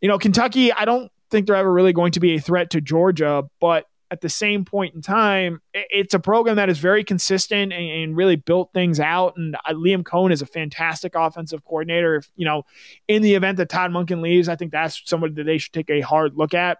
you 0.00 0.08
know, 0.08 0.18
Kentucky, 0.18 0.72
I 0.72 0.84
don't 0.84 1.12
think 1.30 1.46
they're 1.46 1.56
ever 1.56 1.72
really 1.72 1.92
going 1.92 2.12
to 2.12 2.20
be 2.20 2.34
a 2.34 2.40
threat 2.40 2.70
to 2.70 2.80
Georgia, 2.80 3.44
but 3.60 3.86
at 4.10 4.20
the 4.20 4.28
same 4.28 4.64
point 4.64 4.94
in 4.94 5.02
time, 5.02 5.60
it's 5.72 6.14
a 6.14 6.18
program 6.18 6.56
that 6.56 6.68
is 6.68 6.78
very 6.78 7.04
consistent 7.04 7.72
and, 7.72 7.90
and 7.90 8.16
really 8.16 8.36
built 8.36 8.70
things 8.72 9.00
out. 9.00 9.36
And 9.36 9.56
uh, 9.56 9.72
Liam 9.72 10.02
Coen 10.02 10.32
is 10.32 10.42
a 10.42 10.46
fantastic 10.46 11.14
offensive 11.14 11.64
coordinator. 11.64 12.16
If 12.16 12.30
you 12.36 12.44
know, 12.44 12.64
in 13.08 13.22
the 13.22 13.34
event 13.34 13.56
that 13.58 13.68
Todd 13.68 13.90
Monken 13.90 14.22
leaves, 14.22 14.48
I 14.48 14.56
think 14.56 14.72
that's 14.72 15.02
somebody 15.04 15.34
that 15.34 15.44
they 15.44 15.58
should 15.58 15.72
take 15.72 15.90
a 15.90 16.00
hard 16.00 16.36
look 16.36 16.54
at. 16.54 16.78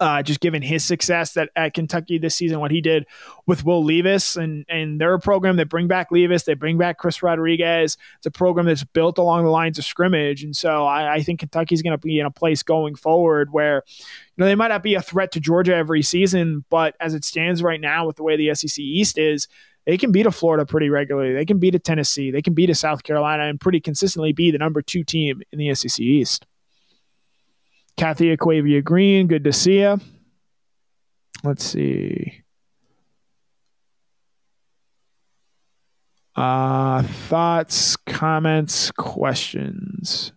Uh, 0.00 0.22
just 0.22 0.40
given 0.40 0.62
his 0.62 0.84
success 0.84 1.34
that 1.34 1.50
at 1.54 1.74
Kentucky 1.74 2.16
this 2.18 2.34
season, 2.34 2.58
what 2.58 2.70
he 2.70 2.80
did 2.80 3.06
with 3.46 3.64
Will 3.64 3.84
Levis, 3.84 4.34
and 4.34 4.64
and 4.68 5.00
they're 5.00 5.14
a 5.14 5.20
program 5.20 5.56
that 5.56 5.68
bring 5.68 5.88
back 5.88 6.10
Levis, 6.10 6.44
they 6.44 6.54
bring 6.54 6.78
back 6.78 6.98
Chris 6.98 7.22
Rodriguez. 7.22 7.98
It's 8.16 8.26
a 8.26 8.30
program 8.30 8.66
that's 8.66 8.82
built 8.82 9.18
along 9.18 9.44
the 9.44 9.50
lines 9.50 9.78
of 9.78 9.84
scrimmage, 9.84 10.42
and 10.42 10.56
so 10.56 10.86
I, 10.86 11.14
I 11.14 11.22
think 11.22 11.40
Kentucky's 11.40 11.82
going 11.82 11.92
to 11.92 11.98
be 11.98 12.18
in 12.18 12.26
a 12.26 12.30
place 12.30 12.62
going 12.62 12.94
forward 12.94 13.52
where, 13.52 13.82
you 13.86 14.04
know, 14.38 14.46
they 14.46 14.54
might 14.54 14.68
not 14.68 14.82
be 14.82 14.94
a 14.94 15.02
threat 15.02 15.32
to 15.32 15.40
Georgia 15.40 15.74
every 15.74 16.02
season, 16.02 16.64
but 16.70 16.96
as 16.98 17.14
it 17.14 17.24
stands 17.24 17.62
right 17.62 17.80
now, 17.80 18.06
with 18.06 18.16
the 18.16 18.22
way 18.22 18.36
the 18.36 18.54
SEC 18.54 18.78
East 18.78 19.18
is, 19.18 19.48
they 19.86 19.98
can 19.98 20.12
beat 20.12 20.26
a 20.26 20.30
Florida 20.30 20.64
pretty 20.64 20.88
regularly. 20.88 21.34
They 21.34 21.44
can 21.44 21.58
beat 21.58 21.74
a 21.74 21.78
Tennessee. 21.78 22.30
They 22.30 22.42
can 22.42 22.54
beat 22.54 22.70
a 22.70 22.74
South 22.74 23.02
Carolina 23.02 23.44
and 23.44 23.60
pretty 23.60 23.80
consistently 23.80 24.32
be 24.32 24.50
the 24.50 24.58
number 24.58 24.82
two 24.82 25.04
team 25.04 25.42
in 25.52 25.58
the 25.58 25.74
SEC 25.74 26.00
East. 26.00 26.46
Kathy 28.00 28.34
Aquavia 28.34 28.82
Green, 28.82 29.26
good 29.26 29.44
to 29.44 29.52
see 29.52 29.80
you. 29.80 30.00
Let's 31.44 31.62
see. 31.62 32.42
Uh, 36.34 37.02
thoughts, 37.02 37.96
comments, 37.96 38.90
questions. 38.92 40.32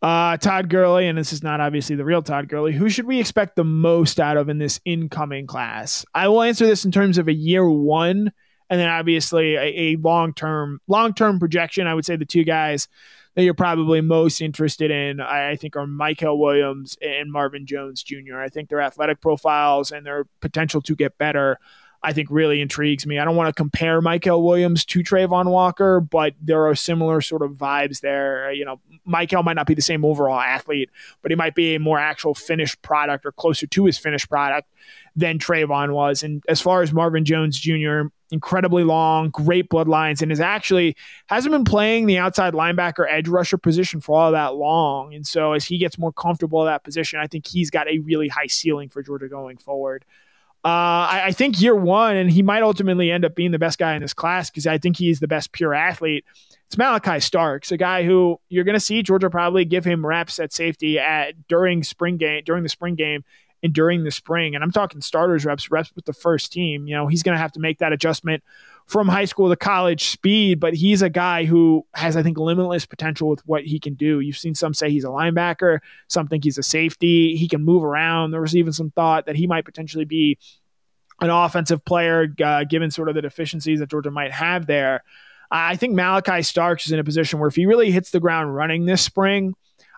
Uh, 0.00 0.36
Todd 0.36 0.68
Gurley, 0.68 1.08
and 1.08 1.18
this 1.18 1.32
is 1.32 1.42
not 1.42 1.60
obviously 1.60 1.96
the 1.96 2.04
real 2.04 2.22
Todd 2.22 2.46
Gurley. 2.46 2.72
Who 2.72 2.88
should 2.88 3.06
we 3.06 3.18
expect 3.18 3.56
the 3.56 3.64
most 3.64 4.20
out 4.20 4.36
of 4.36 4.48
in 4.48 4.58
this 4.58 4.78
incoming 4.84 5.48
class? 5.48 6.06
I 6.14 6.28
will 6.28 6.42
answer 6.42 6.68
this 6.68 6.84
in 6.84 6.92
terms 6.92 7.18
of 7.18 7.26
a 7.26 7.34
year 7.34 7.68
one, 7.68 8.30
and 8.70 8.80
then 8.80 8.88
obviously 8.88 9.56
a, 9.56 9.64
a 9.64 9.96
long 9.96 10.34
term 10.34 10.80
long 10.86 11.14
term 11.14 11.40
projection. 11.40 11.88
I 11.88 11.94
would 11.94 12.06
say 12.06 12.14
the 12.14 12.24
two 12.24 12.44
guys 12.44 12.86
that 13.34 13.44
you're 13.44 13.54
probably 13.54 14.00
most 14.00 14.40
interested 14.40 14.90
in, 14.90 15.20
I, 15.20 15.50
I 15.50 15.56
think, 15.56 15.76
are 15.76 15.86
Mykel 15.86 16.38
Williams 16.38 16.96
and 17.00 17.30
Marvin 17.30 17.66
Jones 17.66 18.02
Jr. 18.02 18.38
I 18.38 18.48
think 18.48 18.68
their 18.68 18.80
athletic 18.80 19.20
profiles 19.20 19.92
and 19.92 20.04
their 20.04 20.24
potential 20.40 20.80
to 20.82 20.96
get 20.96 21.16
better. 21.18 21.58
I 22.02 22.14
think 22.14 22.28
really 22.30 22.62
intrigues 22.62 23.06
me. 23.06 23.18
I 23.18 23.24
don't 23.26 23.36
want 23.36 23.48
to 23.48 23.52
compare 23.52 24.00
Mykel 24.00 24.42
Williams 24.42 24.86
to 24.86 25.00
Travon 25.00 25.50
Walker, 25.50 26.00
but 26.00 26.34
there 26.40 26.66
are 26.66 26.74
similar 26.74 27.20
sort 27.20 27.42
of 27.42 27.52
vibes 27.52 28.00
there. 28.00 28.50
You 28.52 28.64
know, 28.64 28.80
Mykel 29.06 29.44
might 29.44 29.56
not 29.56 29.66
be 29.66 29.74
the 29.74 29.82
same 29.82 30.04
overall 30.04 30.40
athlete, 30.40 30.88
but 31.20 31.30
he 31.30 31.36
might 31.36 31.54
be 31.54 31.74
a 31.74 31.80
more 31.80 31.98
actual 31.98 32.34
finished 32.34 32.80
product 32.80 33.26
or 33.26 33.32
closer 33.32 33.66
to 33.66 33.84
his 33.84 33.98
finished 33.98 34.30
product 34.30 34.66
than 35.14 35.38
Travon 35.38 35.92
was. 35.92 36.22
And 36.22 36.42
as 36.48 36.60
far 36.60 36.80
as 36.80 36.90
Marvin 36.92 37.26
Jones 37.26 37.60
Jr., 37.60 38.04
incredibly 38.30 38.84
long, 38.84 39.30
great 39.30 39.68
bloodlines, 39.68 40.22
and 40.22 40.30
is 40.30 40.40
actually 40.40 40.96
hasn't 41.26 41.52
been 41.52 41.64
playing 41.64 42.06
the 42.06 42.18
outside 42.18 42.54
linebacker 42.54 43.06
edge 43.08 43.28
rusher 43.28 43.58
position 43.58 44.00
for 44.00 44.18
all 44.18 44.32
that 44.32 44.54
long. 44.54 45.14
And 45.14 45.26
so 45.26 45.52
as 45.52 45.64
he 45.64 45.78
gets 45.78 45.98
more 45.98 46.12
comfortable 46.12 46.66
at 46.66 46.72
that 46.72 46.84
position, 46.84 47.20
I 47.20 47.26
think 47.26 47.46
he's 47.46 47.70
got 47.70 47.88
a 47.88 47.98
really 47.98 48.28
high 48.28 48.46
ceiling 48.46 48.88
for 48.88 49.02
Georgia 49.02 49.28
going 49.28 49.58
forward. 49.58 50.04
Uh, 50.62 51.08
I, 51.08 51.22
I, 51.26 51.32
think 51.32 51.58
year 51.58 51.74
one, 51.74 52.16
and 52.16 52.30
he 52.30 52.42
might 52.42 52.62
ultimately 52.62 53.10
end 53.10 53.24
up 53.24 53.34
being 53.34 53.50
the 53.50 53.58
best 53.58 53.78
guy 53.78 53.94
in 53.94 54.02
this 54.02 54.12
class 54.12 54.50
because 54.50 54.66
I 54.66 54.76
think 54.76 54.98
he's 54.98 55.18
the 55.18 55.26
best 55.26 55.52
pure 55.52 55.72
athlete. 55.72 56.26
It's 56.66 56.76
Malachi 56.76 57.18
Starks, 57.18 57.72
a 57.72 57.78
guy 57.78 58.04
who 58.04 58.38
you're 58.50 58.64
going 58.64 58.74
to 58.74 58.80
see 58.80 59.02
Georgia 59.02 59.30
probably 59.30 59.64
give 59.64 59.86
him 59.86 60.04
reps 60.04 60.38
at 60.38 60.52
safety 60.52 60.98
at 60.98 61.48
during 61.48 61.82
spring 61.82 62.18
game 62.18 62.42
during 62.44 62.62
the 62.62 62.68
spring 62.68 62.94
game 62.94 63.24
and 63.62 63.72
during 63.72 64.04
the 64.04 64.10
spring. 64.10 64.54
And 64.54 64.64
I'm 64.64 64.70
talking 64.70 65.00
starters 65.00 65.44
reps, 65.44 65.70
reps 65.70 65.94
with 65.94 66.04
the 66.04 66.12
first 66.12 66.52
team. 66.52 66.86
You 66.86 66.94
know, 66.94 67.06
he's 67.06 67.22
going 67.22 67.34
to 67.34 67.40
have 67.40 67.52
to 67.52 67.60
make 67.60 67.78
that 67.78 67.92
adjustment 67.92 68.42
from 68.86 69.06
high 69.06 69.24
school 69.24 69.48
to 69.48 69.56
college 69.56 70.06
speed, 70.06 70.58
but 70.58 70.74
he's 70.74 71.00
a 71.00 71.08
guy 71.08 71.44
who 71.44 71.86
has, 71.94 72.16
I 72.16 72.22
think, 72.22 72.38
limitless 72.38 72.86
potential 72.86 73.28
with 73.28 73.46
what 73.46 73.64
he 73.64 73.78
can 73.78 73.94
do. 73.94 74.18
You've 74.20 74.38
seen 74.38 74.54
some 74.54 74.74
say 74.74 74.90
he's 74.90 75.04
a 75.04 75.08
linebacker, 75.08 75.78
some 76.08 76.26
think 76.26 76.42
he's 76.42 76.58
a 76.58 76.62
safety. 76.62 77.36
He 77.36 77.46
can 77.46 77.64
move 77.64 77.84
around. 77.84 78.32
There 78.32 78.40
was 78.40 78.56
even 78.56 78.72
some 78.72 78.90
thought 78.90 79.26
that 79.26 79.36
he 79.36 79.46
might 79.46 79.64
potentially 79.64 80.04
be 80.04 80.38
an 81.20 81.30
offensive 81.30 81.84
player, 81.84 82.34
uh, 82.42 82.64
given 82.64 82.90
sort 82.90 83.08
of 83.08 83.14
the 83.14 83.22
deficiencies 83.22 83.78
that 83.78 83.90
Georgia 83.90 84.10
might 84.10 84.32
have 84.32 84.66
there. 84.66 85.04
I 85.50 85.76
think 85.76 85.94
Malachi 85.94 86.42
Starks 86.42 86.86
is 86.86 86.92
in 86.92 86.98
a 86.98 87.04
position 87.04 87.38
where 87.38 87.48
if 87.48 87.56
he 87.56 87.66
really 87.66 87.90
hits 87.90 88.10
the 88.10 88.20
ground 88.20 88.54
running 88.54 88.86
this 88.86 89.02
spring, 89.02 89.54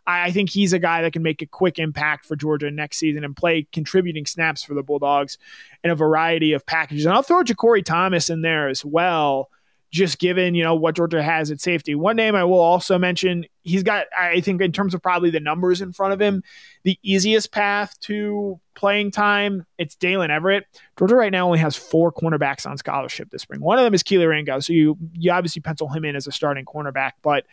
I 0.07 0.33
think 0.33 0.51
he's 0.51 0.73
a 0.73 0.79
guy 0.79 1.03
that 1.03 1.13
can 1.13 1.23
make 1.23 1.43
a 1.43 1.47
quick 1.47 1.79
impact 1.79 2.27
for 2.27 2.35
Georgia 2.35 2.71
next 2.71 2.99
season 2.99 3.25
and 3.25 3.37
play 3.37 3.67
contributing 3.73 4.27
snaps 4.27 4.63
for 4.63 4.75
the 4.75 4.83
Bulldogs 4.83 5.39
in 5.85 5.91
a 5.91 5.95
variety 5.95 6.53
of 6.53 6.67
packages. 6.67 7.07
And 7.07 7.15
I'll 7.15 7.23
throw 7.23 7.43
JaCorey 7.43 7.85
Thomas 7.85 8.29
in 8.29 8.43
there 8.43 8.69
as 8.69 8.85
well, 8.85 9.49
just 9.93 10.19
given, 10.19 10.55
you 10.55 10.65
know, 10.65 10.75
what 10.75 10.97
Georgia 10.97 11.23
has 11.23 11.51
at 11.51 11.61
safety. 11.61 11.95
One 11.95 12.17
name 12.17 12.35
I 12.35 12.45
will 12.45 12.59
also 12.59 12.99
mention, 12.99 13.45
he's 13.63 13.83
got, 13.83 14.07
I 14.19 14.41
think, 14.41 14.61
in 14.61 14.73
terms 14.73 14.95
of 14.95 15.03
probably 15.03 15.31
the 15.31 15.39
numbers 15.39 15.81
in 15.81 15.93
front 15.93 16.15
of 16.15 16.21
him, 16.21 16.43
the 16.83 16.99
easiest 17.03 17.53
path 17.53 17.99
to 18.01 18.59
playing 18.75 19.11
time, 19.13 19.67
it's 19.79 19.95
Daylen 19.95 20.31
Everett. 20.31 20.65
Georgia 20.99 21.15
right 21.15 21.31
now 21.31 21.47
only 21.47 21.59
has 21.59 21.77
four 21.77 22.11
cornerbacks 22.11 22.67
on 22.67 22.77
scholarship 22.79 23.31
this 23.31 23.43
spring. 23.43 23.61
One 23.61 23.79
of 23.79 23.85
them 23.85 23.95
is 23.95 24.03
Kelee 24.03 24.27
Ringo. 24.27 24.61
So 24.61 24.73
you, 24.73 24.97
you 25.13 25.31
obviously 25.31 25.61
pencil 25.61 25.89
him 25.89 26.05
in 26.05 26.17
as 26.17 26.27
a 26.27 26.33
starting 26.33 26.65
cornerback, 26.65 27.13
but 27.23 27.45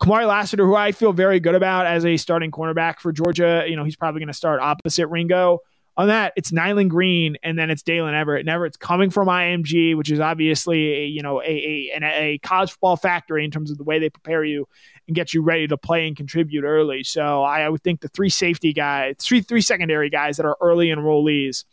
Kamari 0.00 0.26
Lassiter, 0.26 0.64
who 0.64 0.74
I 0.74 0.92
feel 0.92 1.12
very 1.12 1.40
good 1.40 1.54
about 1.54 1.86
as 1.86 2.06
a 2.06 2.16
starting 2.16 2.50
cornerback 2.50 3.00
for 3.00 3.12
Georgia, 3.12 3.64
you 3.68 3.76
know, 3.76 3.84
he's 3.84 3.96
probably 3.96 4.20
going 4.20 4.28
to 4.28 4.34
start 4.34 4.60
opposite 4.60 5.06
Ringo. 5.08 5.60
On 5.96 6.06
that, 6.08 6.32
it's 6.36 6.52
Nyland 6.52 6.88
Green, 6.88 7.36
and 7.42 7.58
then 7.58 7.68
it's 7.68 7.82
Daylen 7.82 8.14
Everett. 8.14 8.40
And 8.40 8.48
Everett's 8.48 8.78
coming 8.78 9.10
from 9.10 9.28
IMG, 9.28 9.94
which 9.96 10.10
is 10.10 10.18
obviously 10.18 10.94
a, 10.94 11.04
you 11.04 11.20
know 11.20 11.42
a, 11.42 11.90
a, 11.92 12.00
a 12.02 12.38
college 12.38 12.70
football 12.70 12.96
factory 12.96 13.44
in 13.44 13.50
terms 13.50 13.70
of 13.70 13.76
the 13.76 13.84
way 13.84 13.98
they 13.98 14.08
prepare 14.08 14.42
you 14.42 14.66
and 15.06 15.14
get 15.14 15.34
you 15.34 15.42
ready 15.42 15.66
to 15.66 15.76
play 15.76 16.06
and 16.06 16.16
contribute 16.16 16.64
early. 16.64 17.02
So 17.02 17.42
I, 17.42 17.62
I 17.62 17.68
would 17.68 17.82
think 17.82 18.00
the 18.00 18.08
three 18.08 18.30
safety 18.30 18.72
guys, 18.72 19.16
three 19.18 19.42
three 19.42 19.60
secondary 19.60 20.08
guys 20.08 20.38
that 20.38 20.46
are 20.46 20.56
early 20.62 20.88
enrollees, 20.88 21.64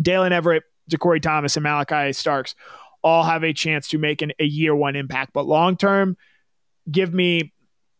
Daylen 0.00 0.30
Everett, 0.30 0.62
JaCorey 0.90 1.20
Thomas, 1.20 1.56
and 1.56 1.64
Malachi 1.64 2.14
Starks, 2.14 2.54
all 3.02 3.24
have 3.24 3.44
a 3.44 3.52
chance 3.52 3.88
to 3.88 3.98
make 3.98 4.22
an, 4.22 4.32
a 4.38 4.44
year 4.44 4.74
one 4.74 4.96
impact. 4.96 5.32
But 5.34 5.44
long 5.44 5.76
term, 5.76 6.16
give 6.90 7.12
me 7.12 7.52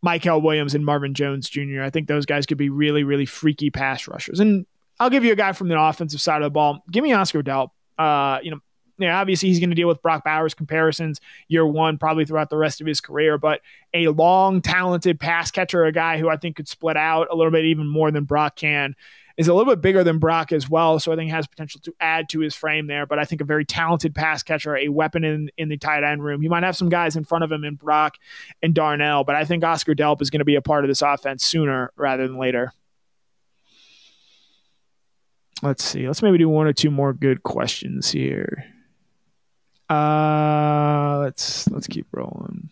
Mykel 0.05 0.43
Williams 0.43 0.74
and 0.74 0.85
Marvin 0.85 1.14
Jones 1.14 1.49
Jr. 1.49 1.83
I 1.83 1.91
think 1.91 2.09
those 2.09 2.26
guys 2.26 2.47
could 2.47 2.59
be 2.59 2.70
really, 2.70 3.05
really 3.05 3.26
freaky 3.26 3.70
pass 3.70 4.09
rushers. 4.09 4.41
And 4.41 4.66
I'll 4.99 5.11
give 5.11 5.24
you 5.24 5.33
a 5.33 5.37
guy 5.37 5.53
from 5.53 5.68
the 5.68 5.81
offensive 5.81 6.20
side 6.20 6.43
of 6.43 6.47
the 6.47 6.51
ball. 6.51 6.83
Give 6.91 7.03
me 7.03 7.12
Oscar 7.12 7.43
Delp. 7.43 7.70
Uh, 7.99 8.39
you 8.43 8.51
know, 8.51 8.61
yeah, 8.99 9.18
obviously 9.18 9.49
he's 9.49 9.61
going 9.61 9.70
to 9.70 9.76
deal 9.76 9.89
with 9.89 10.03
Brock 10.03 10.24
Bowers 10.24 10.53
comparisons 10.53 11.20
year 11.49 11.66
one, 11.66 11.97
probably 11.97 12.26
throughout 12.26 12.51
the 12.51 12.59
rest 12.59 12.83
of 12.83 12.87
his 12.87 13.01
career, 13.01 13.39
but 13.39 13.62
a 13.95 14.09
long, 14.09 14.61
talented 14.61 15.18
pass 15.18 15.51
catcher, 15.51 15.85
a 15.85 15.93
guy 15.93 16.18
who 16.18 16.28
I 16.28 16.37
think 16.37 16.57
could 16.57 16.68
split 16.68 16.99
out 16.99 17.28
a 17.31 17.35
little 17.35 17.51
bit 17.51 17.64
even 17.64 17.89
more 17.89 18.11
than 18.11 18.24
Brock 18.24 18.57
can 18.57 18.95
is 19.41 19.49
a 19.49 19.55
little 19.55 19.72
bit 19.72 19.80
bigger 19.80 20.05
than 20.05 20.18
Brock 20.18 20.53
as 20.53 20.68
well, 20.68 21.01
so 21.01 21.12
I 21.12 21.16
think 21.16 21.30
has 21.30 21.47
potential 21.47 21.80
to 21.84 21.95
add 21.99 22.28
to 22.28 22.41
his 22.41 22.55
frame 22.55 22.86
there. 22.86 23.07
But 23.07 23.18
I 23.18 23.24
think 23.24 23.41
a 23.41 23.45
very 23.45 23.64
talented 23.64 24.14
pass 24.14 24.43
catcher, 24.43 24.76
a 24.76 24.88
weapon 24.88 25.24
in 25.24 25.51
in 25.57 25.70
the 25.70 25.78
tight 25.78 26.05
end 26.05 26.22
room. 26.22 26.43
He 26.43 26.49
might 26.49 26.62
have 26.62 26.76
some 26.76 26.91
guys 26.91 27.16
in 27.16 27.24
front 27.24 27.43
of 27.43 27.51
him 27.51 27.64
in 27.64 27.76
Brock 27.76 28.18
and 28.62 28.74
Darnell, 28.74 29.24
but 29.24 29.36
I 29.36 29.47
think 29.47 29.64
Oscar 29.64 29.95
Delp 29.95 30.20
is 30.20 30.28
going 30.28 30.41
to 30.41 30.45
be 30.45 30.57
a 30.57 30.61
part 30.61 30.84
of 30.84 30.88
this 30.88 31.01
offense 31.01 31.43
sooner 31.43 31.91
rather 31.97 32.28
than 32.28 32.36
later. 32.36 32.74
Let's 35.62 35.84
see. 35.84 36.07
Let's 36.07 36.20
maybe 36.20 36.36
do 36.36 36.49
one 36.51 36.66
or 36.66 36.74
two 36.74 36.91
more 36.91 37.14
good 37.14 37.43
questions 37.43 38.11
here. 38.11 38.66
Uh, 39.88 41.20
let's 41.22 41.66
let's 41.70 41.86
keep 41.86 42.09
rolling. 42.12 42.68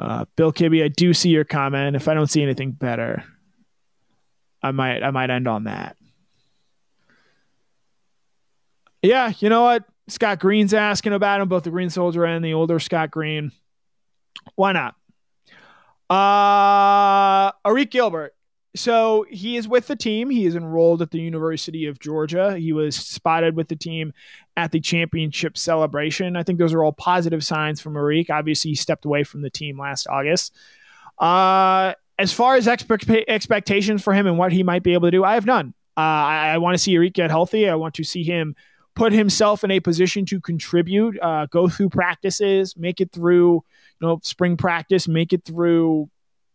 Uh, 0.00 0.24
Bill 0.34 0.52
Kibbe, 0.52 0.82
I 0.82 0.88
do 0.88 1.14
see 1.14 1.30
your 1.30 1.44
comment. 1.44 1.94
If 1.94 2.08
I 2.08 2.14
don't 2.14 2.26
see 2.26 2.42
anything 2.42 2.72
better. 2.72 3.22
I 4.66 4.72
might 4.72 5.02
I 5.02 5.10
might 5.10 5.30
end 5.30 5.48
on 5.48 5.64
that. 5.64 5.96
Yeah, 9.02 9.32
you 9.38 9.48
know 9.48 9.62
what? 9.62 9.84
Scott 10.08 10.40
Green's 10.40 10.74
asking 10.74 11.12
about 11.12 11.40
him, 11.40 11.48
both 11.48 11.64
the 11.64 11.70
Green 11.70 11.90
Soldier 11.90 12.24
and 12.24 12.44
the 12.44 12.54
older 12.54 12.78
Scott 12.78 13.10
Green. 13.10 13.52
Why 14.54 14.72
not? 14.72 14.94
Uh 16.08 17.52
Arik 17.64 17.90
Gilbert. 17.90 18.34
So 18.76 19.24
he 19.30 19.56
is 19.56 19.66
with 19.66 19.86
the 19.86 19.96
team. 19.96 20.28
He 20.28 20.44
is 20.44 20.54
enrolled 20.54 21.00
at 21.00 21.10
the 21.10 21.20
University 21.20 21.86
of 21.86 21.98
Georgia. 21.98 22.56
He 22.56 22.72
was 22.72 22.94
spotted 22.94 23.56
with 23.56 23.68
the 23.68 23.76
team 23.76 24.12
at 24.56 24.70
the 24.70 24.80
championship 24.80 25.56
celebration. 25.56 26.36
I 26.36 26.42
think 26.42 26.58
those 26.58 26.74
are 26.74 26.84
all 26.84 26.92
positive 26.92 27.42
signs 27.42 27.80
from 27.80 27.94
Arik. 27.94 28.28
Obviously, 28.28 28.72
he 28.72 28.74
stepped 28.74 29.06
away 29.06 29.24
from 29.24 29.40
the 29.40 29.50
team 29.50 29.78
last 29.78 30.06
August. 30.08 30.54
Uh, 31.18 31.94
as 32.18 32.32
far 32.32 32.56
as 32.56 32.66
expect- 32.66 33.10
expectations 33.28 34.02
for 34.02 34.14
him 34.14 34.26
and 34.26 34.38
what 34.38 34.52
he 34.52 34.62
might 34.62 34.82
be 34.82 34.94
able 34.94 35.08
to 35.08 35.10
do, 35.10 35.24
I 35.24 35.34
have 35.34 35.46
none. 35.46 35.74
Uh, 35.96 36.00
I, 36.00 36.48
I 36.54 36.58
want 36.58 36.74
to 36.74 36.78
see 36.78 36.94
Arik 36.94 37.14
get 37.14 37.30
healthy. 37.30 37.68
I 37.68 37.74
want 37.74 37.94
to 37.94 38.04
see 38.04 38.22
him 38.22 38.54
put 38.94 39.12
himself 39.12 39.62
in 39.62 39.70
a 39.70 39.80
position 39.80 40.24
to 40.26 40.40
contribute, 40.40 41.18
uh, 41.20 41.46
go 41.46 41.68
through 41.68 41.90
practices, 41.90 42.76
make 42.76 43.00
it 43.00 43.12
through, 43.12 43.62
you 44.00 44.06
know, 44.06 44.20
spring 44.22 44.56
practice, 44.56 45.06
make 45.06 45.32
it 45.32 45.44
through, 45.44 46.08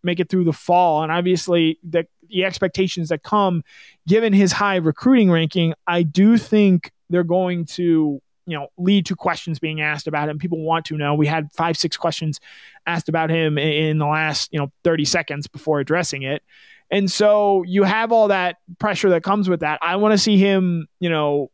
make 0.04 0.20
it 0.20 0.30
through 0.30 0.44
the 0.44 0.54
fall, 0.54 1.04
and 1.04 1.12
obviously 1.12 1.80
the 1.88 2.06
the 2.32 2.46
expectations 2.46 3.10
that 3.10 3.24
come, 3.24 3.64
given 4.08 4.34
his 4.34 4.54
high 4.54 4.78
recruiting 4.78 5.30
ranking, 5.30 5.74
I 5.86 6.04
do 6.04 6.38
think 6.38 6.92
they're 7.10 7.24
going 7.24 7.66
to, 7.66 8.22
you 8.52 8.58
know 8.58 8.68
lead 8.78 9.06
to 9.06 9.16
questions 9.16 9.60
being 9.60 9.80
asked 9.80 10.08
about 10.08 10.28
him. 10.28 10.38
People 10.38 10.60
want 10.62 10.86
to 10.88 10.98
know. 10.98 11.16
We 11.16 11.26
had 11.26 11.50
five, 11.54 11.78
six 11.78 11.96
questions 11.96 12.40
asked 12.86 13.08
about 13.08 13.30
him 13.30 13.58
in 13.58 13.98
the 13.98 14.06
last 14.06 14.52
you 14.52 14.60
know 14.60 14.72
30 14.84 15.06
seconds 15.06 15.48
before 15.48 15.80
addressing 15.80 16.24
it. 16.24 16.44
And 16.92 17.10
so 17.10 17.64
you 17.64 17.84
have 17.84 18.12
all 18.12 18.28
that 18.28 18.58
pressure 18.78 19.10
that 19.12 19.24
comes 19.24 19.48
with 19.48 19.62
that. 19.62 19.80
I 19.82 19.96
want 19.96 20.12
to 20.12 20.18
see 20.18 20.38
him, 20.38 20.88
you 21.00 21.10
know, 21.10 21.50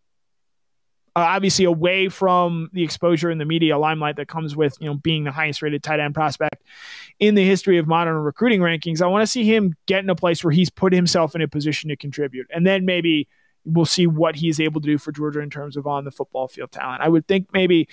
uh, 1.15 1.19
obviously 1.19 1.65
away 1.65 2.09
from 2.09 2.71
the 2.73 2.83
exposure 2.83 3.29
in 3.29 3.37
the 3.37 3.45
media 3.45 3.77
limelight 3.77 4.15
that 4.15 4.27
comes 4.27 4.55
with 4.55 4.75
you 4.79 4.87
know 4.87 4.95
being 4.95 5.23
the 5.23 5.31
highest 5.31 5.61
rated 5.61 5.83
tight 5.83 5.99
end 5.99 6.15
prospect 6.15 6.63
in 7.19 7.35
the 7.35 7.45
history 7.45 7.77
of 7.77 7.87
modern 7.87 8.15
recruiting 8.15 8.61
rankings. 8.61 9.01
I 9.01 9.07
want 9.07 9.21
to 9.21 9.27
see 9.27 9.43
him 9.43 9.75
get 9.85 10.03
in 10.03 10.09
a 10.09 10.15
place 10.15 10.43
where 10.43 10.51
he's 10.51 10.71
put 10.71 10.93
himself 10.93 11.35
in 11.35 11.41
a 11.41 11.47
position 11.47 11.89
to 11.89 11.95
contribute, 11.95 12.47
and 12.51 12.65
then 12.65 12.85
maybe 12.85 13.27
we'll 13.68 13.86
see 13.86 14.07
what 14.07 14.36
he's 14.36 14.59
able 14.59 14.82
to 14.82 14.88
do 14.88 14.97
for 14.97 15.11
Georgia 15.11 15.41
in 15.41 15.49
terms 15.49 15.78
of 15.78 15.86
on 15.86 16.05
the 16.05 16.11
football 16.11 16.47
field 16.47 16.72
talent. 16.72 17.01
I 17.01 17.09
would 17.09 17.28
think 17.28 17.49
maybe 17.53 17.88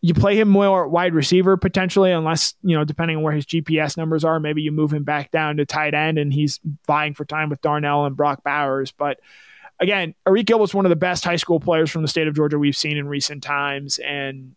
you 0.00 0.14
play 0.14 0.38
him 0.38 0.48
more 0.48 0.88
wide 0.88 1.14
receiver 1.14 1.56
potentially, 1.56 2.10
unless, 2.10 2.54
you 2.62 2.76
know, 2.76 2.84
depending 2.84 3.16
on 3.16 3.22
where 3.22 3.32
his 3.32 3.46
GPS 3.46 3.96
numbers 3.96 4.24
are, 4.24 4.40
maybe 4.40 4.62
you 4.62 4.72
move 4.72 4.92
him 4.92 5.04
back 5.04 5.30
down 5.30 5.56
to 5.58 5.64
tight 5.64 5.94
end 5.94 6.18
and 6.18 6.32
he's 6.32 6.60
vying 6.86 7.14
for 7.14 7.24
time 7.24 7.48
with 7.48 7.60
Darnell 7.60 8.04
and 8.04 8.16
Brock 8.16 8.42
Bowers. 8.44 8.92
But 8.92 9.20
again, 9.80 10.14
Arik 10.26 10.46
Gilbert's 10.46 10.74
one 10.74 10.84
of 10.84 10.90
the 10.90 10.96
best 10.96 11.24
high 11.24 11.36
school 11.36 11.60
players 11.60 11.90
from 11.90 12.02
the 12.02 12.08
state 12.08 12.28
of 12.28 12.34
Georgia 12.34 12.58
we've 12.58 12.76
seen 12.76 12.96
in 12.96 13.08
recent 13.08 13.42
times. 13.42 13.98
And 13.98 14.54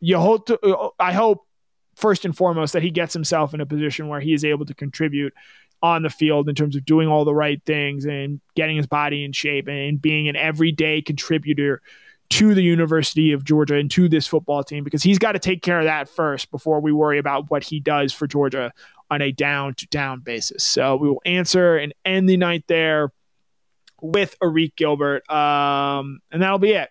you 0.00 0.18
hope 0.18 0.46
to, 0.46 0.90
I 0.98 1.12
hope 1.12 1.46
first 1.94 2.24
and 2.24 2.36
foremost 2.36 2.72
that 2.72 2.82
he 2.82 2.90
gets 2.90 3.12
himself 3.12 3.54
in 3.54 3.60
a 3.60 3.66
position 3.66 4.08
where 4.08 4.20
he 4.20 4.32
is 4.32 4.44
able 4.44 4.66
to 4.66 4.74
contribute 4.74 5.34
on 5.82 6.02
the 6.02 6.10
field 6.10 6.48
in 6.48 6.54
terms 6.54 6.76
of 6.76 6.84
doing 6.84 7.08
all 7.08 7.24
the 7.24 7.34
right 7.34 7.62
things 7.64 8.04
and 8.04 8.40
getting 8.54 8.76
his 8.76 8.86
body 8.86 9.24
in 9.24 9.32
shape 9.32 9.68
and 9.68 10.00
being 10.00 10.28
an 10.28 10.36
everyday 10.36 11.00
contributor 11.00 11.80
to 12.28 12.54
the 12.54 12.62
University 12.62 13.32
of 13.32 13.44
Georgia 13.44 13.74
and 13.74 13.90
to 13.90 14.08
this 14.08 14.26
football 14.26 14.62
team 14.62 14.84
because 14.84 15.02
he's 15.02 15.18
got 15.18 15.32
to 15.32 15.38
take 15.38 15.62
care 15.62 15.80
of 15.80 15.84
that 15.84 16.08
first 16.08 16.50
before 16.50 16.80
we 16.80 16.92
worry 16.92 17.18
about 17.18 17.50
what 17.50 17.64
he 17.64 17.80
does 17.80 18.12
for 18.12 18.26
Georgia 18.26 18.72
on 19.10 19.20
a 19.20 19.32
down 19.32 19.74
to 19.74 19.86
down 19.88 20.20
basis. 20.20 20.62
So 20.62 20.96
we 20.96 21.08
will 21.08 21.22
answer 21.24 21.76
and 21.76 21.92
end 22.04 22.28
the 22.28 22.36
night 22.36 22.64
there 22.68 23.12
with 24.00 24.38
Arik 24.40 24.76
Gilbert. 24.76 25.28
Um, 25.28 26.20
and 26.30 26.40
that'll 26.40 26.58
be 26.58 26.72
it. 26.72 26.90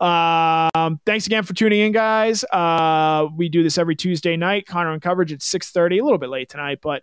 Um, 0.00 0.98
thanks 1.04 1.26
again 1.26 1.44
for 1.44 1.52
tuning 1.52 1.80
in, 1.80 1.92
guys. 1.92 2.42
Uh, 2.44 3.28
we 3.36 3.48
do 3.48 3.62
this 3.62 3.76
every 3.78 3.94
Tuesday 3.94 4.36
night. 4.36 4.66
Connor 4.66 4.94
in 4.94 5.00
Coverage 5.00 5.32
at 5.32 5.40
6:30, 5.40 6.00
a 6.00 6.04
little 6.04 6.18
bit 6.18 6.30
late 6.30 6.48
tonight, 6.48 6.80
but 6.82 7.02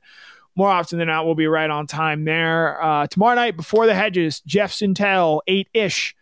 more 0.57 0.69
often 0.69 0.97
than 0.97 1.07
not, 1.07 1.25
we'll 1.25 1.35
be 1.35 1.47
right 1.47 1.69
on 1.69 1.87
time 1.87 2.25
there. 2.25 2.81
Uh, 2.83 3.07
tomorrow 3.07 3.35
night, 3.35 3.55
before 3.55 3.85
the 3.85 3.93
hedges, 3.93 4.41
Jeff 4.41 4.73
Sentell, 4.73 5.41
8 5.47 5.69
ish 5.73 6.15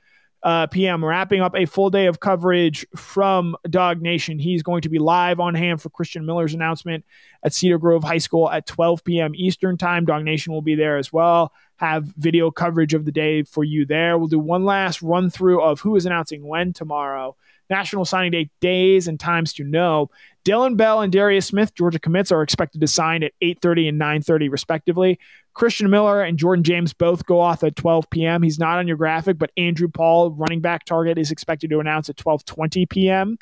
uh, 0.44 0.68
p.m., 0.68 1.04
wrapping 1.04 1.42
up 1.42 1.56
a 1.56 1.66
full 1.66 1.90
day 1.90 2.06
of 2.06 2.20
coverage 2.20 2.86
from 2.96 3.56
DawgNation. 3.68 4.40
He's 4.40 4.62
going 4.62 4.82
to 4.82 4.90
be 4.90 5.00
live 5.00 5.40
on 5.40 5.56
hand 5.56 5.82
for 5.82 5.90
Christian 5.90 6.26
Miller's 6.26 6.54
announcement 6.54 7.04
at 7.44 7.54
Cedar 7.54 7.80
Grove 7.80 8.04
High 8.04 8.20
School 8.20 8.50
at 8.52 8.68
12 8.68 9.04
p.m. 9.04 9.32
Eastern 9.34 9.78
Time. 9.78 10.06
DawgNation 10.06 10.50
will 10.50 10.62
be 10.62 10.76
there 10.76 10.98
as 10.98 11.12
well 11.12 11.52
have 11.78 12.06
video 12.18 12.52
coverage 12.52 12.94
of 12.94 13.06
the 13.06 13.12
day 13.12 13.44
for 13.44 13.64
you 13.64 13.86
there. 13.86 14.18
We'll 14.18 14.28
do 14.28 14.40
one 14.40 14.66
last 14.66 15.02
run 15.02 15.30
through 15.30 15.62
of 15.62 15.82
who 15.82 15.96
is 15.96 16.06
announcing 16.06 16.48
when 16.48 16.74
tomorrow. 16.74 17.36
National 17.70 18.06
signing 18.06 18.32
day 18.32 18.50
days 18.62 19.08
and 19.08 19.20
times 19.20 19.54
to 19.54 19.64
know. 19.64 20.10
Dillon 20.46 20.76
Bell 20.76 21.02
and 21.02 21.12
Darris 21.12 21.46
Smith, 21.46 21.74
Georgia 21.74 22.00
commits, 22.00 22.32
are 22.32 22.44
expected 22.44 22.80
to 22.80 22.88
sign 22.88 23.24
at 23.24 23.34
8:30 23.42 23.90
and 23.90 24.00
9:30 24.00 24.50
respectively. 24.50 25.20
Christian 25.56 25.90
Miller 25.90 26.22
and 26.22 26.38
Jordan 26.38 26.64
James 26.64 26.94
both 26.94 27.26
go 27.26 27.40
off 27.40 27.64
at 27.64 27.76
12 27.76 28.10
p.m. 28.12 28.44
He's 28.44 28.60
not 28.60 28.78
on 28.78 28.88
your 28.88 28.96
graphic, 28.96 29.40
but 29.40 29.52
Andrew 29.58 29.88
Paul, 29.88 30.32
running 30.32 30.62
back 30.62 30.86
target, 30.86 31.18
is 31.18 31.32
expected 31.32 31.72
to 31.72 31.80
announce 31.80 32.10
at 32.10 32.16
12:20 32.18 32.88
p.m. 32.88 33.38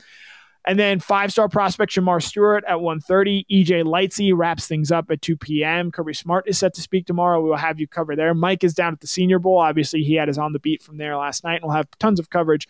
And 0.65 0.79
then 0.79 0.99
five 0.99 1.31
star 1.31 1.49
prospect 1.49 1.91
Shemar 1.91 2.23
Stewart 2.23 2.63
at 2.67 2.77
1.30. 2.77 3.45
EJ 3.51 3.83
Lightsey 3.83 4.31
wraps 4.35 4.65
things 4.65 4.91
up 4.91 5.11
at 5.11 5.21
2 5.21 5.35
p.m. 5.35 5.91
Kirby 5.91 6.13
Smart 6.13 6.47
is 6.47 6.57
set 6.57 6.73
to 6.75 6.81
speak 6.81 7.05
tomorrow. 7.05 7.41
We 7.41 7.49
will 7.49 7.57
have 7.57 7.79
you 7.79 7.87
cover 7.87 8.15
there. 8.15 8.33
Mike 8.33 8.63
is 8.63 8.73
down 8.73 8.93
at 8.93 9.01
the 9.01 9.07
Senior 9.07 9.39
Bowl. 9.39 9.57
Obviously, 9.57 10.03
he 10.03 10.15
had 10.15 10.29
his 10.29 10.37
on 10.37 10.53
the 10.53 10.59
beat 10.59 10.81
from 10.81 10.97
there 10.97 11.17
last 11.17 11.43
night. 11.43 11.55
And 11.55 11.63
we'll 11.63 11.75
have 11.75 11.89
tons 11.99 12.19
of 12.19 12.29
coverage 12.29 12.67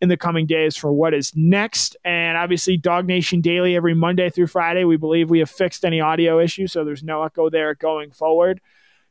in 0.00 0.08
the 0.08 0.16
coming 0.16 0.46
days 0.46 0.74
for 0.76 0.90
what 0.90 1.12
is 1.12 1.32
next. 1.36 1.96
And 2.04 2.38
obviously, 2.38 2.78
DawgNation 2.78 3.42
Daily 3.42 3.76
every 3.76 3.94
Monday 3.94 4.30
through 4.30 4.46
Friday. 4.46 4.84
We 4.84 4.96
believe 4.96 5.28
we 5.28 5.40
have 5.40 5.50
fixed 5.50 5.84
any 5.84 6.00
audio 6.00 6.40
issues, 6.40 6.72
so 6.72 6.84
there's 6.84 7.02
no 7.02 7.22
echo 7.22 7.50
there 7.50 7.74
going 7.74 8.10
forward. 8.10 8.60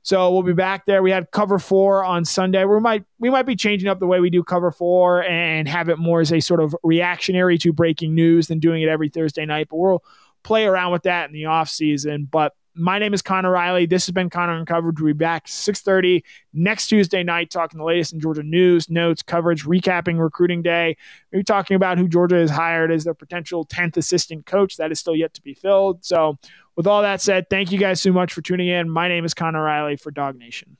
So 0.03 0.31
we'll 0.33 0.43
be 0.43 0.53
back 0.53 0.85
there. 0.85 1.01
We 1.01 1.11
had 1.11 1.31
cover 1.31 1.57
four 1.57 2.03
on 2.03 2.25
Sunday. 2.25 2.65
We 2.65 2.79
might 2.81 3.05
we 3.19 3.29
might 3.29 3.45
be 3.45 3.55
changing 3.55 3.87
up 3.87 3.99
the 3.99 4.07
way 4.07 4.19
we 4.19 4.29
do 4.29 4.43
cover 4.43 4.69
four 4.69 5.23
and 5.23 5.67
have 5.67 5.87
it 5.87 5.97
more 5.97 6.19
as 6.19 6.33
a 6.33 6.41
sort 6.41 6.59
of 6.59 6.75
reactionary 6.83 7.57
to 7.59 7.71
breaking 7.71 8.13
news 8.13 8.47
than 8.47 8.59
doing 8.59 8.81
it 8.81 8.89
every 8.89 9.07
Thursday 9.07 9.45
night. 9.45 9.67
But 9.69 9.77
we'll 9.77 10.03
play 10.43 10.65
around 10.65 10.91
with 10.91 11.03
that 11.03 11.29
in 11.29 11.33
the 11.33 11.45
off 11.45 11.69
season. 11.69 12.27
But 12.29 12.53
my 12.75 12.97
name 12.99 13.13
is 13.13 13.21
Connor 13.21 13.51
Riley. 13.51 13.85
This 13.85 14.05
has 14.05 14.13
been 14.13 14.29
Connor 14.29 14.57
in 14.57 14.65
Coverage. 14.65 14.99
We'll 14.99 15.13
be 15.13 15.17
back 15.17 15.47
6.30 15.47 16.23
next 16.53 16.87
Tuesday 16.87 17.23
night 17.23 17.51
talking 17.51 17.77
the 17.77 17.83
latest 17.83 18.13
in 18.13 18.19
Georgia 18.19 18.43
news, 18.43 18.89
notes, 18.89 19.21
coverage, 19.21 19.63
recapping 19.65 20.19
recruiting 20.19 20.61
day. 20.61 20.97
We're 21.31 21.43
talking 21.43 21.75
about 21.75 21.97
who 21.97 22.07
Georgia 22.07 22.37
has 22.37 22.49
hired 22.49 22.91
as 22.91 23.03
their 23.03 23.13
potential 23.13 23.65
10th 23.65 23.97
assistant 23.97 24.45
coach. 24.45 24.77
That 24.77 24.91
is 24.91 24.99
still 24.99 25.15
yet 25.15 25.33
to 25.35 25.41
be 25.41 25.53
filled. 25.53 26.03
So 26.03 26.37
with 26.75 26.87
all 26.87 27.01
that 27.03 27.21
said, 27.21 27.49
thank 27.49 27.71
you 27.71 27.77
guys 27.77 28.01
so 28.01 28.11
much 28.11 28.33
for 28.33 28.41
tuning 28.41 28.67
in. 28.67 28.89
My 28.89 29.07
name 29.07 29.25
is 29.25 29.33
Connor 29.33 29.63
Riley 29.63 29.95
for 29.95 30.11
DawgNation. 30.11 30.75